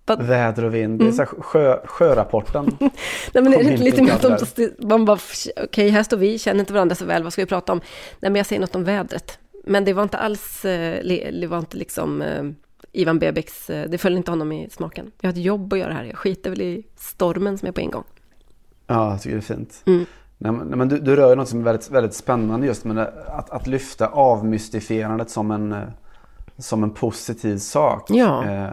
But... 0.06 0.20
Väder 0.20 0.66
och 0.66 0.76
vind, 0.76 1.02
mm. 1.02 1.16
det 1.16 1.22
är 1.22 1.26
så 1.26 1.42
sjö, 1.42 1.80
sjörapporten. 1.86 2.78
Nej 2.80 3.44
men 3.44 3.54
är 3.54 3.64
det 3.64 3.78
lite 3.78 4.02
mer 4.02 4.12
att 4.12 4.56
de, 4.56 4.72
man 4.80 5.06
bara, 5.06 5.18
okej 5.18 5.64
okay, 5.64 5.90
här 5.90 6.04
står 6.04 6.18
vi, 6.18 6.40
känner 6.40 6.60
inte 6.60 6.74
varandra 6.74 6.96
så 6.96 7.06
väl, 7.06 7.24
vad 7.24 7.34
ska 7.34 7.42
vi 7.42 7.46
prata 7.46 7.72
om? 7.72 7.82
Nej 8.20 8.32
men 8.32 8.36
jag 8.36 8.46
säger 8.46 8.60
något 8.60 8.76
om 8.76 8.84
vädret. 8.84 9.40
Men 9.64 9.86
det 9.86 9.94
var 9.94 10.04
inte 10.04 10.18
alls, 10.18 10.66
eh, 10.66 11.04
det 11.42 11.48
var 11.48 11.60
inte 11.60 11.78
liksom 11.78 12.22
eh, 12.22 12.44
Ivan 12.92 13.20
Bebeks, 13.20 13.68
det 13.68 13.98
föll 13.98 14.18
inte 14.18 14.32
honom 14.32 14.52
i 14.52 14.70
smaken. 14.70 15.12
Jag 15.22 15.28
har 15.28 15.34
ett 15.34 15.46
jobb 15.46 15.74
att 15.74 15.80
göra 15.80 15.94
här, 15.94 16.04
jag 16.04 16.18
skiter 16.18 16.50
väl 16.50 16.62
i 16.62 16.84
stormen 16.96 17.58
som 17.58 17.68
är 17.68 17.72
på 17.72 17.82
ingång. 17.82 18.04
Ja, 18.88 19.12
jag 19.12 19.22
tycker 19.22 19.36
det 19.36 19.40
är 19.40 19.56
fint. 19.56 19.84
Mm. 19.86 20.06
Nej, 20.38 20.52
men 20.52 20.88
du, 20.88 21.00
du 21.00 21.16
rör 21.16 21.36
något 21.36 21.50
som 21.50 21.60
är 21.60 21.64
väldigt, 21.64 21.92
väldigt 21.92 22.14
spännande 22.14 22.68
just 22.68 22.86
med 22.86 22.98
att, 23.28 23.50
att 23.50 23.68
lyfta 23.68 24.08
avmystifierandet 24.08 25.30
som 25.30 25.52
en, 25.52 25.72
eh, 25.72 25.84
som 26.58 26.84
en 26.84 26.90
positiv 26.90 27.58
sak. 27.58 28.10
Ja. 28.10 28.46
Eh, 28.46 28.70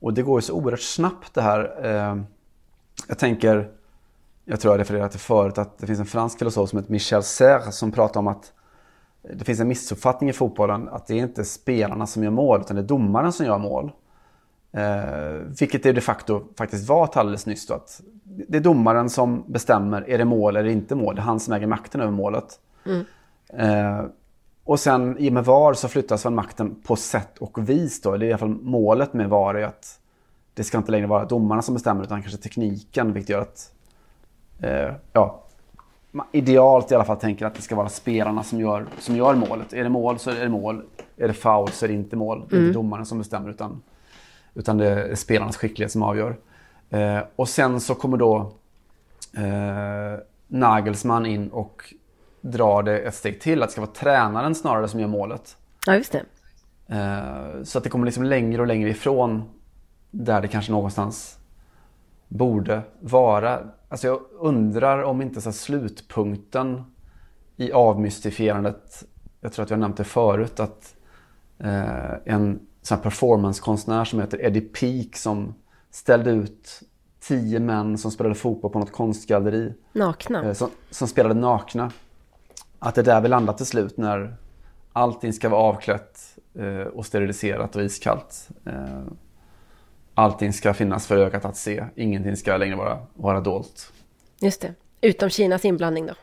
och 0.00 0.14
det 0.14 0.22
går 0.22 0.38
ju 0.38 0.42
så 0.42 0.54
oerhört 0.54 0.80
snabbt 0.80 1.34
det 1.34 1.42
här. 1.42 1.72
Eh, 1.82 2.22
jag 3.08 3.18
tänker, 3.18 3.70
jag 4.44 4.60
tror 4.60 4.74
jag 4.74 4.80
refererade 4.80 5.08
till 5.08 5.20
förut, 5.20 5.58
att 5.58 5.78
det 5.78 5.86
finns 5.86 6.00
en 6.00 6.06
fransk 6.06 6.38
filosof 6.38 6.70
som 6.70 6.78
heter 6.78 6.92
Michel 6.92 7.22
Serre 7.22 7.72
som 7.72 7.92
pratar 7.92 8.20
om 8.20 8.26
att 8.26 8.52
det 9.22 9.44
finns 9.44 9.60
en 9.60 9.68
missuppfattning 9.68 10.30
i 10.30 10.32
fotbollen 10.32 10.88
att 10.88 11.06
det 11.06 11.14
är 11.14 11.18
inte 11.18 11.44
spelarna 11.44 12.06
som 12.06 12.24
gör 12.24 12.30
mål 12.30 12.60
utan 12.60 12.76
det 12.76 12.82
är 12.82 12.86
domaren 12.86 13.32
som 13.32 13.46
gör 13.46 13.58
mål. 13.58 13.92
Eh, 14.72 15.32
vilket 15.60 15.82
det 15.82 15.92
de 15.92 16.00
facto 16.00 16.42
faktiskt 16.58 16.88
var 16.88 17.10
alldeles 17.14 17.46
nyss. 17.46 17.66
Då, 17.66 17.74
att 17.74 18.00
det 18.48 18.56
är 18.56 18.60
domaren 18.60 19.10
som 19.10 19.44
bestämmer, 19.46 20.10
är 20.10 20.18
det 20.18 20.24
mål 20.24 20.56
eller 20.56 20.70
inte 20.70 20.94
mål? 20.94 21.14
Det 21.14 21.20
är 21.20 21.24
han 21.24 21.40
som 21.40 21.54
äger 21.54 21.66
makten 21.66 22.00
över 22.00 22.12
målet. 22.12 22.60
Mm. 22.86 23.04
Eh, 23.52 24.04
och 24.64 24.80
sen 24.80 25.18
i 25.18 25.28
och 25.28 25.32
med 25.32 25.44
VAR 25.44 25.74
så 25.74 25.88
flyttas 25.88 26.26
väl 26.26 26.32
makten 26.32 26.74
på 26.86 26.96
sätt 26.96 27.38
och 27.38 27.68
vis. 27.68 28.00
Då. 28.00 28.16
Det 28.16 28.26
är 28.26 28.28
i 28.28 28.32
alla 28.32 28.38
fall 28.38 28.48
målet 28.48 29.12
med 29.12 29.28
VAR 29.28 29.54
är 29.54 29.64
att 29.64 30.00
det 30.54 30.64
ska 30.64 30.78
inte 30.78 30.90
längre 30.90 31.06
vara 31.06 31.24
domarna 31.24 31.62
som 31.62 31.74
bestämmer 31.74 32.02
utan 32.02 32.22
kanske 32.22 32.42
tekniken. 32.42 33.12
Vilket 33.12 33.30
gör 33.30 33.40
att, 33.40 33.72
eh, 34.60 34.94
ja, 35.12 35.44
idealt 36.32 36.92
i 36.92 36.94
alla 36.94 37.04
fall 37.04 37.16
tänker 37.16 37.46
att 37.46 37.54
det 37.54 37.62
ska 37.62 37.76
vara 37.76 37.88
spelarna 37.88 38.42
som 38.42 38.60
gör, 38.60 38.86
som 38.98 39.16
gör 39.16 39.34
målet. 39.34 39.72
Är 39.72 39.82
det 39.84 39.90
mål 39.90 40.18
så 40.18 40.30
är 40.30 40.40
det 40.40 40.48
mål. 40.48 40.82
Är 41.16 41.28
det 41.28 41.34
foul 41.34 41.68
så 41.68 41.84
är 41.84 41.88
det 41.88 41.94
inte 41.94 42.16
mål. 42.16 42.44
Det 42.48 42.56
är 42.56 42.58
mm. 42.58 42.68
inte 42.68 42.78
domaren 42.78 43.06
som 43.06 43.18
bestämmer 43.18 43.50
utan 43.50 43.82
utan 44.54 44.78
det 44.78 44.86
är 44.86 45.14
spelarnas 45.14 45.56
skicklighet 45.56 45.92
som 45.92 46.02
avgör. 46.02 46.36
Eh, 46.90 47.20
och 47.36 47.48
sen 47.48 47.80
så 47.80 47.94
kommer 47.94 48.16
då 48.16 48.52
eh, 49.36 50.20
Nagelsmann 50.48 51.26
in 51.26 51.48
och 51.48 51.94
drar 52.40 52.82
det 52.82 52.98
ett 52.98 53.14
steg 53.14 53.40
till. 53.40 53.62
Att 53.62 53.68
det 53.68 53.72
ska 53.72 53.80
vara 53.80 53.90
tränaren 53.90 54.54
snarare 54.54 54.88
som 54.88 55.00
gör 55.00 55.08
målet. 55.08 55.56
Ja, 55.86 55.94
just 55.94 56.12
det. 56.12 56.24
Eh, 56.96 57.62
så 57.62 57.78
att 57.78 57.84
det 57.84 57.90
kommer 57.90 58.06
liksom 58.06 58.24
längre 58.24 58.60
och 58.60 58.66
längre 58.66 58.90
ifrån 58.90 59.42
där 60.10 60.40
det 60.40 60.48
kanske 60.48 60.72
någonstans 60.72 61.38
borde 62.28 62.82
vara. 63.00 63.60
Alltså 63.88 64.06
jag 64.06 64.20
undrar 64.38 65.02
om 65.02 65.22
inte 65.22 65.40
så 65.40 65.52
slutpunkten 65.52 66.84
i 67.56 67.72
avmystifierandet, 67.72 69.04
jag 69.40 69.52
tror 69.52 69.62
att 69.62 69.70
jag 69.70 69.78
nämnt 69.78 69.96
det 69.96 70.04
förut, 70.04 70.60
att 70.60 70.94
eh, 71.58 72.12
en 72.24 72.60
performancekonstnär 73.02 74.04
som 74.04 74.20
heter 74.20 74.44
Eddie 74.44 74.60
Peak 74.60 75.16
som 75.16 75.54
ställde 75.90 76.30
ut 76.30 76.82
tio 77.20 77.60
män 77.60 77.98
som 77.98 78.10
spelade 78.10 78.34
fotboll 78.34 78.72
på 78.72 78.78
något 78.78 78.92
konstgalleri. 78.92 79.74
Nakna? 79.92 80.44
Eh, 80.44 80.52
som, 80.52 80.70
som 80.90 81.08
spelade 81.08 81.34
nakna. 81.34 81.92
Att 82.78 82.94
det 82.94 83.00
är 83.00 83.04
där 83.04 83.20
vi 83.20 83.28
landar 83.28 83.52
till 83.52 83.66
slut 83.66 83.96
när 83.96 84.36
allting 84.92 85.32
ska 85.32 85.48
vara 85.48 85.60
avklätt 85.60 86.38
eh, 86.54 86.80
och 86.80 87.06
steriliserat 87.06 87.76
och 87.76 87.82
iskallt. 87.82 88.48
Eh, 88.66 89.02
allting 90.14 90.52
ska 90.52 90.74
finnas 90.74 91.06
för 91.06 91.16
ögat 91.16 91.44
att 91.44 91.56
se. 91.56 91.84
Ingenting 91.94 92.36
ska 92.36 92.56
längre 92.56 92.76
vara, 92.76 92.98
vara 93.14 93.40
dolt. 93.40 93.92
Just 94.40 94.60
det. 94.60 94.74
Utom 95.00 95.30
Kinas 95.30 95.64
inblandning 95.64 96.06
då? 96.06 96.14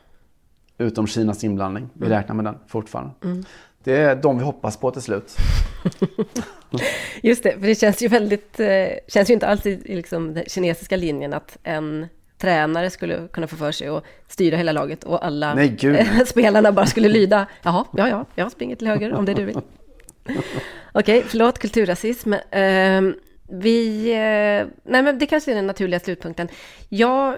Utom 0.77 1.07
Kinas 1.07 1.43
inblandning. 1.43 1.89
Vi 1.93 2.05
mm. 2.05 2.17
räknar 2.17 2.35
med 2.35 2.45
den 2.45 2.57
fortfarande. 2.67 3.11
Mm. 3.23 3.43
Det 3.83 3.97
är 3.97 4.15
de 4.15 4.37
vi 4.37 4.43
hoppas 4.43 4.77
på 4.77 4.91
till 4.91 5.01
slut. 5.01 5.35
Just 7.21 7.43
det, 7.43 7.51
för 7.51 7.67
det 7.67 7.75
känns 7.75 8.01
ju 8.01 8.07
väldigt, 8.07 8.59
eh, 8.59 8.87
känns 9.07 9.29
ju 9.29 9.33
inte 9.33 9.47
alls 9.47 9.65
i 9.65 9.95
liksom 9.95 10.33
den 10.33 10.43
kinesiska 10.47 10.95
linjen 10.95 11.33
att 11.33 11.57
en 11.63 12.07
tränare 12.37 12.89
skulle 12.89 13.27
kunna 13.27 13.47
få 13.47 13.55
för 13.55 13.71
sig 13.71 13.87
att 13.87 14.03
styra 14.27 14.57
hela 14.57 14.71
laget 14.71 15.03
och 15.03 15.25
alla 15.25 15.53
Nej, 15.53 15.77
spelarna 16.25 16.71
bara 16.71 16.85
skulle 16.85 17.09
lyda. 17.09 17.47
Jaha, 17.63 17.85
ja, 17.93 18.09
ja, 18.09 18.25
jag 18.35 18.51
springer 18.51 18.75
till 18.75 18.87
höger 18.87 19.13
om 19.13 19.25
det 19.25 19.33
du 19.33 19.45
vill. 19.45 19.55
Okej, 20.25 20.41
okay, 20.93 21.23
förlåt 21.27 21.59
kulturrasism. 21.59 22.33
Uh, 22.33 23.11
vi, 23.49 24.09
uh, 24.11 24.67
nej 24.83 25.03
men 25.03 25.19
det 25.19 25.25
kanske 25.25 25.51
är 25.51 25.55
den 25.55 25.67
naturliga 25.67 25.99
slutpunkten. 25.99 26.47
Jag 26.89 27.35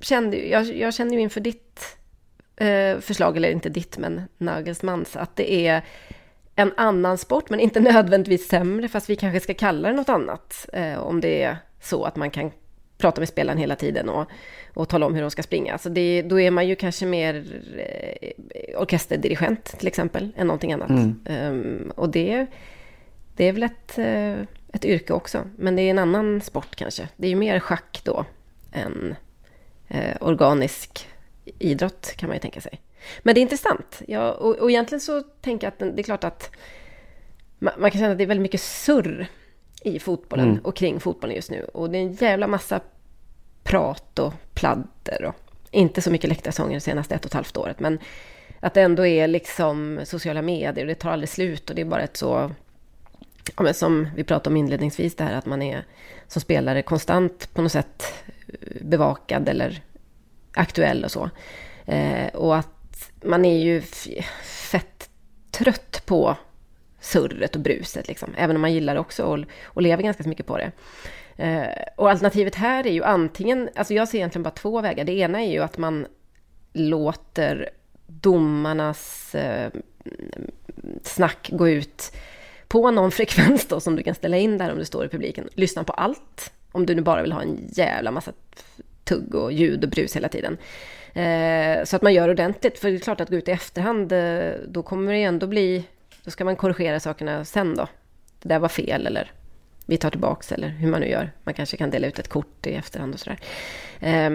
kände, 0.00 0.48
jag, 0.48 0.64
jag 0.76 0.94
kände 0.94 1.14
ju 1.14 1.20
inför 1.20 1.40
ditt 1.40 1.96
förslag, 3.00 3.36
eller 3.36 3.50
inte 3.50 3.68
ditt, 3.68 3.98
men 3.98 4.22
Nagelsmans, 4.38 5.16
att 5.16 5.36
det 5.36 5.66
är 5.66 5.82
en 6.56 6.72
annan 6.76 7.18
sport, 7.18 7.50
men 7.50 7.60
inte 7.60 7.80
nödvändigtvis 7.92 8.48
sämre, 8.48 8.88
fast 8.88 9.10
vi 9.10 9.16
kanske 9.16 9.40
ska 9.40 9.54
kalla 9.54 9.88
det 9.88 9.94
något 9.94 10.08
annat, 10.08 10.68
eh, 10.72 10.98
om 10.98 11.20
det 11.20 11.42
är 11.42 11.56
så 11.80 12.04
att 12.04 12.16
man 12.16 12.30
kan 12.30 12.50
prata 12.98 13.20
med 13.20 13.28
spelaren 13.28 13.58
hela 13.58 13.76
tiden 13.76 14.08
och, 14.08 14.28
och 14.74 14.88
tala 14.88 15.06
om 15.06 15.14
hur 15.14 15.22
de 15.22 15.30
ska 15.30 15.42
springa. 15.42 15.78
Så 15.78 15.88
det, 15.88 16.22
då 16.22 16.40
är 16.40 16.50
man 16.50 16.68
ju 16.68 16.76
kanske 16.76 17.06
mer 17.06 17.62
eh, 17.78 18.80
orkesterdirigent 18.80 19.64
till 19.64 19.88
exempel, 19.88 20.32
än 20.36 20.46
någonting 20.46 20.72
annat. 20.72 20.90
Um, 21.28 21.92
och 21.96 22.08
det, 22.08 22.46
det 23.36 23.44
är 23.44 23.52
väl 23.52 23.62
ett, 23.62 23.98
eh, 23.98 24.40
ett 24.72 24.84
yrke 24.84 25.12
också, 25.12 25.44
men 25.56 25.76
det 25.76 25.82
är 25.82 25.90
en 25.90 25.98
annan 25.98 26.40
sport 26.40 26.76
kanske. 26.76 27.08
Det 27.16 27.26
är 27.26 27.30
ju 27.30 27.36
mer 27.36 27.60
schack 27.60 28.00
då 28.04 28.24
än 28.72 29.14
eh, 29.88 30.16
organisk 30.20 31.08
idrott 31.58 32.14
kan 32.16 32.28
man 32.28 32.36
ju 32.36 32.40
tänka 32.40 32.60
sig. 32.60 32.80
Men 33.22 33.34
det 33.34 33.40
är 33.40 33.42
intressant. 33.42 34.02
Ja, 34.08 34.32
och, 34.32 34.56
och 34.56 34.70
egentligen 34.70 35.00
så 35.00 35.22
tänker 35.22 35.66
jag 35.66 35.72
att 35.72 35.96
det 35.96 36.02
är 36.02 36.04
klart 36.04 36.24
att 36.24 36.50
man, 37.58 37.74
man 37.78 37.90
kan 37.90 38.00
känna 38.00 38.12
att 38.12 38.18
det 38.18 38.24
är 38.24 38.28
väldigt 38.28 38.42
mycket 38.42 38.60
surr 38.60 39.26
i 39.82 39.98
fotbollen 39.98 40.60
och 40.64 40.76
kring 40.76 41.00
fotbollen 41.00 41.36
just 41.36 41.50
nu. 41.50 41.64
Och 41.64 41.90
det 41.90 41.98
är 41.98 42.02
en 42.02 42.12
jävla 42.12 42.46
massa 42.46 42.80
prat 43.62 44.18
och 44.18 44.34
pladder 44.54 45.24
och 45.24 45.34
inte 45.70 46.02
så 46.02 46.10
mycket 46.10 46.30
läktarsånger 46.30 46.74
det 46.74 46.80
senaste 46.80 47.14
ett 47.14 47.24
och 47.24 47.30
ett 47.30 47.34
halvt 47.34 47.56
året. 47.56 47.80
Men 47.80 47.98
att 48.60 48.74
det 48.74 48.82
ändå 48.82 49.06
är 49.06 49.28
liksom 49.28 50.00
sociala 50.04 50.42
medier 50.42 50.84
och 50.84 50.88
det 50.88 50.94
tar 50.94 51.10
aldrig 51.10 51.28
slut 51.28 51.70
och 51.70 51.76
det 51.76 51.82
är 51.82 51.86
bara 51.86 52.02
ett 52.02 52.16
så... 52.16 52.50
Ja, 53.56 53.62
men 53.62 53.74
som 53.74 54.08
vi 54.16 54.24
pratade 54.24 54.52
om 54.52 54.56
inledningsvis, 54.56 55.16
det 55.16 55.24
här 55.24 55.34
att 55.34 55.46
man 55.46 55.62
är 55.62 55.84
som 56.28 56.40
spelare 56.40 56.82
konstant 56.82 57.54
på 57.54 57.62
något 57.62 57.72
sätt 57.72 58.14
bevakad 58.80 59.48
eller 59.48 59.82
aktuell 60.54 61.04
och 61.04 61.10
så. 61.10 61.30
Eh, 61.86 62.34
och 62.34 62.56
att 62.56 62.68
man 63.24 63.44
är 63.44 63.58
ju 63.58 63.80
fett 64.42 65.10
trött 65.50 66.02
på 66.06 66.36
surret 67.00 67.54
och 67.54 67.60
bruset, 67.60 68.08
liksom. 68.08 68.30
även 68.36 68.56
om 68.56 68.62
man 68.62 68.72
gillar 68.72 68.94
det 68.94 69.00
också 69.00 69.24
och, 69.24 69.44
och 69.64 69.82
lever 69.82 70.02
ganska 70.02 70.22
så 70.22 70.28
mycket 70.28 70.46
på 70.46 70.58
det. 70.58 70.72
Eh, 71.36 71.84
och 71.96 72.10
alternativet 72.10 72.54
här 72.54 72.86
är 72.86 72.92
ju 72.92 73.04
antingen, 73.04 73.68
alltså 73.74 73.94
jag 73.94 74.08
ser 74.08 74.18
egentligen 74.18 74.42
bara 74.42 74.50
två 74.50 74.80
vägar. 74.80 75.04
Det 75.04 75.12
ena 75.12 75.42
är 75.42 75.52
ju 75.52 75.60
att 75.60 75.78
man 75.78 76.06
låter 76.72 77.70
domarnas 78.06 79.34
eh, 79.34 79.70
snack 81.02 81.50
gå 81.52 81.68
ut 81.68 82.16
på 82.68 82.90
någon 82.90 83.10
frekvens 83.10 83.66
då 83.66 83.80
som 83.80 83.96
du 83.96 84.02
kan 84.02 84.14
ställa 84.14 84.36
in 84.36 84.58
där 84.58 84.72
om 84.72 84.78
du 84.78 84.84
står 84.84 85.04
i 85.04 85.08
publiken. 85.08 85.48
Lyssna 85.54 85.84
på 85.84 85.92
allt, 85.92 86.52
om 86.72 86.86
du 86.86 86.94
nu 86.94 87.02
bara 87.02 87.22
vill 87.22 87.32
ha 87.32 87.42
en 87.42 87.58
jävla 87.72 88.10
massa 88.10 88.32
tugg 89.04 89.34
och 89.34 89.52
ljud 89.52 89.84
och 89.84 89.90
brus 89.90 90.16
hela 90.16 90.28
tiden. 90.28 90.58
Eh, 91.14 91.84
så 91.84 91.96
att 91.96 92.02
man 92.02 92.14
gör 92.14 92.28
ordentligt, 92.28 92.78
för 92.78 92.90
det 92.90 92.96
är 92.96 92.98
klart 92.98 93.20
att 93.20 93.30
gå 93.30 93.36
ut 93.36 93.48
i 93.48 93.50
efterhand, 93.50 94.12
eh, 94.12 94.52
då 94.68 94.82
kommer 94.82 95.12
det 95.12 95.22
ändå 95.22 95.46
bli, 95.46 95.84
då 96.24 96.30
ska 96.30 96.44
man 96.44 96.56
korrigera 96.56 97.00
sakerna 97.00 97.44
sen 97.44 97.74
då. 97.74 97.88
Det 98.42 98.48
där 98.48 98.58
var 98.58 98.68
fel 98.68 99.06
eller 99.06 99.32
vi 99.86 99.96
tar 99.96 100.10
tillbaks 100.10 100.52
eller 100.52 100.68
hur 100.68 100.90
man 100.90 101.00
nu 101.00 101.08
gör. 101.08 101.30
Man 101.44 101.54
kanske 101.54 101.76
kan 101.76 101.90
dela 101.90 102.06
ut 102.06 102.18
ett 102.18 102.28
kort 102.28 102.66
i 102.66 102.74
efterhand 102.74 103.14
och 103.14 103.20
sådär. 103.20 103.38
Eh, 104.00 104.30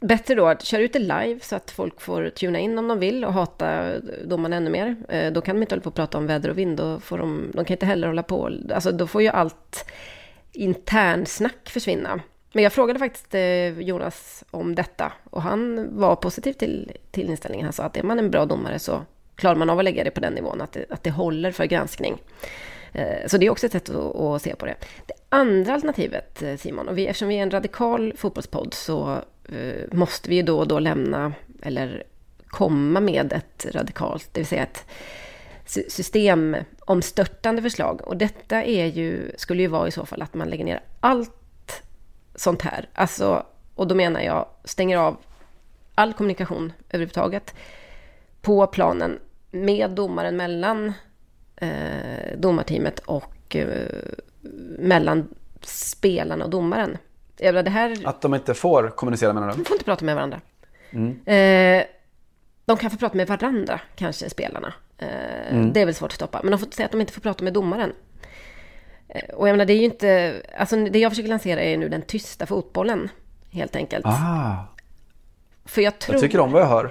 bättre 0.00 0.34
då 0.34 0.46
att 0.46 0.64
köra 0.64 0.82
ut 0.82 0.92
det 0.92 0.98
live 0.98 1.38
så 1.42 1.56
att 1.56 1.70
folk 1.70 2.00
får 2.00 2.30
tuna 2.30 2.58
in 2.58 2.78
om 2.78 2.88
de 2.88 2.98
vill 2.98 3.24
och 3.24 3.32
hata 3.32 3.98
domarna 4.24 4.56
ännu 4.56 4.70
mer. 4.70 4.96
Eh, 5.08 5.32
då 5.32 5.40
kan 5.40 5.56
de 5.56 5.62
inte 5.62 5.74
hålla 5.74 5.82
på 5.82 5.88
och 5.88 5.94
prata 5.94 6.18
om 6.18 6.26
väder 6.26 6.50
och 6.50 6.58
vind. 6.58 6.76
Då 6.76 7.00
får 7.00 7.18
de, 7.18 7.50
de 7.54 7.64
kan 7.64 7.74
inte 7.74 7.86
heller 7.86 8.06
hålla 8.06 8.22
på. 8.22 8.50
Alltså 8.74 8.92
då 8.92 9.06
får 9.06 9.22
ju 9.22 9.28
allt 9.28 9.90
internsnack 10.52 11.68
försvinna. 11.70 12.20
Men 12.52 12.62
jag 12.62 12.72
frågade 12.72 12.98
faktiskt 12.98 13.34
eh, 13.34 13.80
Jonas 13.80 14.44
om 14.50 14.74
detta 14.74 15.12
och 15.30 15.42
han 15.42 15.88
var 15.98 16.16
positiv 16.16 16.52
till, 16.52 16.92
till 17.10 17.30
inställningen. 17.30 17.64
Han 17.64 17.72
sa 17.72 17.82
att 17.82 17.96
är 17.96 18.02
man 18.02 18.18
en 18.18 18.30
bra 18.30 18.46
domare 18.46 18.78
så 18.78 19.02
klarar 19.36 19.56
man 19.56 19.70
av 19.70 19.78
att 19.78 19.84
lägga 19.84 20.04
det 20.04 20.10
på 20.10 20.20
den 20.20 20.32
nivån, 20.32 20.60
att 20.60 20.72
det, 20.72 20.84
att 20.90 21.02
det 21.02 21.10
håller 21.10 21.52
för 21.52 21.64
granskning. 21.64 22.22
Eh, 22.92 23.26
så 23.26 23.38
det 23.38 23.46
är 23.46 23.50
också 23.50 23.66
ett 23.66 23.72
sätt 23.72 23.90
att, 23.90 24.16
att 24.16 24.42
se 24.42 24.54
på 24.54 24.66
det. 24.66 24.74
Det 25.06 25.14
andra 25.28 25.74
alternativet, 25.74 26.42
eh, 26.42 26.56
Simon, 26.56 26.88
och 26.88 26.98
vi, 26.98 27.06
eftersom 27.06 27.28
vi 27.28 27.38
är 27.38 27.42
en 27.42 27.50
radikal 27.50 28.12
fotbollspodd 28.16 28.74
så 28.74 29.18
måste 29.92 30.30
vi 30.30 30.36
ju 30.36 30.42
då 30.42 30.58
och 30.58 30.68
då 30.68 30.78
lämna, 30.78 31.32
eller 31.62 32.02
komma 32.46 33.00
med 33.00 33.32
ett 33.32 33.66
radikalt, 33.70 34.28
det 34.32 34.40
vill 34.40 34.46
säga 34.46 34.62
ett 34.62 34.84
systemomstörtande 35.68 37.62
förslag. 37.62 38.00
Och 38.04 38.16
detta 38.16 38.64
är 38.64 38.86
ju, 38.86 39.32
skulle 39.36 39.62
ju 39.62 39.68
vara 39.68 39.88
i 39.88 39.90
så 39.90 40.06
fall 40.06 40.22
att 40.22 40.34
man 40.34 40.48
lägger 40.48 40.64
ner 40.64 40.80
allt 41.00 41.37
sånt 42.38 42.62
här. 42.62 42.88
Alltså, 42.92 43.46
och 43.74 43.86
då 43.86 43.94
menar 43.94 44.20
jag 44.20 44.46
stänger 44.64 44.96
av 44.96 45.16
all 45.94 46.12
kommunikation 46.12 46.72
överhuvudtaget 46.88 47.54
på 48.40 48.66
planen 48.66 49.18
med 49.50 49.90
domaren 49.90 50.36
mellan 50.36 50.92
eh, 51.56 52.38
domarteamet 52.38 52.98
och 52.98 53.56
eh, 53.56 53.86
mellan 54.78 55.28
spelarna 55.62 56.44
och 56.44 56.50
domaren. 56.50 56.96
Menar, 57.40 57.62
det 57.62 57.70
här... 57.70 58.06
Att 58.08 58.20
de 58.20 58.34
inte 58.34 58.54
får 58.54 58.88
kommunicera 58.96 59.32
med 59.32 59.40
varandra. 59.42 59.56
De 59.62 59.64
får 59.64 59.74
inte 59.74 59.84
prata 59.84 60.04
med 60.04 60.14
varandra. 60.14 60.40
Eh, 61.32 61.84
de 62.64 62.76
kan 62.76 62.90
få 62.90 62.96
prata 62.96 63.16
med 63.16 63.28
varandra, 63.28 63.80
kanske 63.96 64.30
spelarna. 64.30 64.72
Eh, 64.98 65.66
Det 65.72 65.80
är 65.80 65.84
väl 65.86 65.94
svårt 65.94 66.10
att 66.10 66.14
stoppa. 66.14 66.40
Men 66.42 66.50
de 66.50 66.58
får 66.58 66.66
säga 66.70 66.86
att 66.86 66.92
de 66.92 67.00
inte 67.00 67.12
får 67.12 67.20
prata 67.20 67.44
med 67.44 67.52
domaren. 67.52 67.92
Eh, 69.08 69.34
och 69.34 69.48
jag 69.48 69.52
menar, 69.52 69.64
det 69.64 69.72
är 69.72 69.78
ju 69.78 69.84
inte... 69.84 70.42
Alltså 70.58 70.76
det 70.76 70.98
jag 70.98 71.12
försöker 71.12 71.28
lansera 71.28 71.62
är 71.62 71.76
nu 71.76 71.88
den 71.88 72.02
tysta 72.02 72.46
fotbollen, 72.46 73.08
helt 73.50 73.76
enkelt. 73.76 74.06
Ah, 74.06 74.56
För 75.64 75.82
jag 75.82 75.98
tror... 75.98 76.14
jag 76.14 76.22
tycker 76.22 76.40
om 76.40 76.52
vad 76.52 76.62
jag 76.62 76.66
hör. 76.66 76.90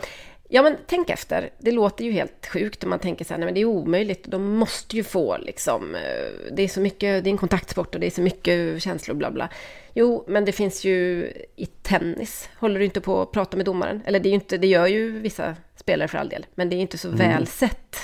Ja, 0.50 0.62
men 0.62 0.78
tänk 0.88 1.10
efter. 1.10 1.50
Det 1.58 1.72
låter 1.72 2.06
ju 2.06 2.12
helt 2.12 2.48
sjukt 2.48 2.84
om 2.84 2.90
man 2.90 3.00
tänker 3.00 3.26
så 3.26 3.34
här, 3.34 3.38
nej 3.40 3.46
men 3.46 3.54
det 3.54 3.62
är 3.62 3.66
omöjligt. 3.66 4.24
De 4.24 4.56
måste 4.56 4.96
ju 4.96 5.04
få 5.04 5.38
liksom, 5.38 5.96
eh, 5.96 6.52
det 6.52 6.64
är 6.64 6.68
så 6.68 6.80
mycket, 6.80 7.24
det 7.24 7.30
är 7.30 7.32
en 7.32 7.38
kontaktsport 7.38 7.96
och 7.96 8.02
det 8.02 8.08
är 8.08 8.12
så 8.12 8.22
mycket 8.22 8.84
känslor, 8.84 9.16
bla 9.16 9.32
bla. 9.32 9.50
Jo, 9.94 10.26
men 10.28 10.46
det 10.46 10.52
finns 10.52 10.86
ju 10.86 11.28
i 11.56 11.66
tennis, 11.66 12.50
håller 12.60 12.80
du 12.80 12.86
inte 12.86 13.02
på 13.02 13.22
att 13.22 13.32
prata 13.32 13.58
med 13.58 13.66
domaren? 13.66 14.02
Eller 14.06 14.20
det 14.20 14.30
är 14.30 14.32
ju 14.32 14.36
inte, 14.36 14.58
det 14.58 14.68
gör 14.68 14.88
ju 14.88 15.20
vissa 15.20 15.56
spelare 15.76 16.08
för 16.08 16.18
all 16.18 16.30
del, 16.30 16.46
men 16.56 16.70
det 16.70 16.76
är 16.76 16.82
inte 16.82 16.98
så 16.98 17.10
väl 17.10 17.48
sett, 17.48 17.98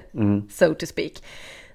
so 0.50 0.74
to 0.74 0.86
speak. 0.86 1.12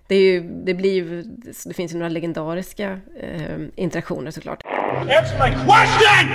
Det, 0.08 0.16
ju, 0.16 0.42
det 0.42 0.74
blir 0.74 1.24
det 1.66 1.74
finns 1.74 1.94
ju 1.94 1.98
några 1.98 2.10
legendariska 2.10 3.00
eh, 3.20 3.60
interaktioner 3.76 4.32
såklart. 4.32 4.64
Answer 4.66 5.40
my 5.40 5.56
question! 5.56 6.30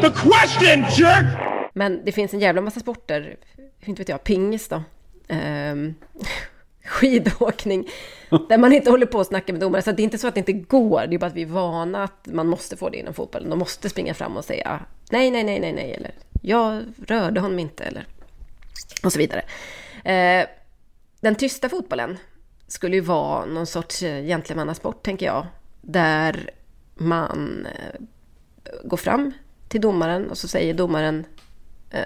The 0.00 0.10
question, 0.10 0.84
jerk! 0.98 1.50
Men 1.74 2.04
det 2.04 2.12
finns 2.12 2.34
en 2.34 2.40
jävla 2.40 2.60
massa 2.60 2.80
sporter, 2.80 3.36
inte 3.80 4.00
vet 4.00 4.08
jag, 4.08 4.24
pingis 4.24 4.68
då. 4.68 4.82
Ehm, 5.28 5.94
skidåkning, 6.84 7.88
där 8.48 8.58
man 8.58 8.72
inte 8.72 8.90
håller 8.90 9.06
på 9.06 9.18
och 9.18 9.26
snackar 9.26 9.52
med 9.52 9.60
domare. 9.60 9.82
Så 9.82 9.92
det 9.92 10.02
är 10.02 10.04
inte 10.04 10.18
så 10.18 10.28
att 10.28 10.34
det 10.34 10.38
inte 10.38 10.52
går, 10.52 11.06
det 11.06 11.16
är 11.16 11.18
bara 11.18 11.26
att 11.26 11.34
vi 11.34 11.42
är 11.42 11.46
vana 11.46 12.04
att 12.04 12.26
man 12.32 12.46
måste 12.46 12.76
få 12.76 12.88
det 12.88 12.98
inom 12.98 13.14
fotbollen. 13.14 13.50
De 13.50 13.58
måste 13.58 13.88
springa 13.88 14.14
fram 14.14 14.36
och 14.36 14.44
säga 14.44 14.80
nej, 15.10 15.30
nej, 15.30 15.44
nej, 15.44 15.60
nej, 15.60 15.72
nej, 15.72 15.92
eller 15.92 16.10
jag 16.42 16.82
rörde 17.06 17.40
honom 17.40 17.58
inte, 17.58 17.84
eller 17.84 18.06
och 19.02 19.12
så 19.12 19.18
vidare. 19.18 19.42
Eh, 20.04 20.46
den 21.20 21.34
tysta 21.34 21.68
fotbollen 21.68 22.18
skulle 22.66 22.96
ju 22.96 23.02
vara 23.02 23.44
någon 23.44 23.66
sorts 23.66 24.02
eh, 24.02 24.24
gentlemannasport, 24.24 25.02
tänker 25.02 25.26
jag, 25.26 25.46
där 25.80 26.50
man 26.94 27.66
eh, 27.66 28.00
går 28.84 28.96
fram 28.96 29.32
till 29.68 29.80
domaren 29.80 30.30
och 30.30 30.38
så 30.38 30.48
säger 30.48 30.74
domaren 30.74 31.24
eh, 31.90 32.00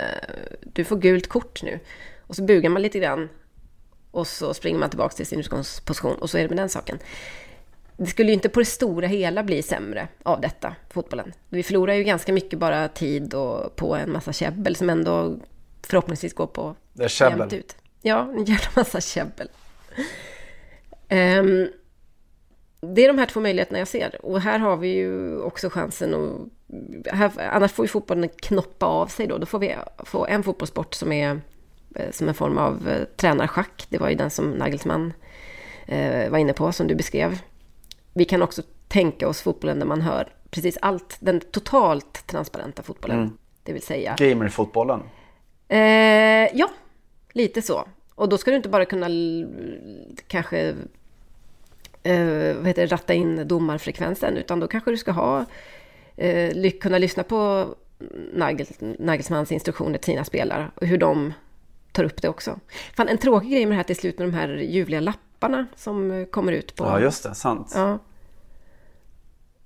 du 0.61 0.85
får 0.85 0.97
gult 0.97 1.29
kort 1.29 1.63
nu. 1.63 1.81
Och 2.21 2.37
så 2.37 2.43
bugar 2.43 2.71
man 2.71 2.83
lite 2.83 2.99
grann 2.99 3.29
och 4.11 4.27
så 4.27 4.55
springer 4.55 4.79
man 4.79 4.91
tillbaka 4.91 5.15
till 5.15 5.27
sin 5.27 5.41
utgångsposition 5.41 6.17
och 6.17 6.31
så 6.31 6.39
är 6.39 6.43
det 6.43 6.49
med 6.49 6.59
den 6.59 6.69
saken. 6.69 6.99
Det 7.97 8.07
skulle 8.07 8.29
ju 8.29 8.35
inte 8.35 8.49
på 8.49 8.61
det 8.61 8.67
stora 8.67 9.07
hela 9.07 9.43
bli 9.43 9.63
sämre 9.63 10.09
av 10.23 10.41
detta, 10.41 10.75
fotbollen. 10.91 11.33
Vi 11.49 11.63
förlorar 11.63 11.95
ju 11.95 12.05
ganska 12.05 12.33
mycket 12.33 12.59
bara 12.59 12.89
tid 12.89 13.35
och 13.35 13.77
på 13.77 13.95
en 13.95 14.13
massa 14.13 14.33
käbbel 14.33 14.77
som 14.77 14.91
ändå 14.91 15.37
förhoppningsvis 15.83 16.35
går 16.35 16.47
på 16.47 16.77
jämnt 17.21 17.53
ut. 17.53 17.77
Ja, 18.07 18.31
en 18.35 18.45
jävla 18.45 18.69
massa 18.77 19.01
käbbel. 19.01 19.49
Ehm, 21.09 21.69
det 22.81 23.05
är 23.05 23.09
de 23.09 23.19
här 23.19 23.27
två 23.27 23.41
möjligheterna 23.41 23.79
jag 23.79 23.89
ser. 23.89 24.27
Och 24.27 24.41
här 24.41 24.59
har 24.59 24.77
vi 24.77 24.89
ju 24.89 25.41
också 25.41 25.71
chansen 25.71 26.15
att... 26.15 27.15
Här, 27.15 27.33
annars 27.39 27.73
får 27.73 27.85
ju 27.85 27.89
fotbollen 27.89 28.29
knoppa 28.29 28.87
av 28.87 29.07
sig 29.07 29.27
då. 29.27 29.39
Då 29.39 29.47
får 29.47 29.59
vi 29.59 29.77
få 30.05 30.27
en 30.27 30.43
fotbollssport 30.43 30.95
som 30.95 31.13
är 31.13 31.41
eh, 31.95 32.11
som 32.11 32.29
en 32.29 32.35
form 32.35 32.59
av 32.59 32.89
eh, 32.89 33.05
tränarschack. 33.17 33.87
Det 33.89 33.99
var 33.99 34.09
ju 34.09 34.15
den 34.15 34.31
som 34.31 34.51
Nagelsmann 34.51 35.13
eh, 35.87 36.31
var 36.31 36.39
inne 36.39 36.53
på, 36.53 36.73
som 36.73 36.87
du 36.87 36.95
beskrev. 36.95 37.39
Vi 38.13 38.25
kan 38.25 38.43
också 38.43 38.63
tänka 38.89 39.29
oss 39.29 39.43
fotbollen 39.43 39.79
där 39.79 39.87
man 39.87 40.01
hör 40.01 40.29
precis 40.51 40.79
allt. 40.83 41.17
Den 41.21 41.41
totalt 41.41 42.27
transparenta 42.27 42.83
fotbollen. 42.83 43.39
Det 43.63 43.73
vill 43.73 43.83
säga 43.83 44.17
Gamerfotbollen. 44.19 45.03
Eh, 45.69 45.79
ja, 46.55 46.69
lite 47.35 47.63
så. 47.63 47.89
Och 48.15 48.29
då 48.29 48.39
ska 48.39 48.51
du 48.51 48.57
inte 48.57 48.69
bara 48.69 48.85
kunna 48.85 49.07
kanske 50.27 50.75
eh, 52.03 52.57
vad 52.57 52.67
heter 52.67 52.83
det, 52.83 52.87
ratta 52.87 53.15
in 53.15 53.49
domarfrekvensen, 53.49 54.37
utan 54.37 54.61
då 54.61 54.69
kanske 54.69 54.91
du 54.91 54.97
ska 54.97 55.13
ha, 55.13 55.45
eh, 56.17 56.71
kunna 56.81 56.99
lyssna 56.99 57.23
på 57.23 57.69
Nagel, 58.33 58.67
Nagelsmans 58.99 59.53
instruktioner 59.53 59.99
till 59.99 60.13
sina 60.13 60.25
spelare 60.25 60.71
och 60.75 60.87
hur 60.87 60.99
de 60.99 61.33
tar 61.93 62.05
upp 62.05 62.23
det 62.23 62.29
också. 62.29 62.61
Fan, 62.97 63.09
en 63.09 63.19
tråkig 63.19 63.51
grej 63.51 63.67
med 63.67 63.73
det 63.73 63.77
här 63.77 63.85
till 63.85 63.97
slut 63.97 64.19
med 64.19 64.29
de 64.29 64.35
här 64.35 64.49
ljuvliga 64.49 65.01
lapparna 65.01 65.67
som 65.77 66.11
eh, 66.11 66.25
kommer 66.25 66.53
ut 66.53 66.75
på... 66.75 66.85
Ja, 66.85 67.01
just 67.01 67.23
det. 67.23 67.35
Sant. 67.35 67.73
Ja. 67.75 67.99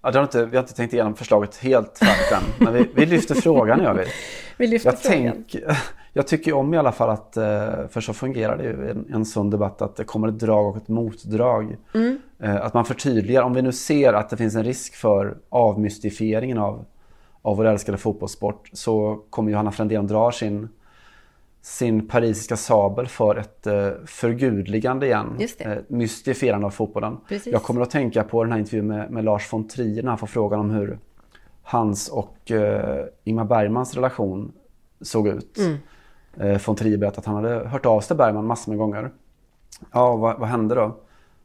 Ja, 0.09 0.13
det 0.13 0.19
har 0.19 0.23
inte, 0.25 0.45
vi 0.45 0.57
har 0.57 0.63
inte 0.65 0.75
tänkt 0.75 0.93
igenom 0.93 1.15
förslaget 1.15 1.57
helt 1.57 1.99
färdigt 1.99 2.33
än. 2.33 2.65
Men 2.65 2.75
vi, 2.75 2.91
vi 2.95 3.07
lyfter 3.07 3.35
frågan 3.35 3.83
gör 3.83 3.95
vi. 3.95 4.05
Vi 4.57 4.67
lyfter 4.67 4.91
Jag, 4.91 4.99
frågan. 4.99 5.33
tänk, 5.51 5.57
jag 6.13 6.27
tycker 6.27 6.53
om 6.53 6.75
i 6.75 6.79
alla 6.79 6.93
fall 6.93 7.11
att, 7.11 7.37
eh, 7.37 7.45
för 7.91 8.01
så 8.01 8.13
fungerar 8.13 8.57
det 8.57 8.63
ju 8.65 8.87
i 8.87 8.91
en, 8.91 9.07
en 9.15 9.25
sån 9.25 9.51
debatt, 9.51 9.83
att 9.83 9.97
det 9.97 10.05
kommer 10.05 10.29
ett 10.29 10.39
drag 10.39 10.67
och 10.71 10.77
ett 10.77 10.89
motdrag. 10.89 11.77
Eh, 12.43 12.57
Att 12.57 12.75
man 12.75 12.85
förtydligar, 12.85 13.43
om 13.43 13.55
vi 13.55 13.63
nu 13.63 13.73
ser 13.73 14.13
att 14.13 14.31
det 14.31 14.37
finns 14.37 14.55
en 14.55 14.65
risk 14.65 14.95
för 14.95 15.37
avmystifieringen 15.49 16.59
av, 16.59 16.85
av 17.43 17.57
vår 17.57 17.65
älskade 17.65 17.99
fotbollssport 17.99 18.71
så 18.73 19.19
kommer 19.31 19.53
Johanna 19.53 19.73
Frändén 19.73 20.07
dra 20.07 20.33
sin, 20.33 20.69
sin 21.69 22.09
parisiska 22.09 22.57
sabel 22.57 23.07
för 23.07 23.37
ett 23.37 23.67
eh, 23.67 23.91
förgudligande 24.07 25.07
igen. 25.07 25.37
Just 25.39 25.59
det. 25.59 25.65
Eh, 25.65 25.79
mystifierande 25.89 26.67
av 26.67 26.71
fotbollen. 26.71 27.17
Precis. 27.29 27.53
Jag 27.53 27.63
kommer 27.63 27.81
att 27.81 27.91
tänka 27.91 28.25
på 28.25 28.45
den 28.45 28.53
här 28.53 28.59
intervjun 28.59 28.87
med, 28.87 29.11
med 29.11 29.25
Lars 29.25 29.53
von 29.53 29.69
Trier 29.69 30.03
när 30.03 30.09
han 30.09 30.19
får 30.19 30.27
frågan 30.27 30.61
om 30.61 30.71
hur 30.71 30.99
hans 31.63 32.09
och 32.09 32.51
eh, 32.51 33.07
Ingmar 33.25 33.45
Bergmans 33.45 33.95
relation 33.95 34.53
såg 35.01 35.29
ut. 35.29 35.59
Mm. 35.59 35.77
Eh, 36.37 36.61
von 36.67 36.77
Trier 36.77 36.99
berättade 36.99 37.19
att 37.19 37.27
han 37.27 37.35
hade 37.35 37.69
hört 37.69 37.87
av 37.87 38.01
sig 38.01 38.07
till 38.09 38.17
Bergman 38.17 38.47
massor 38.47 38.73
med 38.73 38.79
gånger. 38.79 39.11
Ja, 39.93 40.17
vad, 40.17 40.39
vad 40.39 40.49
hände 40.49 40.75
då? 40.75 40.97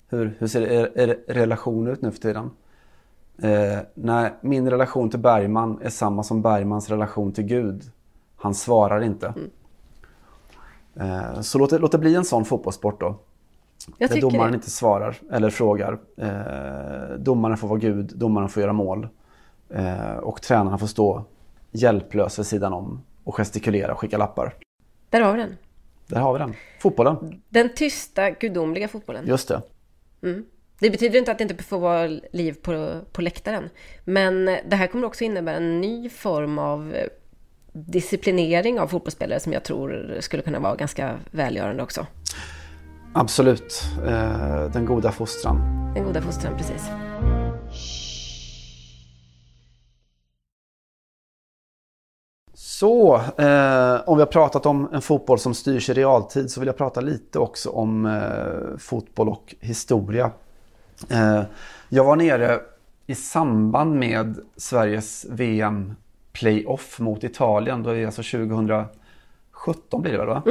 Hur, 0.09 0.35
hur 0.39 0.47
ser 0.47 0.61
er, 0.61 0.91
er 0.95 1.17
relation 1.27 1.87
ut 1.87 2.01
nu 2.01 2.11
för 2.11 2.19
tiden? 2.19 2.49
Eh, 3.41 3.79
nej, 3.93 4.33
min 4.41 4.69
relation 4.69 5.09
till 5.09 5.19
Bergman 5.19 5.79
är 5.81 5.89
samma 5.89 6.23
som 6.23 6.41
Bergmans 6.41 6.89
relation 6.89 7.31
till 7.31 7.43
Gud. 7.45 7.83
Han 8.35 8.53
svarar 8.53 9.01
inte. 9.01 9.27
Mm. 9.27 9.49
Eh, 10.99 11.41
så 11.41 11.57
låt 11.57 11.69
det, 11.69 11.77
låt 11.77 11.91
det 11.91 11.97
bli 11.97 12.15
en 12.15 12.25
sån 12.25 12.45
fotbollssport 12.45 12.99
då. 12.99 13.19
Jag 13.97 14.09
Där 14.09 14.21
domaren 14.21 14.51
det. 14.51 14.55
inte 14.55 14.69
svarar 14.69 15.15
eller 15.31 15.49
frågar. 15.49 15.99
Eh, 16.17 17.17
domaren 17.19 17.57
får 17.57 17.67
vara 17.67 17.79
Gud, 17.79 18.11
domaren 18.15 18.49
får 18.49 18.61
göra 18.61 18.73
mål. 18.73 19.07
Eh, 19.69 20.17
och 20.17 20.41
tränarna 20.41 20.77
får 20.77 20.87
stå 20.87 21.23
hjälplös 21.71 22.39
vid 22.39 22.45
sidan 22.45 22.73
om 22.73 23.01
och 23.23 23.35
gestikulera 23.35 23.91
och 23.93 23.99
skicka 23.99 24.17
lappar. 24.17 24.53
Där 25.09 25.21
har 25.21 25.33
vi 25.33 25.39
den. 25.39 25.57
Där 26.07 26.19
har 26.21 26.33
vi 26.33 26.39
den. 26.39 26.53
Fotbollen, 26.81 27.41
Den 27.49 27.69
tysta, 27.75 28.29
gudomliga 28.29 28.87
fotbollen. 28.87 29.27
just 29.27 29.47
det. 29.47 29.61
Det 30.79 30.89
betyder 30.89 31.19
inte 31.19 31.31
att 31.31 31.37
det 31.37 31.41
inte 31.41 31.63
får 31.63 31.79
vara 31.79 32.07
liv 32.31 32.53
på, 32.61 32.99
på 33.11 33.21
läktaren. 33.21 33.69
Men 34.05 34.45
det 34.45 34.75
här 34.75 34.87
kommer 34.87 35.07
också 35.07 35.23
innebära 35.23 35.55
en 35.55 35.81
ny 35.81 36.09
form 36.09 36.59
av 36.59 36.93
disciplinering 37.73 38.79
av 38.79 38.87
fotbollsspelare 38.87 39.39
som 39.39 39.53
jag 39.53 39.63
tror 39.63 40.17
skulle 40.19 40.43
kunna 40.43 40.59
vara 40.59 40.75
ganska 40.75 41.19
välgörande 41.31 41.83
också. 41.83 42.05
Absolut. 43.13 43.83
Eh, 44.07 44.71
den 44.73 44.85
goda 44.85 45.11
fostran. 45.11 45.57
Den 45.95 46.03
goda 46.03 46.21
fostran, 46.21 46.57
precis. 46.57 46.89
Så, 52.53 53.15
eh, 53.15 54.01
om 54.05 54.17
vi 54.17 54.21
har 54.21 54.25
pratat 54.25 54.65
om 54.65 54.89
en 54.93 55.01
fotboll 55.01 55.39
som 55.39 55.53
styrs 55.53 55.89
i 55.89 55.93
realtid 55.93 56.51
så 56.51 56.59
vill 56.59 56.67
jag 56.67 56.77
prata 56.77 57.01
lite 57.01 57.39
också 57.39 57.69
om 57.69 58.05
eh, 58.05 58.77
fotboll 58.77 59.29
och 59.29 59.55
historia. 59.59 60.31
Eh, 61.09 61.41
jag 61.89 62.03
var 62.03 62.15
nere 62.15 62.59
i 63.07 63.15
samband 63.15 63.95
med 63.95 64.37
Sveriges 64.57 65.25
VM-playoff 66.33 66.99
mot 66.99 67.23
Italien. 67.23 67.83
Då 67.83 67.89
är 67.89 67.95
det 67.95 68.05
alltså 68.05 68.21
2017 68.23 70.01
blir 70.01 70.11
det 70.11 70.17
väl 70.17 70.27
va? 70.27 70.43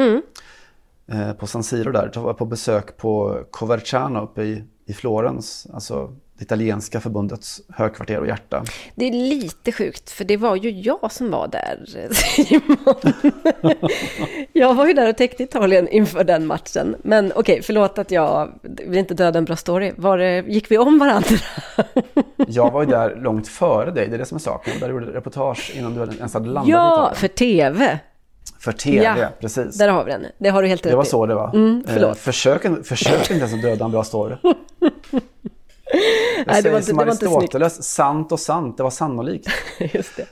Eh, 1.07 1.33
på 1.33 1.47
San 1.47 1.63
Siro 1.65 1.93
där. 1.93 2.11
Då 2.15 2.21
var 2.21 2.29
jag 2.29 2.39
på 2.39 2.45
besök 2.45 2.97
på 2.97 3.45
Coverciano 3.51 4.21
uppe 4.21 4.43
i, 4.43 4.65
i 4.87 4.93
Florens. 4.93 5.67
Alltså 5.73 6.17
italienska 6.43 7.01
förbundets 7.01 7.61
högkvarter 7.69 8.19
och 8.19 8.27
hjärta. 8.27 8.65
Det 8.95 9.09
är 9.09 9.13
lite 9.13 9.73
sjukt, 9.73 10.11
för 10.11 10.25
det 10.25 10.37
var 10.37 10.57
ju 10.57 10.71
jag 10.71 11.13
som 11.13 11.31
var 11.31 11.49
där, 11.49 11.85
Simon. 12.13 13.13
jag 14.53 14.75
var 14.75 14.87
ju 14.87 14.93
där 14.93 15.09
och 15.09 15.17
täckte 15.17 15.43
Italien 15.43 15.89
inför 15.89 16.25
den 16.25 16.47
matchen. 16.47 16.97
Men 17.03 17.33
okej, 17.35 17.61
förlåt 17.63 17.99
att 17.99 18.11
jag 18.11 18.61
vill 18.63 18.99
inte 18.99 19.15
döda 19.15 19.39
en 19.39 19.45
bra 19.45 19.57
story. 19.57 19.93
Var 19.97 20.19
det, 20.19 20.45
gick 20.49 20.71
vi 20.71 20.79
om 20.79 20.99
varandra? 20.99 21.37
Jag 22.47 22.71
var 22.71 22.83
ju 22.83 22.91
där 22.91 23.17
långt 23.17 23.49
före 23.49 23.91
dig, 23.91 24.09
det 24.09 24.17
är 24.17 24.19
det 24.19 24.25
som 24.25 24.37
är 24.37 24.41
saken. 24.41 24.73
Där 24.81 24.91
gjorde 24.91 25.07
reportage 25.07 25.73
innan 25.77 25.95
du 25.95 26.01
ens 26.01 26.35
hade 26.35 26.49
landat 26.49 26.69
ja, 26.69 27.13
för 27.15 27.29
TV. 27.29 27.99
För 28.59 28.73
TV, 28.73 29.05
Ja, 29.05 29.29
precis. 29.41 29.79
Där 29.79 29.89
har 29.89 30.05
vi 30.05 30.11
den. 30.11 30.27
Det 30.39 30.49
har 30.49 30.63
du 30.63 30.69
helt 30.69 30.87
rätt 30.87 30.91
Det 30.93 30.97
var 30.97 31.05
så 31.05 31.27
det 31.27 31.35
var. 31.35 31.55
Mm, 31.55 31.85
förlåt. 31.87 32.09
Eh, 32.09 32.15
försök, 32.15 32.87
försök 32.87 33.21
inte 33.21 33.35
ens 33.35 33.55
att 33.55 33.63
döda 33.63 33.85
en 33.85 33.91
bra 33.91 34.05
story. 34.05 34.37
Jag 36.37 36.47
Nej, 36.47 36.63
det 36.63 36.71
var 36.71 36.77
inte- 36.79 36.89
som 36.89 36.99
det 36.99 37.05
var 37.05 37.13
inte 37.13 37.27
Aristoteles, 37.29 37.83
sant 37.85 38.33
och 38.33 38.41
sant, 38.41 38.77
det 38.77 38.83
var 38.83 38.91
sannolikt. 38.91 39.49
Just 39.95 40.17
det. 40.17 40.27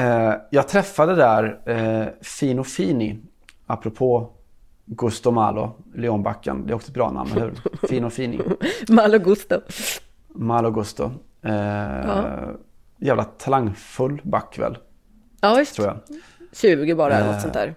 Eh, 0.00 0.34
jag 0.50 0.68
träffade 0.68 1.14
där 1.14 1.60
eh, 1.66 2.06
Fino 2.22 2.64
Fini, 2.64 3.18
apropå 3.66 4.30
Gusto 4.86 5.30
Malo, 5.30 5.72
Leonbacken. 5.94 6.66
Det 6.66 6.72
är 6.72 6.74
också 6.74 6.88
ett 6.88 6.94
bra 6.94 7.10
namn, 7.10 7.30
eller 7.32 7.42
hur? 7.80 7.88
Fino 7.88 8.10
Fini. 8.10 8.40
Malo 8.88 9.18
Gusto. 9.18 9.60
Malo 10.28 10.70
Gusto. 10.70 11.10
Eh, 11.42 12.48
Jävla 12.98 13.24
talangfull 13.24 14.20
back 14.24 14.58
väl, 14.58 14.78
Ja, 15.40 15.54
visst. 15.54 15.74
tror 15.74 15.86
jag. 15.88 15.96
20 16.52 16.94
bara, 16.94 17.14
eller 17.14 17.26
Eh, 17.28 17.32
något 17.32 17.42
sånt 17.42 17.54
där. 17.54 17.74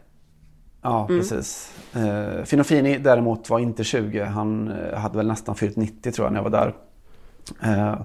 Ja, 0.82 1.05
Mm. 1.09 1.20
precis. 1.20 1.72
Eh, 1.95 2.43
Finofini 2.43 2.97
däremot 2.97 3.49
var 3.49 3.59
inte 3.59 3.84
20. 3.84 4.24
Han 4.24 4.72
eh, 4.72 4.97
hade 4.99 5.18
väl 5.18 5.28
nästan 5.28 5.55
fyllt 5.55 5.76
90 5.78 6.11
tror 6.11 6.26
jag 6.26 6.32
när 6.34 6.39
jag 6.39 6.43
var 6.49 6.59
där. 6.59 6.74
Eh, 7.64 7.96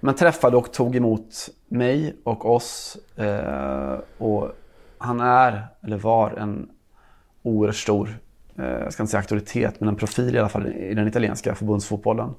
men 0.00 0.14
träffade 0.14 0.56
och 0.56 0.72
tog 0.72 0.96
emot 0.96 1.48
mig 1.68 2.16
och 2.24 2.54
oss. 2.54 2.98
Eh, 3.16 3.98
och 4.18 4.52
han 4.98 5.20
är, 5.20 5.66
eller 5.82 5.98
var, 5.98 6.30
en 6.30 6.70
oerhört 7.42 7.76
stor, 7.76 8.18
eh, 8.56 8.64
jag 8.64 8.92
ska 8.92 9.02
inte 9.02 9.10
säga 9.10 9.20
auktoritet, 9.20 9.80
men 9.80 9.88
en 9.88 9.96
profil 9.96 10.36
i 10.36 10.38
alla 10.38 10.48
fall 10.48 10.66
i 10.66 10.94
den 10.94 11.08
italienska 11.08 11.54
förbundsfotbollen. 11.54 12.34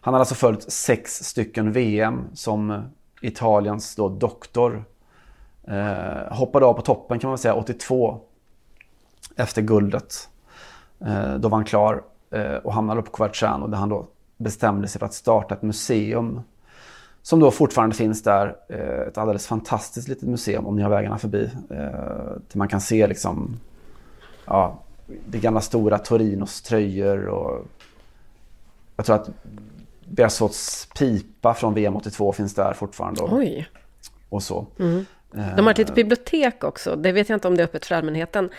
Han 0.00 0.14
har 0.14 0.18
alltså 0.18 0.34
följt 0.34 0.72
sex 0.72 1.24
stycken 1.24 1.72
VM 1.72 2.24
som 2.34 2.82
Italiens 3.20 3.96
då 3.96 4.08
doktor. 4.08 4.84
Eh, 5.64 6.36
hoppade 6.36 6.66
av 6.66 6.74
på 6.74 6.82
toppen 6.82 7.18
kan 7.18 7.28
man 7.28 7.32
väl 7.32 7.38
säga 7.38 7.54
82 7.54 8.20
efter 9.36 9.62
guldet. 9.62 10.28
Eh, 11.00 11.34
då 11.34 11.48
var 11.48 11.58
han 11.58 11.64
klar 11.64 12.02
eh, 12.30 12.54
och 12.54 12.74
hamnade 12.74 13.02
på 13.02 13.10
Querciano. 13.10 13.66
där 13.66 13.78
han 13.78 13.88
då 13.88 14.06
bestämde 14.42 14.88
sig 14.88 14.98
för 14.98 15.06
att 15.06 15.14
starta 15.14 15.54
ett 15.54 15.62
museum 15.62 16.40
som 17.22 17.40
då 17.40 17.50
fortfarande 17.50 17.96
finns 17.96 18.22
där. 18.22 18.56
Eh, 18.68 19.08
ett 19.08 19.18
alldeles 19.18 19.46
fantastiskt 19.46 20.08
litet 20.08 20.28
museum 20.28 20.66
om 20.66 20.76
ni 20.76 20.82
har 20.82 20.90
vägarna 20.90 21.18
förbi. 21.18 21.50
Eh, 21.70 21.76
där 21.76 22.58
man 22.58 22.68
kan 22.68 22.80
se 22.80 23.06
liksom 23.06 23.60
ja, 24.44 24.78
det 25.26 25.38
gamla 25.38 25.60
stora 25.60 25.98
Torinos 25.98 26.62
tröjor 26.62 27.26
och 27.26 27.66
jag 28.96 29.06
tror 29.06 29.16
att 29.16 29.30
Bersots 30.04 30.88
pipa 30.98 31.54
från 31.54 31.74
VM 31.74 31.96
82 31.96 32.32
finns 32.32 32.54
där 32.54 32.72
fortfarande. 32.72 33.22
Och, 33.22 33.32
Oj. 33.32 33.68
och 34.28 34.42
så. 34.42 34.66
De 35.30 35.64
har 35.64 35.70
ett 35.70 35.78
litet 35.78 35.94
bibliotek 35.94 36.64
också. 36.64 36.96
Det 36.96 37.12
vet 37.12 37.28
jag 37.28 37.36
inte 37.36 37.48
om 37.48 37.56
det 37.56 37.62
är 37.62 37.64
öppet 37.64 37.86
för 37.86 37.94
allmänheten. 37.94 38.50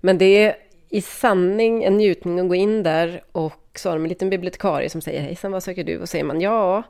Men 0.00 0.18
det 0.18 0.24
är 0.24 0.56
i 0.88 1.00
sanning 1.00 1.84
en 1.84 1.96
njutning 1.96 2.40
att 2.40 2.48
gå 2.48 2.54
in 2.54 2.82
där 2.82 3.24
och 3.32 3.62
så 3.74 3.88
har 3.88 3.96
de 3.96 4.02
en 4.02 4.08
liten 4.08 4.30
bibliotekarie 4.30 4.90
som 4.90 5.00
säger 5.00 5.20
hejsan, 5.20 5.52
vad 5.52 5.62
söker 5.62 5.84
du? 5.84 5.98
Och 5.98 6.08
säger 6.08 6.24
man 6.24 6.40
ja, 6.40 6.82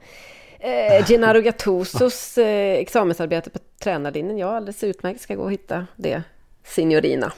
eh, 0.59 1.07
Gennaro 1.07 1.41
Gattusos 1.41 2.39
eh, 2.39 2.75
examensarbete 2.75 3.51
på 3.51 3.59
tränarlinjen. 3.83 4.39
Ja, 4.39 4.57
alldeles 4.57 4.85
utmärkt, 4.85 5.21
ska 5.21 5.35
gå 5.35 5.43
och 5.43 5.53
hitta 5.53 5.87
det, 5.97 6.23
signorina. 6.65 7.33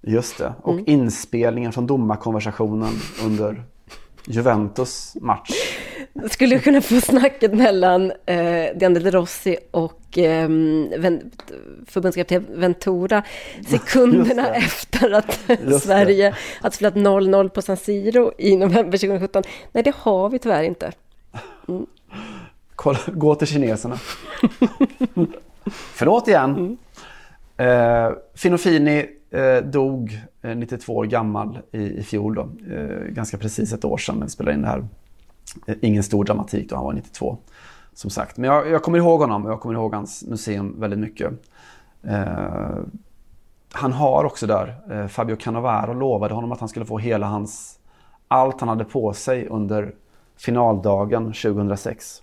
Just 0.00 0.38
det. 0.38 0.54
Och 0.62 0.80
inspelningen 0.86 1.72
från 1.72 1.86
domarkonversationen 1.86 2.92
under 3.24 3.64
Juventus 4.26 5.16
match. 5.20 5.71
Skulle 6.30 6.58
kunna 6.58 6.80
få 6.80 7.00
snacket 7.00 7.54
mellan 7.54 8.12
eh, 8.26 8.66
De 8.76 9.00
Rossi 9.00 9.56
och 9.70 10.18
eh, 10.18 10.48
förbundskapten 11.86 12.46
Ventura 12.54 13.22
sekunderna 13.66 14.54
efter 14.54 15.10
att. 15.10 15.40
Sverige 15.82 16.34
hade 16.60 16.76
spelat 16.76 16.94
0-0 16.94 17.48
på 17.48 17.62
San 17.62 17.76
Siro 17.76 18.32
i 18.38 18.56
november 18.56 18.98
2017. 18.98 19.42
Nej, 19.72 19.84
det 19.84 19.94
har 19.96 20.28
vi 20.28 20.38
tyvärr 20.38 20.62
inte. 20.62 20.92
Kolla, 22.74 22.98
gå 23.06 23.34
till 23.34 23.46
kineserna. 23.46 23.98
Förlåt 25.70 26.28
igen. 26.28 26.78
Eh, 27.56 28.10
Finofini 28.34 29.06
eh, 29.30 29.56
dog 29.64 30.20
eh, 30.42 30.56
92 30.56 30.96
år 30.96 31.04
gammal 31.04 31.58
i, 31.72 31.82
i 31.82 32.02
fjol. 32.02 32.34
Då. 32.34 32.50
Eh, 32.74 33.06
ganska 33.08 33.38
precis 33.38 33.72
ett 33.72 33.84
år 33.84 33.98
sedan 33.98 34.16
när 34.18 34.26
vi 34.26 34.30
spelade 34.30 34.54
in 34.54 34.62
det 34.62 34.68
här. 34.68 34.86
Eh, 35.66 35.76
ingen 35.82 36.02
stor 36.02 36.24
dramatik 36.24 36.68
då, 36.70 36.76
han 36.76 36.84
var 36.84 36.92
92. 36.92 37.38
Som 37.94 38.10
sagt. 38.10 38.36
Men 38.36 38.50
jag, 38.50 38.70
jag 38.70 38.82
kommer 38.82 38.98
ihåg 38.98 39.20
honom 39.20 39.44
och 39.46 39.50
jag 39.52 39.60
kommer 39.60 39.74
ihåg 39.74 39.94
hans 39.94 40.24
museum 40.24 40.80
väldigt 40.80 40.98
mycket. 40.98 41.32
Eh, 42.02 42.76
han 43.72 43.92
har 43.92 44.24
också 44.24 44.46
där, 44.46 44.76
eh, 44.90 45.06
Fabio 45.06 45.36
Cannavaro 45.36 45.94
lovade 45.94 46.34
honom 46.34 46.52
att 46.52 46.60
han 46.60 46.68
skulle 46.68 46.86
få 46.86 46.98
hela 46.98 47.26
hans, 47.26 47.78
allt 48.28 48.60
han 48.60 48.68
hade 48.68 48.84
på 48.84 49.12
sig 49.12 49.46
under 49.48 49.94
finaldagen 50.36 51.24
2006. 51.32 52.22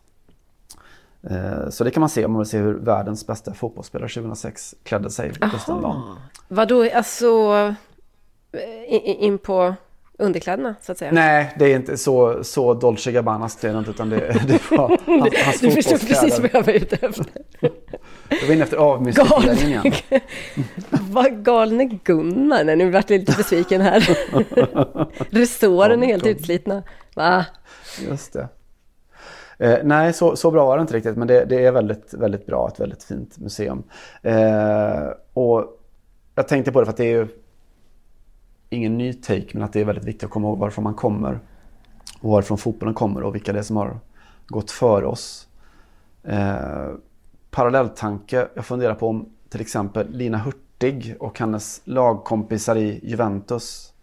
Eh, 1.23 1.69
Så 1.69 1.83
det 1.83 1.91
kan 1.91 2.01
man 2.01 2.09
se 2.09 2.25
om 2.25 2.31
man 2.31 2.39
vill 2.39 2.49
se 2.49 2.57
hur 2.57 2.73
världens 2.73 3.27
bästa 3.27 3.53
fotbollsspelare 3.53 4.09
2006 4.09 4.75
klädde 4.83 5.09
sig 5.09 5.31
just 5.53 5.65
den 5.65 5.81
dagen. 5.81 6.01
Vadå, 6.47 6.89
alltså 6.95 7.27
eh, 8.51 8.93
in, 8.93 9.01
in 9.15 9.37
på 9.37 9.73
underkläderna 10.19 10.75
så 10.81 10.91
att 10.91 10.97
säga? 10.97 11.11
Nej, 11.11 11.55
det 11.59 11.65
är 11.65 11.75
inte 11.75 11.97
så, 11.97 12.43
så 12.43 12.73
Dolce 12.73 13.11
Gabbana 13.11 13.49
inte, 13.63 13.91
utan 13.91 14.09
det, 14.09 14.17
det 14.47 14.71
var 14.71 14.87
hans, 15.19 15.35
hans 15.45 15.59
du 15.59 15.71
förstår 15.71 15.97
precis 15.97 16.39
vad 16.39 16.49
jag 16.53 16.63
var 16.63 16.73
ute 16.73 16.95
efter. 16.95 17.25
Jag 18.29 18.47
var 18.47 18.53
inne 18.53 18.63
efter 18.63 18.77
avmystifieringen 18.77 19.57
igen. 19.57 19.93
Vad 20.89 21.43
galne 21.43 21.85
Gunnar, 21.85 22.63
nej 22.63 22.75
nu 22.75 22.91
vart 22.91 23.09
jag 23.09 23.19
lite 23.19 23.37
besviken 23.37 23.81
här. 23.81 24.17
Resåren 25.29 26.03
är 26.03 26.07
helt 26.07 26.25
utslitna. 26.25 26.83
Va? 27.15 27.45
Just 28.09 28.33
det. 28.33 28.47
Eh, 29.59 29.77
nej, 29.83 30.13
så, 30.13 30.35
så 30.35 30.51
bra 30.51 30.65
var 30.65 30.77
det 30.77 30.81
inte 30.81 30.93
riktigt, 30.93 31.17
men 31.17 31.27
det, 31.27 31.45
det 31.45 31.65
är 31.65 31.71
väldigt, 31.71 32.13
väldigt 32.13 32.45
bra. 32.45 32.67
Ett 32.67 32.79
väldigt 32.79 33.03
fint 33.03 33.37
museum. 33.37 33.83
Eh, 34.21 35.03
och 35.33 35.65
jag 36.35 36.47
tänkte 36.47 36.71
på 36.71 36.79
det 36.79 36.85
för 36.85 36.91
att 36.91 36.97
det 36.97 37.05
är 37.05 37.17
ju 37.17 37.27
ingen 38.69 38.97
ny 38.97 39.13
take, 39.13 39.47
men 39.53 39.63
att 39.63 39.73
det 39.73 39.81
är 39.81 39.85
väldigt 39.85 40.05
viktigt 40.05 40.23
att 40.23 40.29
komma 40.29 40.47
ihåg 40.47 40.57
varifrån 40.57 40.83
man 40.83 40.93
kommer. 40.93 41.39
Och 42.21 42.31
varifrån 42.31 42.57
fotbollen 42.57 42.95
kommer 42.95 43.23
och 43.23 43.35
vilka 43.35 43.53
det 43.53 43.59
är 43.59 43.63
som 43.63 43.77
har 43.77 43.99
gått 44.47 44.71
före 44.71 45.05
oss. 45.05 45.47
Eh, 46.23 46.87
parallelltanke, 47.51 48.47
jag 48.55 48.65
funderar 48.65 48.95
på 48.95 49.07
om 49.07 49.29
till 49.49 49.61
exempel 49.61 50.09
Lina 50.09 50.37
Hurtig 50.37 51.15
och 51.19 51.39
hennes 51.39 51.81
lagkompisar 51.83 52.75
i 52.75 52.99
Juventus 53.03 53.93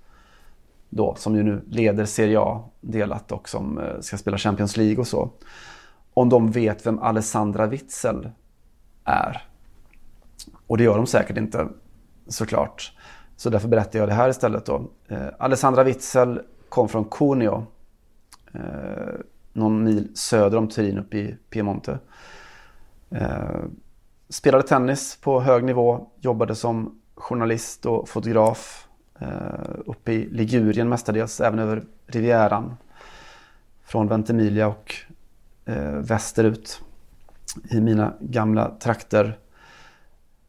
då, 0.89 1.14
som 1.14 1.37
ju 1.37 1.43
nu 1.43 1.64
leder 1.69 2.05
Serie 2.05 2.41
A 2.41 2.64
delat 2.81 3.33
och 3.33 3.49
som 3.49 3.79
eh, 3.79 4.01
ska 4.01 4.17
spela 4.17 4.39
Champions 4.39 4.77
League 4.77 4.97
och 4.99 5.07
så. 5.07 5.31
Om 6.14 6.29
de 6.29 6.51
vet 6.51 6.87
vem 6.87 6.99
Alessandra 6.99 7.67
Witzel 7.67 8.31
är. 9.05 9.43
Och 10.67 10.79
det 10.79 10.85
gör 10.85 10.97
de 10.97 11.07
säkert 11.07 11.37
inte, 11.37 11.69
såklart. 12.27 12.93
Så 13.37 13.51
därför 13.51 13.68
berättar 13.68 13.99
jag 13.99 14.09
det 14.09 14.14
här 14.14 14.28
istället 14.28 14.66
då. 14.66 14.91
Eh, 15.09 15.26
Alessandra 15.39 15.84
Witzel 15.84 16.41
kom 16.68 16.89
från 16.89 17.05
Cuneo, 17.05 17.66
eh, 18.53 18.61
någon 19.53 19.84
mil 19.84 20.16
söder 20.16 20.59
om 20.59 20.68
Turin 20.68 20.99
uppe 20.99 21.16
i 21.16 21.37
Piemonte. 21.51 21.99
Eh, 23.11 23.61
spelade 24.28 24.64
tennis 24.64 25.18
på 25.20 25.41
hög 25.41 25.64
nivå, 25.64 26.09
jobbade 26.20 26.55
som 26.55 27.01
journalist 27.14 27.87
och 27.87 28.09
fotograf 28.09 28.89
eh, 29.18 29.70
uppe 29.87 30.12
i 30.12 30.28
Ligurien 30.28 30.89
mestadels, 30.89 31.41
även 31.41 31.59
över 31.59 31.84
Rivieran. 32.07 32.76
Från 33.84 34.09
Ventimiglia 34.09 34.68
och 34.68 34.95
eh, 35.64 35.91
västerut 35.91 36.80
i 37.70 37.80
mina 37.80 38.12
gamla 38.20 38.70
trakter. 38.80 39.39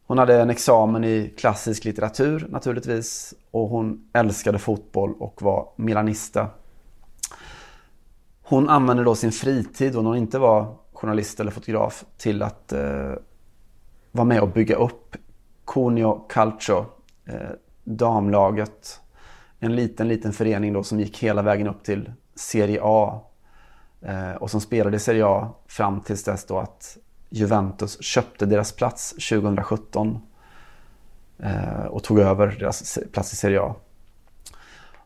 Hon 0.08 0.18
hade 0.18 0.42
en 0.42 0.50
examen 0.50 1.04
i 1.04 1.34
klassisk 1.38 1.86
litteratur 1.86 2.48
naturligtvis 2.50 3.34
och 3.52 3.70
hon 3.70 4.10
älskade 4.14 4.60
fotboll 4.60 5.14
och 5.20 5.42
var 5.42 5.70
milanista. 5.76 6.48
Hon 8.44 8.70
använde 8.70 9.04
då 9.04 9.16
sin 9.16 9.32
fritid, 9.32 9.94
då 9.94 10.02
när 10.02 10.10
hon 10.10 10.18
inte 10.18 10.40
var 10.40 10.76
journalist 10.94 11.40
eller 11.40 11.52
fotograf, 11.52 12.06
till 12.18 12.42
att 12.42 12.74
eh, 12.74 13.14
vara 14.12 14.26
med 14.26 14.42
och 14.42 14.50
bygga 14.50 14.76
upp 14.76 15.16
Cuneo 15.66 16.26
Calcio, 16.30 16.86
eh, 17.26 17.50
damlaget. 17.84 19.02
En 19.60 19.76
liten, 19.76 20.08
liten 20.08 20.34
förening 20.34 20.74
då 20.74 20.84
som 20.84 21.00
gick 21.00 21.24
hela 21.24 21.42
vägen 21.42 21.68
upp 21.68 21.84
till 21.84 22.12
Serie 22.36 22.80
A 22.84 23.22
eh, 24.02 24.32
och 24.32 24.52
som 24.52 24.62
spelade 24.62 24.98
i 24.98 25.00
Serie 25.00 25.26
A 25.26 25.50
fram 25.68 26.02
tills 26.02 26.24
dess 26.24 26.46
då 26.46 26.60
att 26.60 26.98
Juventus 27.30 28.04
köpte 28.04 28.46
deras 28.46 28.72
plats 28.72 29.12
2017 29.12 30.20
eh, 31.40 31.86
och 31.86 32.04
tog 32.04 32.20
över 32.20 32.56
deras 32.60 33.00
plats 33.12 33.34
i 33.34 33.36
Serie 33.36 33.62
A. 33.62 33.76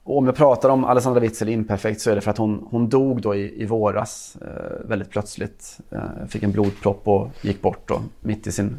Och 0.03 0.17
om 0.17 0.25
jag 0.25 0.35
pratar 0.35 0.69
om 0.69 0.85
Alessandra 0.85 1.19
Witzel 1.19 1.49
imperfekt 1.49 2.01
så 2.01 2.11
är 2.11 2.15
det 2.15 2.21
för 2.21 2.31
att 2.31 2.37
hon, 2.37 2.67
hon 2.71 2.89
dog 2.89 3.21
då 3.21 3.35
i, 3.35 3.61
i 3.61 3.65
våras 3.65 4.37
eh, 4.41 4.87
väldigt 4.87 5.09
plötsligt. 5.09 5.79
Eh, 5.91 6.25
fick 6.27 6.43
en 6.43 6.51
blodpropp 6.51 7.07
och 7.07 7.29
gick 7.41 7.61
bort 7.61 7.87
då, 7.87 8.01
mitt 8.21 8.47
i 8.47 8.51
sin 8.51 8.77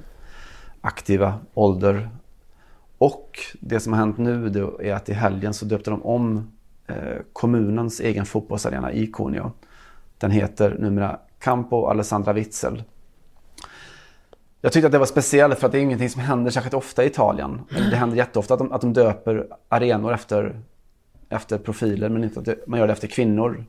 aktiva 0.80 1.34
ålder. 1.54 2.08
Och 2.98 3.38
det 3.60 3.80
som 3.80 3.92
har 3.92 4.00
hänt 4.00 4.18
nu 4.18 4.48
då 4.48 4.82
är 4.82 4.94
att 4.94 5.08
i 5.08 5.12
helgen 5.12 5.54
så 5.54 5.64
döpte 5.64 5.90
de 5.90 6.02
om 6.02 6.50
eh, 6.86 6.96
kommunens 7.32 8.00
egen 8.00 8.26
fotbollsarena 8.26 8.92
i 8.92 9.06
Cuneo. 9.06 9.52
Den 10.18 10.30
heter 10.30 10.76
numera 10.78 11.18
Campo 11.38 11.86
Alessandra 11.86 12.32
Witzel. 12.32 12.82
Jag 14.64 14.72
tyckte 14.72 14.86
att 14.86 14.92
det 14.92 14.98
var 14.98 15.06
speciellt 15.06 15.58
för 15.58 15.66
att 15.66 15.72
det 15.72 15.78
är 15.78 15.82
ingenting 15.82 16.10
som 16.10 16.20
händer 16.22 16.50
särskilt 16.50 16.74
ofta 16.74 17.04
i 17.04 17.06
Italien. 17.06 17.60
Det 17.68 17.96
händer 17.96 18.16
jätteofta 18.16 18.54
att 18.54 18.58
de, 18.60 18.72
att 18.72 18.80
de 18.80 18.92
döper 18.92 19.46
arenor 19.68 20.12
efter, 20.14 20.60
efter 21.28 21.58
profiler 21.58 22.08
men 22.08 22.24
inte 22.24 22.40
att 22.40 22.46
det, 22.46 22.58
man 22.66 22.78
gör 22.78 22.86
det 22.86 22.92
efter 22.92 23.08
kvinnor. 23.08 23.64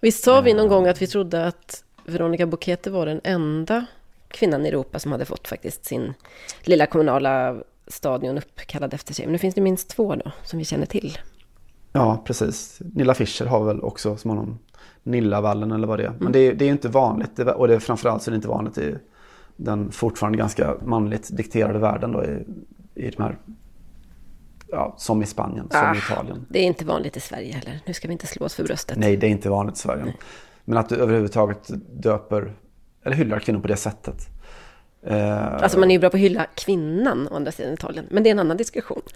Visst 0.00 0.24
sa 0.24 0.40
vi 0.40 0.54
någon 0.54 0.68
gång 0.68 0.86
att 0.86 1.02
vi 1.02 1.06
trodde 1.06 1.46
att 1.46 1.84
Veronica 2.06 2.46
Bocchetti 2.46 2.90
var 2.90 3.06
den 3.06 3.20
enda 3.24 3.86
kvinnan 4.28 4.66
i 4.66 4.68
Europa 4.68 4.98
som 4.98 5.12
hade 5.12 5.24
fått 5.24 5.48
faktiskt 5.48 5.84
sin 5.84 6.14
lilla 6.62 6.86
kommunala 6.86 7.56
stadion 7.86 8.38
uppkallad 8.38 8.94
efter 8.94 9.14
sig. 9.14 9.24
Men 9.26 9.32
nu 9.32 9.38
finns 9.38 9.54
det 9.54 9.60
minst 9.60 9.88
två 9.88 10.14
då, 10.14 10.32
som 10.44 10.58
vi 10.58 10.64
känner 10.64 10.86
till. 10.86 11.18
Ja, 11.92 12.22
precis. 12.26 12.78
Nilla 12.94 13.14
Fischer 13.14 13.46
har 13.46 13.64
väl 13.64 13.80
också 13.82 14.16
som 14.16 14.30
honom 14.30 14.58
Nillavallen 15.02 15.72
eller 15.72 15.86
vad 15.86 15.98
det 15.98 16.04
är. 16.04 16.12
Men 16.18 16.32
det, 16.32 16.38
är- 16.38 16.54
det 16.54 16.64
är 16.64 16.68
inte 16.68 16.88
vanligt. 16.88 17.38
Och 17.38 17.68
det 17.68 17.74
är 17.74 17.78
framförallt 17.78 18.22
så 18.22 18.30
är 18.30 18.32
det 18.32 18.36
inte 18.36 18.48
vanligt 18.48 18.78
i 18.78 18.94
den 19.64 19.92
fortfarande 19.92 20.38
ganska 20.38 20.74
manligt 20.84 21.36
dikterade 21.36 21.78
världen 21.78 22.12
då 22.12 22.24
i, 22.24 22.44
i 22.94 23.10
de 23.10 23.22
här, 23.22 23.38
ja, 24.68 24.94
som 24.98 25.22
i 25.22 25.26
Spanien, 25.26 25.68
som 25.70 25.80
Ah. 25.80 25.94
i 25.94 25.98
Italien. 25.98 26.46
Det 26.50 26.58
är 26.58 26.64
inte 26.64 26.84
vanligt 26.84 27.16
i 27.16 27.20
Sverige 27.20 27.52
heller. 27.54 27.80
Nu 27.86 27.92
ska 27.94 28.08
vi 28.08 28.12
inte 28.12 28.26
slå 28.26 28.46
oss 28.46 28.54
för 28.54 28.64
bröstet. 28.64 28.98
Nej, 28.98 29.16
det 29.16 29.26
är 29.26 29.30
inte 29.30 29.50
vanligt 29.50 29.76
i 29.76 29.78
Sverige. 29.78 30.14
Men 30.64 30.78
att 30.78 30.88
du 30.88 30.96
överhuvudtaget 30.96 31.70
döper, 32.02 32.52
eller 33.04 33.16
hyllar 33.16 33.38
kvinnor 33.38 33.60
på 33.60 33.68
det 33.68 33.76
sättet. 33.76 34.28
Eh, 35.06 35.54
Alltså 35.54 35.78
man 35.78 35.90
är 35.90 35.94
ju 35.94 35.98
bra 36.00 36.10
på 36.10 36.16
att 36.16 36.20
hylla 36.22 36.46
kvinnan 36.54 37.28
å 37.28 37.36
andra 37.36 37.52
sidan 37.52 37.70
i 37.70 37.74
Italien. 37.74 38.06
Men 38.10 38.22
det 38.22 38.28
är 38.28 38.32
en 38.32 38.38
annan 38.38 38.56
diskussion. 38.56 39.02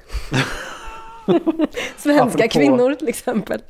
Svenska 1.96 2.22
Apropå- 2.24 2.48
kvinnor 2.48 2.94
till 2.94 3.08
exempel. 3.08 3.60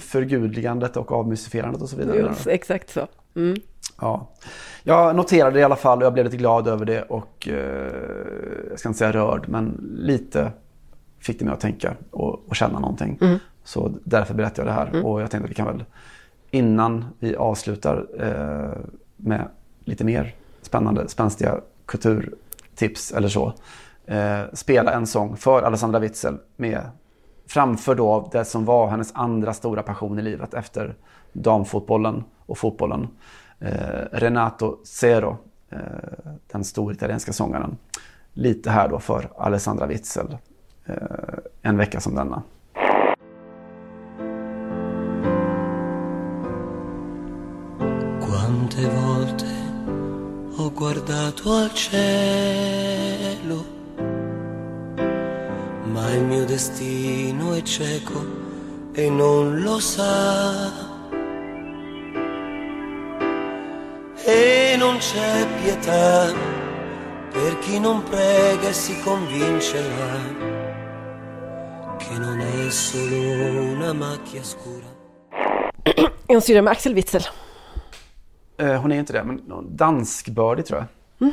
förgudligandet 0.00 0.96
och 0.96 1.12
avmystifierandet 1.12 1.82
och 1.82 1.88
så 1.88 1.96
vidare. 1.96 2.16
Just, 2.16 2.46
exakt 2.46 2.90
så. 2.90 3.06
Mm. 3.36 3.56
Ja. 4.00 4.30
Jag 4.82 5.16
noterade 5.16 5.54
det 5.54 5.60
i 5.60 5.64
alla 5.64 5.76
fall 5.76 5.98
och 5.98 6.04
jag 6.04 6.12
blev 6.12 6.24
lite 6.24 6.36
glad 6.36 6.68
över 6.68 6.84
det 6.84 7.02
och 7.02 7.48
eh, 7.48 8.70
jag 8.70 8.78
ska 8.78 8.88
inte 8.88 8.98
säga 8.98 9.12
rörd 9.12 9.48
men 9.48 9.90
lite 9.98 10.52
fick 11.18 11.38
det 11.38 11.44
mig 11.44 11.54
att 11.54 11.60
tänka 11.60 11.94
och, 12.10 12.48
och 12.48 12.56
känna 12.56 12.78
någonting. 12.78 13.18
Så 13.64 13.92
därför 14.04 14.34
berättar 14.34 14.62
jag 14.62 14.68
det 14.68 14.72
här 14.72 15.04
och 15.04 15.22
jag 15.22 15.30
tänkte 15.30 15.44
att 15.44 15.50
vi 15.50 15.54
kan 15.54 15.66
väl 15.66 15.84
innan 16.50 17.04
vi 17.18 17.36
avslutar 17.36 18.06
eh, 18.18 18.80
med 19.16 19.48
lite 19.84 20.04
mer 20.04 20.34
spännande, 20.62 21.08
spänstiga 21.08 21.60
kulturtips 21.86 23.12
eller 23.12 23.28
så. 23.28 23.52
Eh, 24.06 24.40
spela 24.52 24.92
en 24.92 25.06
sång 25.06 25.36
för 25.36 25.62
Alessandra 25.62 25.98
Witzel 25.98 26.38
med 26.56 26.80
framför 27.46 27.94
då 27.94 28.28
det 28.32 28.44
som 28.44 28.64
var 28.64 28.88
hennes 28.88 29.12
andra 29.14 29.52
stora 29.52 29.82
passion 29.82 30.18
i 30.18 30.22
livet 30.22 30.54
efter 30.54 30.94
damfotbollen 31.32 32.24
och 32.46 32.58
fotbollen. 32.58 33.08
Eh, 33.58 34.04
Renato 34.12 34.76
Zero, 34.84 35.36
eh, 35.70 35.78
den 36.52 36.64
stora 36.64 36.94
italienska 36.94 37.32
sångaren. 37.32 37.76
Lite 38.32 38.70
här 38.70 38.88
då 38.88 38.98
för 38.98 39.30
Alessandra 39.38 39.86
Witzel. 39.86 40.36
Eh, 40.86 40.94
en 41.62 41.76
vecka 41.76 42.00
som 42.00 42.14
denna. 42.14 42.42
Quante 48.20 48.82
volte 48.82 49.64
ho 50.56 50.70
guardato 50.70 51.50
al 51.50 51.70
cielo, 51.70 52.04
il 56.14 56.24
mio 56.24 56.44
destino 56.44 57.54
è 57.54 57.62
cieco 57.62 58.24
e 58.92 59.10
non 59.10 59.60
lo 59.60 59.80
sa. 59.80 60.92
E 64.26 64.76
non 64.78 64.96
c'è 64.98 65.46
pietà 65.62 66.32
per 67.32 67.58
chi 67.58 67.80
non 67.80 68.02
prega 68.04 68.68
e 68.68 68.72
si 68.72 68.98
convincerà 69.00 70.52
che 71.98 72.18
non 72.18 72.40
è 72.40 72.70
solo 72.70 73.72
una 73.72 73.92
macchia 73.92 74.42
scura. 74.42 74.92
Är 76.26 76.34
hon 76.34 76.40
syrra 76.40 76.62
med 76.62 76.70
Axel 76.70 76.94
Witzel? 76.94 77.22
Eh, 78.58 78.76
hon 78.76 78.92
är 78.92 78.98
inte 78.98 79.12
det, 79.12 79.24
men 79.24 79.42
danskbördig 79.76 80.66
tror 80.66 80.78
jag. 80.78 81.28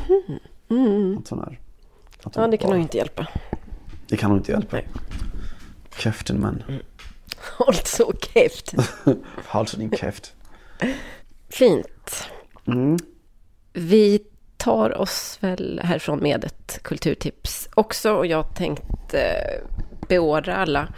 Att 1.17 1.29
hon 1.29 1.39
är. 1.39 1.59
Att 2.23 2.35
hon 2.35 2.43
Ja, 2.43 2.47
det 2.47 2.57
kan 2.57 2.75
ju 2.75 2.81
inte 2.81 2.97
hjälpa. 2.97 3.27
Det 4.11 4.17
kan 4.17 4.31
hon 4.31 4.39
inte 4.39 4.51
hjälpa. 4.51 4.75
Nej. 4.75 4.87
Käften 5.97 6.37
men. 6.37 6.63
Håll 7.57 7.75
så 7.75 8.13
käft. 8.33 8.73
Halsen 9.45 9.79
din 9.79 9.97
käft. 9.97 10.33
Fint. 11.49 12.29
Mm. 12.67 12.97
Vi 13.73 14.19
tar 14.57 14.97
oss 14.97 15.37
väl 15.41 15.81
härifrån 15.83 16.19
med 16.19 16.43
ett 16.43 16.79
kulturtips 16.83 17.69
också 17.73 18.11
och 18.11 18.25
jag 18.25 18.55
tänkte 18.55 19.19
beordra 20.07 20.55
alla, 20.55 20.93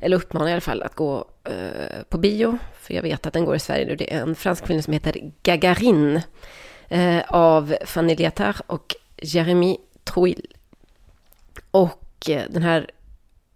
eller 0.00 0.16
uppmana 0.16 0.50
i 0.50 0.52
alla 0.52 0.60
fall, 0.60 0.82
att 0.82 0.94
gå 0.94 1.24
eh, 1.44 2.02
på 2.08 2.18
bio. 2.18 2.58
För 2.80 2.94
jag 2.94 3.02
vet 3.02 3.26
att 3.26 3.32
den 3.32 3.44
går 3.44 3.56
i 3.56 3.58
Sverige 3.58 3.86
nu. 3.86 3.96
Det 3.96 4.14
är 4.14 4.20
en 4.20 4.34
fransk 4.34 4.66
film 4.66 4.82
som 4.82 4.92
heter 4.92 5.32
Gagarin 5.42 6.20
eh, 6.88 7.22
av 7.28 7.76
Fanny 7.84 8.16
Liattard 8.16 8.56
och 8.66 8.94
Jeremy 9.16 9.76
Trouille. 10.04 10.48
Och 11.70 11.90
eh, 11.90 12.03
Eh, 12.28 12.42
den 12.50 12.62
här 12.62 12.90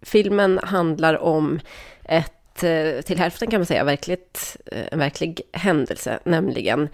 filmen 0.01 0.59
handlar 0.63 1.17
om 1.17 1.59
ett, 2.03 2.63
eh, 2.63 3.01
till 3.01 3.17
hälften 3.17 3.51
kan 3.51 3.59
man 3.59 3.65
säga, 3.65 3.83
verkligt, 3.83 4.57
eh, 4.65 4.85
en 4.91 4.99
verklig 4.99 5.41
händelse, 5.53 6.19
nämligen 6.23 6.89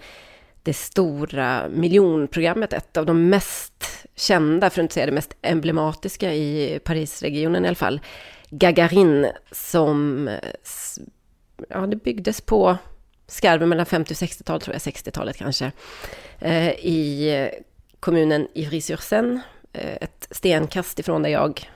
det 0.62 0.74
stora 0.74 1.68
miljonprogrammet, 1.68 2.72
ett 2.72 2.96
av 2.96 3.06
de 3.06 3.28
mest 3.28 4.06
kända, 4.14 4.70
för 4.70 4.80
att 4.80 4.84
inte 4.84 4.94
säga 4.94 5.06
det 5.06 5.12
mest 5.12 5.36
emblematiska 5.42 6.34
i 6.34 6.80
Parisregionen 6.84 7.64
i 7.64 7.68
alla 7.68 7.74
fall, 7.74 8.00
Gagarin, 8.50 9.26
som 9.52 10.30
ja, 11.68 11.86
det 11.86 11.96
byggdes 11.96 12.40
på 12.40 12.76
skarven 13.26 13.68
mellan 13.68 13.86
50 13.86 14.14
och 14.14 14.16
60-talet, 14.16 14.62
tror 14.62 14.74
jag, 14.74 14.80
60-talet 14.80 15.36
kanske, 15.36 15.72
i 16.78 17.30
kommunen 18.00 18.48
Ivry-sur-Seine, 18.54 19.40
Eh, 19.76 19.96
ett 20.00 20.28
stenkast 20.30 20.98
ifrån 20.98 21.22
där 21.22 21.30
jag 21.30 21.70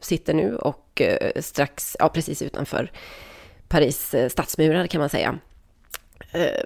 sitter 0.00 0.34
nu 0.34 0.56
och 0.56 1.00
eh, 1.00 1.40
strax, 1.40 1.96
ja 1.98 2.08
precis 2.08 2.42
utanför 2.42 2.90
Paris 3.68 4.14
eh, 4.14 4.28
stadsmurar 4.28 4.86
kan 4.86 5.00
man 5.00 5.08
säga. 5.08 5.38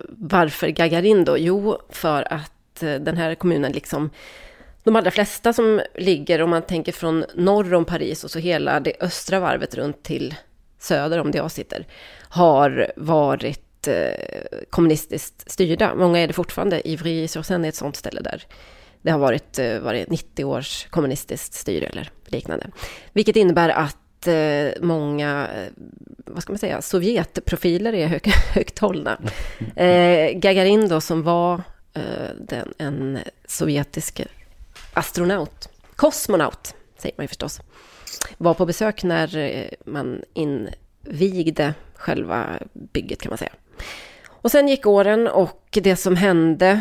Varför 0.09 0.69
Gagarin 0.69 1.25
då? 1.25 1.39
Jo, 1.39 1.79
för 1.89 2.33
att 2.33 2.81
den 2.81 3.17
här 3.17 3.35
kommunen 3.35 3.73
liksom 3.73 4.11
de 4.85 4.97
allra 4.97 5.11
flesta 5.11 5.53
som 5.53 5.81
ligger, 5.95 6.43
om 6.43 6.51
man 6.51 6.63
tänker 6.63 6.93
från 6.93 7.25
norr 7.35 7.75
om 7.75 7.85
Paris 7.85 8.25
och 8.25 8.31
så 8.31 8.39
hela 8.39 8.81
det 8.81 8.93
östra 9.01 9.41
varvet 9.41 9.75
runt 9.75 10.03
till 10.03 10.35
söder 10.79 11.19
om 11.19 11.31
där 11.31 11.39
jag 11.39 11.51
sitter, 11.51 11.87
har 12.29 12.93
varit 12.97 13.89
eh, 13.89 14.59
kommunistiskt 14.71 15.51
styrda. 15.51 15.95
Många 15.95 16.19
är 16.19 16.27
det 16.27 16.33
fortfarande. 16.33 16.89
Ivry-sur-Seine 16.89 17.65
är 17.65 17.69
ett 17.69 17.75
sånt 17.75 17.97
ställe 17.97 18.21
där 18.21 18.45
det 19.03 19.11
har 19.11 19.19
varit, 19.19 19.59
eh, 19.59 19.79
varit 19.79 20.11
90 20.11 20.45
års 20.45 20.87
kommunistiskt 20.91 21.55
styre 21.55 21.87
eller 21.87 22.11
liknande. 22.27 22.67
Vilket 23.13 23.37
innebär 23.37 23.69
att 23.69 24.27
eh, 24.27 24.83
många, 24.83 25.49
eh, 25.55 25.73
vad 26.27 26.43
ska 26.43 26.53
man 26.53 26.59
säga, 26.59 26.83
Sovjetprofiler 26.83 27.93
är 27.93 28.07
hög, 28.07 28.27
högt 28.55 28.79
hållna. 28.79 29.21
Gagarin 30.35 30.89
då 30.89 31.01
som 31.01 31.23
var 31.23 31.63
den, 32.39 32.75
en 32.79 33.19
sovjetisk 33.47 34.23
astronaut, 34.95 35.69
kosmonaut 35.97 36.75
säger 36.99 37.15
man 37.17 37.25
ju 37.25 37.29
förstås, 37.29 37.61
var 38.39 38.55
på 38.55 38.67
besök 38.67 39.03
när 39.03 39.71
man 39.85 40.23
invigde 40.35 41.75
själva 41.95 42.47
bygget 42.73 43.23
kan 43.23 43.31
man 43.31 43.39
säga. 43.39 43.53
Och 44.27 44.51
sen 44.51 44.69
gick 44.69 44.87
åren 44.87 45.29
och 45.29 45.69
det 45.83 45.97
som 45.97 46.17
hände, 46.17 46.81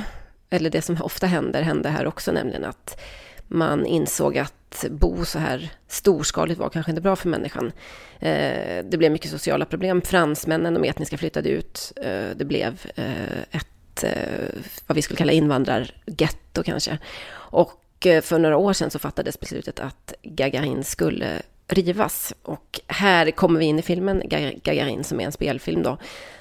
eller 0.49 0.69
det 0.69 0.81
som 0.81 1.01
ofta 1.01 1.27
händer, 1.27 1.61
hände 1.61 1.89
här 1.89 2.07
också, 2.07 2.31
nämligen 2.31 2.65
att 2.65 3.01
man 3.47 3.85
insåg 3.85 4.37
att 4.37 4.85
bo 4.89 5.25
så 5.25 5.39
här 5.39 5.71
storskaligt 5.87 6.59
var 6.59 6.69
kanske 6.69 6.91
inte 6.91 7.01
bra 7.01 7.15
för 7.15 7.29
människan. 7.29 7.71
Eh, 8.19 8.85
det 8.85 8.97
blev 8.97 9.11
mycket 9.11 9.31
sociala 9.31 9.65
problem. 9.65 10.01
Fransmännen, 10.01 10.73
de 10.73 10.83
etniska, 10.83 11.17
flyttade 11.17 11.49
ut. 11.49 11.93
Eh, 11.95 12.29
det 12.35 12.45
blev 12.45 12.81
eh, 12.95 13.39
ett, 13.51 14.03
eh, 14.03 14.61
vad 14.87 14.95
vi 14.95 15.01
skulle 15.01 15.17
kalla 15.17 15.31
invandrargetto 15.31 16.63
kanske. 16.63 16.97
Och 17.31 18.05
eh, 18.05 18.21
för 18.21 18.39
några 18.39 18.57
år 18.57 18.73
sedan 18.73 18.89
så 18.89 18.99
fattades 18.99 19.39
beslutet 19.39 19.79
att 19.79 20.13
Gagarin 20.21 20.83
skulle 20.83 21.41
rivas. 21.67 22.33
Och 22.41 22.79
här 22.87 23.31
kommer 23.31 23.59
vi 23.59 23.65
in 23.65 23.79
i 23.79 23.81
filmen 23.81 24.21
Gagarin 24.63 25.03
som 25.03 25.19
är 25.19 25.25
en 25.25 25.31
spelfilm 25.31 25.83
då. 25.83 25.97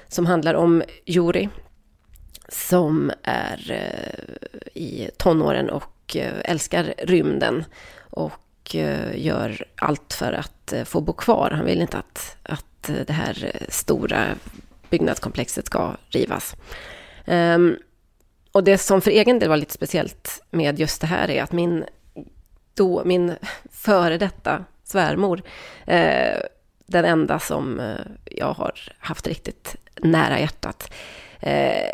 Som 0.07 0.25
handlar 0.25 0.53
om 0.53 0.83
Juri. 1.05 1.49
Som 2.51 3.11
är 3.23 3.71
eh, 3.71 4.47
i 4.73 5.09
tonåren 5.17 5.69
och 5.69 6.15
eh, 6.15 6.33
älskar 6.43 6.93
rymden. 6.97 7.65
Och 7.99 8.75
eh, 8.75 9.25
gör 9.25 9.65
allt 9.75 10.13
för 10.13 10.33
att 10.33 10.73
få 10.85 11.01
bo 11.01 11.13
kvar. 11.13 11.51
Han 11.51 11.65
vill 11.65 11.81
inte 11.81 11.97
att, 11.97 12.37
att 12.43 12.89
det 13.07 13.13
här 13.13 13.51
stora 13.69 14.25
byggnadskomplexet 14.89 15.65
ska 15.65 15.95
rivas. 16.09 16.55
Ehm, 17.25 17.77
och 18.51 18.63
det 18.63 18.77
som 18.77 19.01
för 19.01 19.11
egen 19.11 19.39
del 19.39 19.49
var 19.49 19.57
lite 19.57 19.73
speciellt 19.73 20.43
med 20.51 20.79
just 20.79 21.01
det 21.01 21.07
här 21.07 21.29
är 21.29 21.43
att 21.43 21.51
min, 21.51 21.85
då, 22.73 23.01
min 23.05 23.35
före 23.71 24.17
detta 24.17 24.65
svärmor, 24.83 25.41
eh, 25.85 26.39
den 26.85 27.05
enda 27.05 27.39
som 27.39 27.81
jag 28.25 28.53
har 28.53 28.73
haft 28.99 29.27
riktigt 29.27 29.75
nära 29.95 30.39
hjärtat, 30.39 30.93
eh, 31.39 31.89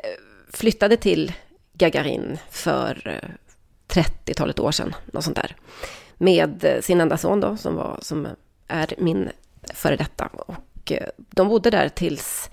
flyttade 0.54 0.98
till 0.98 1.34
Gagarin 1.74 2.38
för 2.50 3.08
eh, 3.08 3.30
30-talet 3.88 4.60
år 4.60 4.72
sedan, 4.72 4.96
något 5.06 5.24
sånt 5.24 5.36
där. 5.36 5.56
Med 6.18 6.66
eh, 6.66 6.82
sin 6.82 7.02
enda 7.02 7.18
son 7.18 7.40
då, 7.40 7.58
som, 7.58 7.76
var, 7.76 8.00
som 8.02 8.28
är 8.68 8.94
min 8.98 9.30
före 9.74 9.96
detta. 9.96 10.26
Och 10.26 10.92
eh, 10.92 11.10
de 11.18 11.48
bodde 11.48 11.70
där 11.70 11.90
tills 11.90 12.50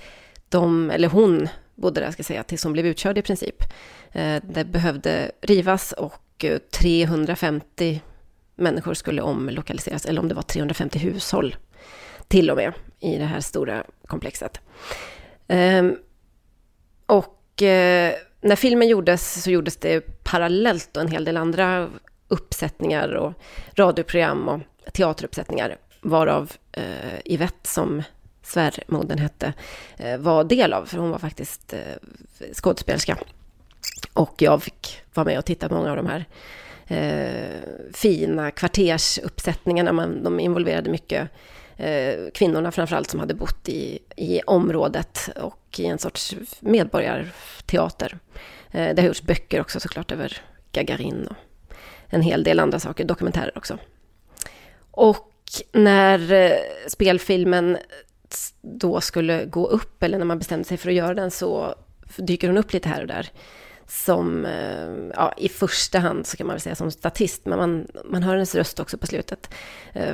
de, 0.49 0.90
eller 0.90 1.09
hon 1.09 1.49
bodde 1.74 2.01
där, 2.01 2.11
ska 2.11 2.20
jag 2.20 2.26
säga, 2.26 2.43
tills 2.43 2.64
hon 2.64 2.72
blev 2.72 2.86
utkörd 2.86 3.18
i 3.18 3.22
princip. 3.22 3.57
Det 4.43 4.64
behövde 4.64 5.30
rivas 5.40 5.93
och 5.93 6.45
350 6.70 8.01
människor 8.55 8.95
skulle 8.95 9.22
omlokaliseras, 9.22 10.07
eller 10.07 10.20
om 10.20 10.28
det 10.28 10.34
var 10.34 10.43
350 10.43 10.99
hushåll 10.99 11.57
till 12.28 12.51
och 12.51 12.57
med 12.57 12.72
i 13.01 13.18
det 13.18 13.24
här 13.24 13.40
stora 13.40 13.84
komplexet. 14.07 14.61
Ehm, 15.49 15.97
och 17.07 17.41
och 17.62 17.68
eh, 17.68 18.14
när 18.40 18.56
filmen 18.56 18.88
gjordes 18.88 19.42
så 19.42 19.50
gjordes 19.50 19.76
det 19.76 20.24
parallellt 20.24 20.96
och 20.96 21.02
en 21.02 21.08
hel 21.08 21.24
del 21.24 21.36
andra 21.36 21.90
uppsättningar 22.28 23.08
och 23.08 23.32
radioprogram 23.74 24.48
och 24.48 24.60
teateruppsättningar, 24.92 25.76
varav 26.00 26.52
eh, 26.72 27.18
Yvette 27.24 27.68
som 27.68 28.02
svärmodern 28.42 29.18
hette, 29.18 29.52
eh, 29.96 30.18
var 30.18 30.44
del 30.44 30.72
av, 30.72 30.86
för 30.86 30.98
hon 30.98 31.10
var 31.10 31.18
faktiskt 31.18 31.72
eh, 31.72 31.80
skådespelerska. 32.52 33.18
Och 34.12 34.34
jag 34.38 34.62
fick 34.62 35.02
vara 35.14 35.24
med 35.24 35.38
och 35.38 35.44
titta 35.44 35.68
på 35.68 35.74
många 35.74 35.90
av 35.90 35.96
de 35.96 36.06
här 36.06 36.24
eh, 36.86 37.60
fina 37.92 38.50
kvartersuppsättningarna. 38.50 39.92
Man, 39.92 40.22
de 40.24 40.40
involverade 40.40 40.90
mycket 40.90 41.28
eh, 41.76 42.14
kvinnorna 42.34 42.72
framförallt 42.72 43.10
som 43.10 43.20
hade 43.20 43.34
bott 43.34 43.68
i, 43.68 43.98
i 44.16 44.40
området 44.42 45.30
och 45.36 45.61
i 45.80 45.86
en 45.86 45.98
sorts 45.98 46.36
medborgarteater. 46.60 48.18
Eh, 48.70 48.94
det 48.94 49.02
har 49.02 49.06
gjorts 49.06 49.22
böcker 49.22 49.60
också 49.60 49.80
såklart 49.80 50.12
över 50.12 50.40
Gagarin 50.72 51.26
och 51.26 51.36
en 52.06 52.22
hel 52.22 52.44
del 52.44 52.60
andra 52.60 52.78
saker, 52.78 53.04
dokumentärer 53.04 53.58
också. 53.58 53.78
Och 54.90 55.32
när 55.72 56.32
eh, 56.32 56.58
spelfilmen 56.88 57.78
då 58.60 59.00
skulle 59.00 59.44
gå 59.44 59.66
upp, 59.66 60.02
eller 60.02 60.18
när 60.18 60.24
man 60.24 60.38
bestämde 60.38 60.64
sig 60.64 60.76
för 60.76 60.88
att 60.88 60.94
göra 60.94 61.14
den, 61.14 61.30
så 61.30 61.74
dyker 62.16 62.48
hon 62.48 62.58
upp 62.58 62.72
lite 62.72 62.88
här 62.88 63.00
och 63.00 63.06
där 63.06 63.30
som, 63.86 64.46
eh, 64.46 65.10
ja, 65.14 65.34
i 65.36 65.48
första 65.48 65.98
hand 65.98 66.26
så 66.26 66.36
kan 66.36 66.46
man 66.46 66.54
väl 66.54 66.60
säga 66.60 66.74
som 66.74 66.90
statist, 66.90 67.46
men 67.46 67.58
man, 67.58 67.86
man 68.04 68.22
hör 68.22 68.34
hennes 68.34 68.54
röst 68.54 68.80
också 68.80 68.98
på 68.98 69.06
slutet. 69.06 69.54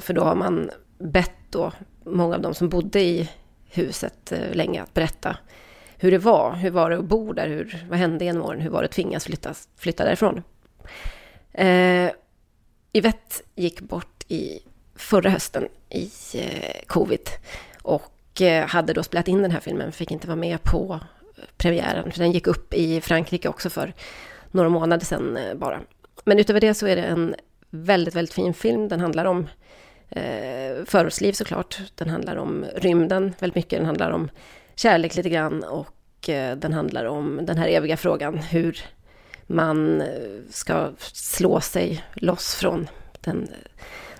För 0.00 0.12
då 0.12 0.22
har 0.22 0.34
man 0.34 0.70
bett 0.98 1.30
då 1.50 1.72
många 2.04 2.34
av 2.34 2.42
de 2.42 2.54
som 2.54 2.68
bodde 2.68 3.00
i 3.00 3.30
huset 3.69 4.33
eh, 4.33 4.55
länge 4.55 4.83
att 4.83 4.95
berätta 4.95 5.37
hur 5.99 6.11
det 6.11 6.19
var. 6.19 6.55
Hur 6.55 6.71
var 6.71 6.91
det 6.91 6.99
att 6.99 7.05
bo 7.05 7.33
där? 7.33 7.49
Hur, 7.49 7.87
vad 7.89 7.99
hände 7.99 8.25
genom 8.25 8.43
åren? 8.43 8.61
Hur 8.61 8.71
var 8.71 8.83
det 8.83 8.87
att 8.87 8.93
tvingas 8.93 9.25
flytta, 9.25 9.55
flytta 9.77 10.05
därifrån? 10.05 10.43
Eh, 11.53 12.11
Yvette 12.93 13.37
gick 13.55 13.81
bort 13.81 14.25
i 14.29 14.61
förra 14.97 15.31
hösten 15.31 15.69
i 15.91 16.11
eh, 16.35 16.87
covid 16.87 17.29
och 17.83 18.41
eh, 18.41 18.66
hade 18.66 18.93
då 18.93 19.03
spelat 19.03 19.29
in 19.29 19.43
den 19.43 19.51
här 19.51 19.61
filmen, 19.61 19.93
fick 19.93 20.11
inte 20.11 20.27
vara 20.27 20.37
med 20.37 20.62
på 20.62 21.01
eh, 21.37 21.45
premiären. 21.57 22.12
För 22.12 22.19
den 22.19 22.33
gick 22.33 22.47
upp 22.47 22.75
i 22.75 23.01
Frankrike 23.01 23.49
också 23.49 23.71
för 23.71 23.95
några 24.51 24.69
månader 24.69 25.07
sedan 25.07 25.37
eh, 25.37 25.55
bara. 25.55 25.81
Men 26.25 26.39
utöver 26.39 26.61
det 26.61 26.75
så 26.75 26.87
är 26.87 26.97
det 26.97 27.03
en 27.03 27.35
väldigt, 27.71 28.14
väldigt 28.14 28.35
fin 28.35 28.55
film. 28.55 28.89
Den 28.89 29.01
handlar 29.01 29.25
om 29.25 29.47
eh, 30.11 30.84
förortsliv 30.84 31.32
såklart. 31.32 31.78
Den 31.94 32.09
handlar 32.09 32.36
om 32.36 32.64
rymden 32.76 33.34
väldigt 33.38 33.54
mycket. 33.54 33.78
Den 33.78 33.86
handlar 33.86 34.11
om 34.11 34.30
kärlek 34.74 35.16
lite 35.16 35.28
grann. 35.28 35.64
Och 35.64 36.28
eh, 36.28 36.56
den 36.56 36.72
handlar 36.72 37.04
om 37.04 37.40
den 37.42 37.59
här 37.59 37.68
eviga 37.68 37.96
frågan 37.96 38.38
hur 38.38 38.80
man 39.46 40.00
eh, 40.00 40.06
ska 40.50 40.90
slå 41.12 41.61
sig 41.61 42.04
loss 42.14 42.54
från 42.54 42.88
den, 43.20 43.48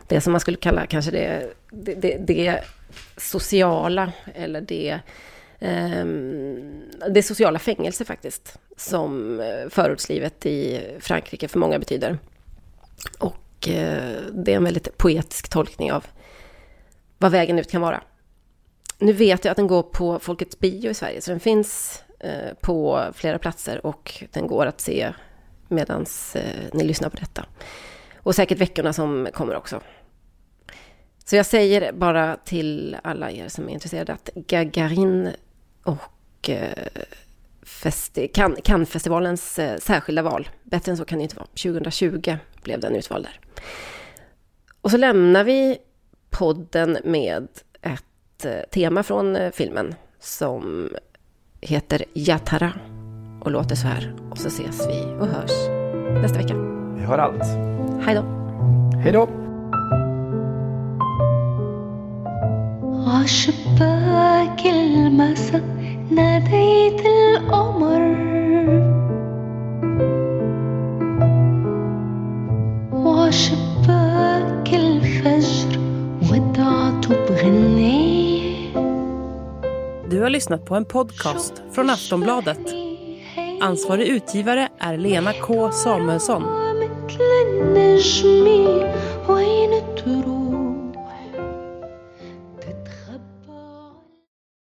det 0.07 0.20
som 0.20 0.32
man 0.32 0.41
skulle 0.41 0.57
kalla 0.57 0.86
kanske 0.86 1.11
det, 1.11 1.53
det, 1.70 1.95
det, 1.95 2.16
det 2.18 2.64
sociala 3.16 4.12
eller 4.34 4.61
det 4.61 5.01
ehm, 5.59 6.82
det 7.11 7.22
sociala 7.22 7.59
fängelse 7.59 8.05
faktiskt, 8.05 8.59
som 8.76 9.41
eh, 9.41 9.68
förortslivet 9.70 10.47
i 10.47 10.80
Frankrike 11.01 11.49
för 11.49 11.59
många 11.59 11.78
betyder. 11.78 12.18
Och 13.18 13.36
eh, 13.69 14.23
det 14.33 14.53
är 14.53 14.57
en 14.57 14.65
väldigt 14.65 14.99
poetisk 14.99 15.49
tolkning 15.49 15.93
av 15.93 16.07
vad 17.19 17.33
vägen 17.33 17.59
ut 17.59 17.71
kan 17.71 17.81
vara. 17.81 18.03
Nu 18.99 19.13
vet 19.13 19.45
jag 19.45 19.51
att 19.51 19.57
den 19.57 19.67
går 19.67 19.83
på 19.83 20.19
Folkets 20.19 20.59
bio 20.59 20.91
i 20.91 20.95
Sverige, 20.95 21.21
så 21.21 21.31
den 21.31 21.41
finns 21.41 22.03
eh, 22.21 22.55
på 22.61 23.05
flera 23.15 23.39
platser 23.39 23.87
och 23.87 24.25
den 24.33 24.47
går 24.47 24.67
att 24.67 24.81
se 24.81 25.13
medan 25.69 26.07
eh, 26.35 26.43
ni 26.73 26.85
lyssnar 26.85 27.09
på 27.09 27.17
detta. 27.17 27.47
Och 28.17 28.35
säkert 28.35 28.59
veckorna 28.59 28.93
som 28.93 29.29
kommer 29.33 29.57
också. 29.57 29.81
Så 31.25 31.37
jag 31.37 31.47
säger 31.47 31.93
bara 31.93 32.37
till 32.37 32.97
alla 33.03 33.31
er 33.31 33.49
som 33.49 33.69
är 33.69 33.73
intresserade 33.73 34.13
att 34.13 34.31
Gagarin 34.35 35.31
och 35.83 36.49
eh, 36.51 36.87
Cannes-festivalens 38.64 39.60
eh, 39.60 39.78
särskilda 39.78 40.22
val. 40.22 40.50
Bättre 40.64 40.91
än 40.91 40.98
så 40.98 41.06
kan 41.06 41.18
det 41.18 41.24
inte 41.24 41.36
vara. 41.36 41.46
2020 41.46 42.38
blev 42.64 42.80
den 42.80 42.96
utvald 42.96 43.26
där. 43.26 43.39
Och 44.82 44.91
så 44.91 44.98
lämnar 44.98 45.44
vi 45.44 45.78
podden 46.30 46.98
med 47.04 47.48
ett 47.82 48.46
eh, 48.46 48.70
tema 48.72 49.04
från 49.04 49.36
eh, 49.36 49.52
filmen 49.52 49.96
som 50.20 50.89
heter 51.62 52.06
Yatara 52.14 52.74
och 53.41 53.52
låter 53.52 53.76
så 53.76 53.88
här. 53.88 54.16
Och 54.32 54.38
så 54.38 54.48
ses 54.48 54.88
vi 54.88 55.04
och 55.20 55.28
hörs 55.28 55.52
nästa 56.22 56.38
vecka. 56.38 56.56
Vi 56.98 57.02
hör 57.02 57.18
allt. 57.18 57.44
Hej 58.06 58.16
då. 58.16 58.24
Hej 59.04 59.12
då. 59.12 59.44
عشباك 63.24 64.66
المسا 64.66 65.77
ناديت 66.12 67.02
القمر 67.06 68.04
وعشباك 73.34 74.70
الفجر 74.74 75.80
ودعته 76.32 77.10
بغنية 77.30 78.14
Du 80.10 80.22
har 80.22 80.30
lyssnat 80.30 80.66
på 80.66 80.76
en 80.76 80.86
podcast 80.86 81.54
från 81.72 81.89
Aftonbladet. 81.89 82.60
Ansvarig 83.62 84.08
utgivare 84.08 84.68
är 84.80 84.98
Lena 84.98 85.34
K 85.34 85.72
Samuelsson. 85.72 86.44
مثل 87.14 87.22
النجم 87.46 88.46
وين 89.30 89.72
تروح 89.96 90.37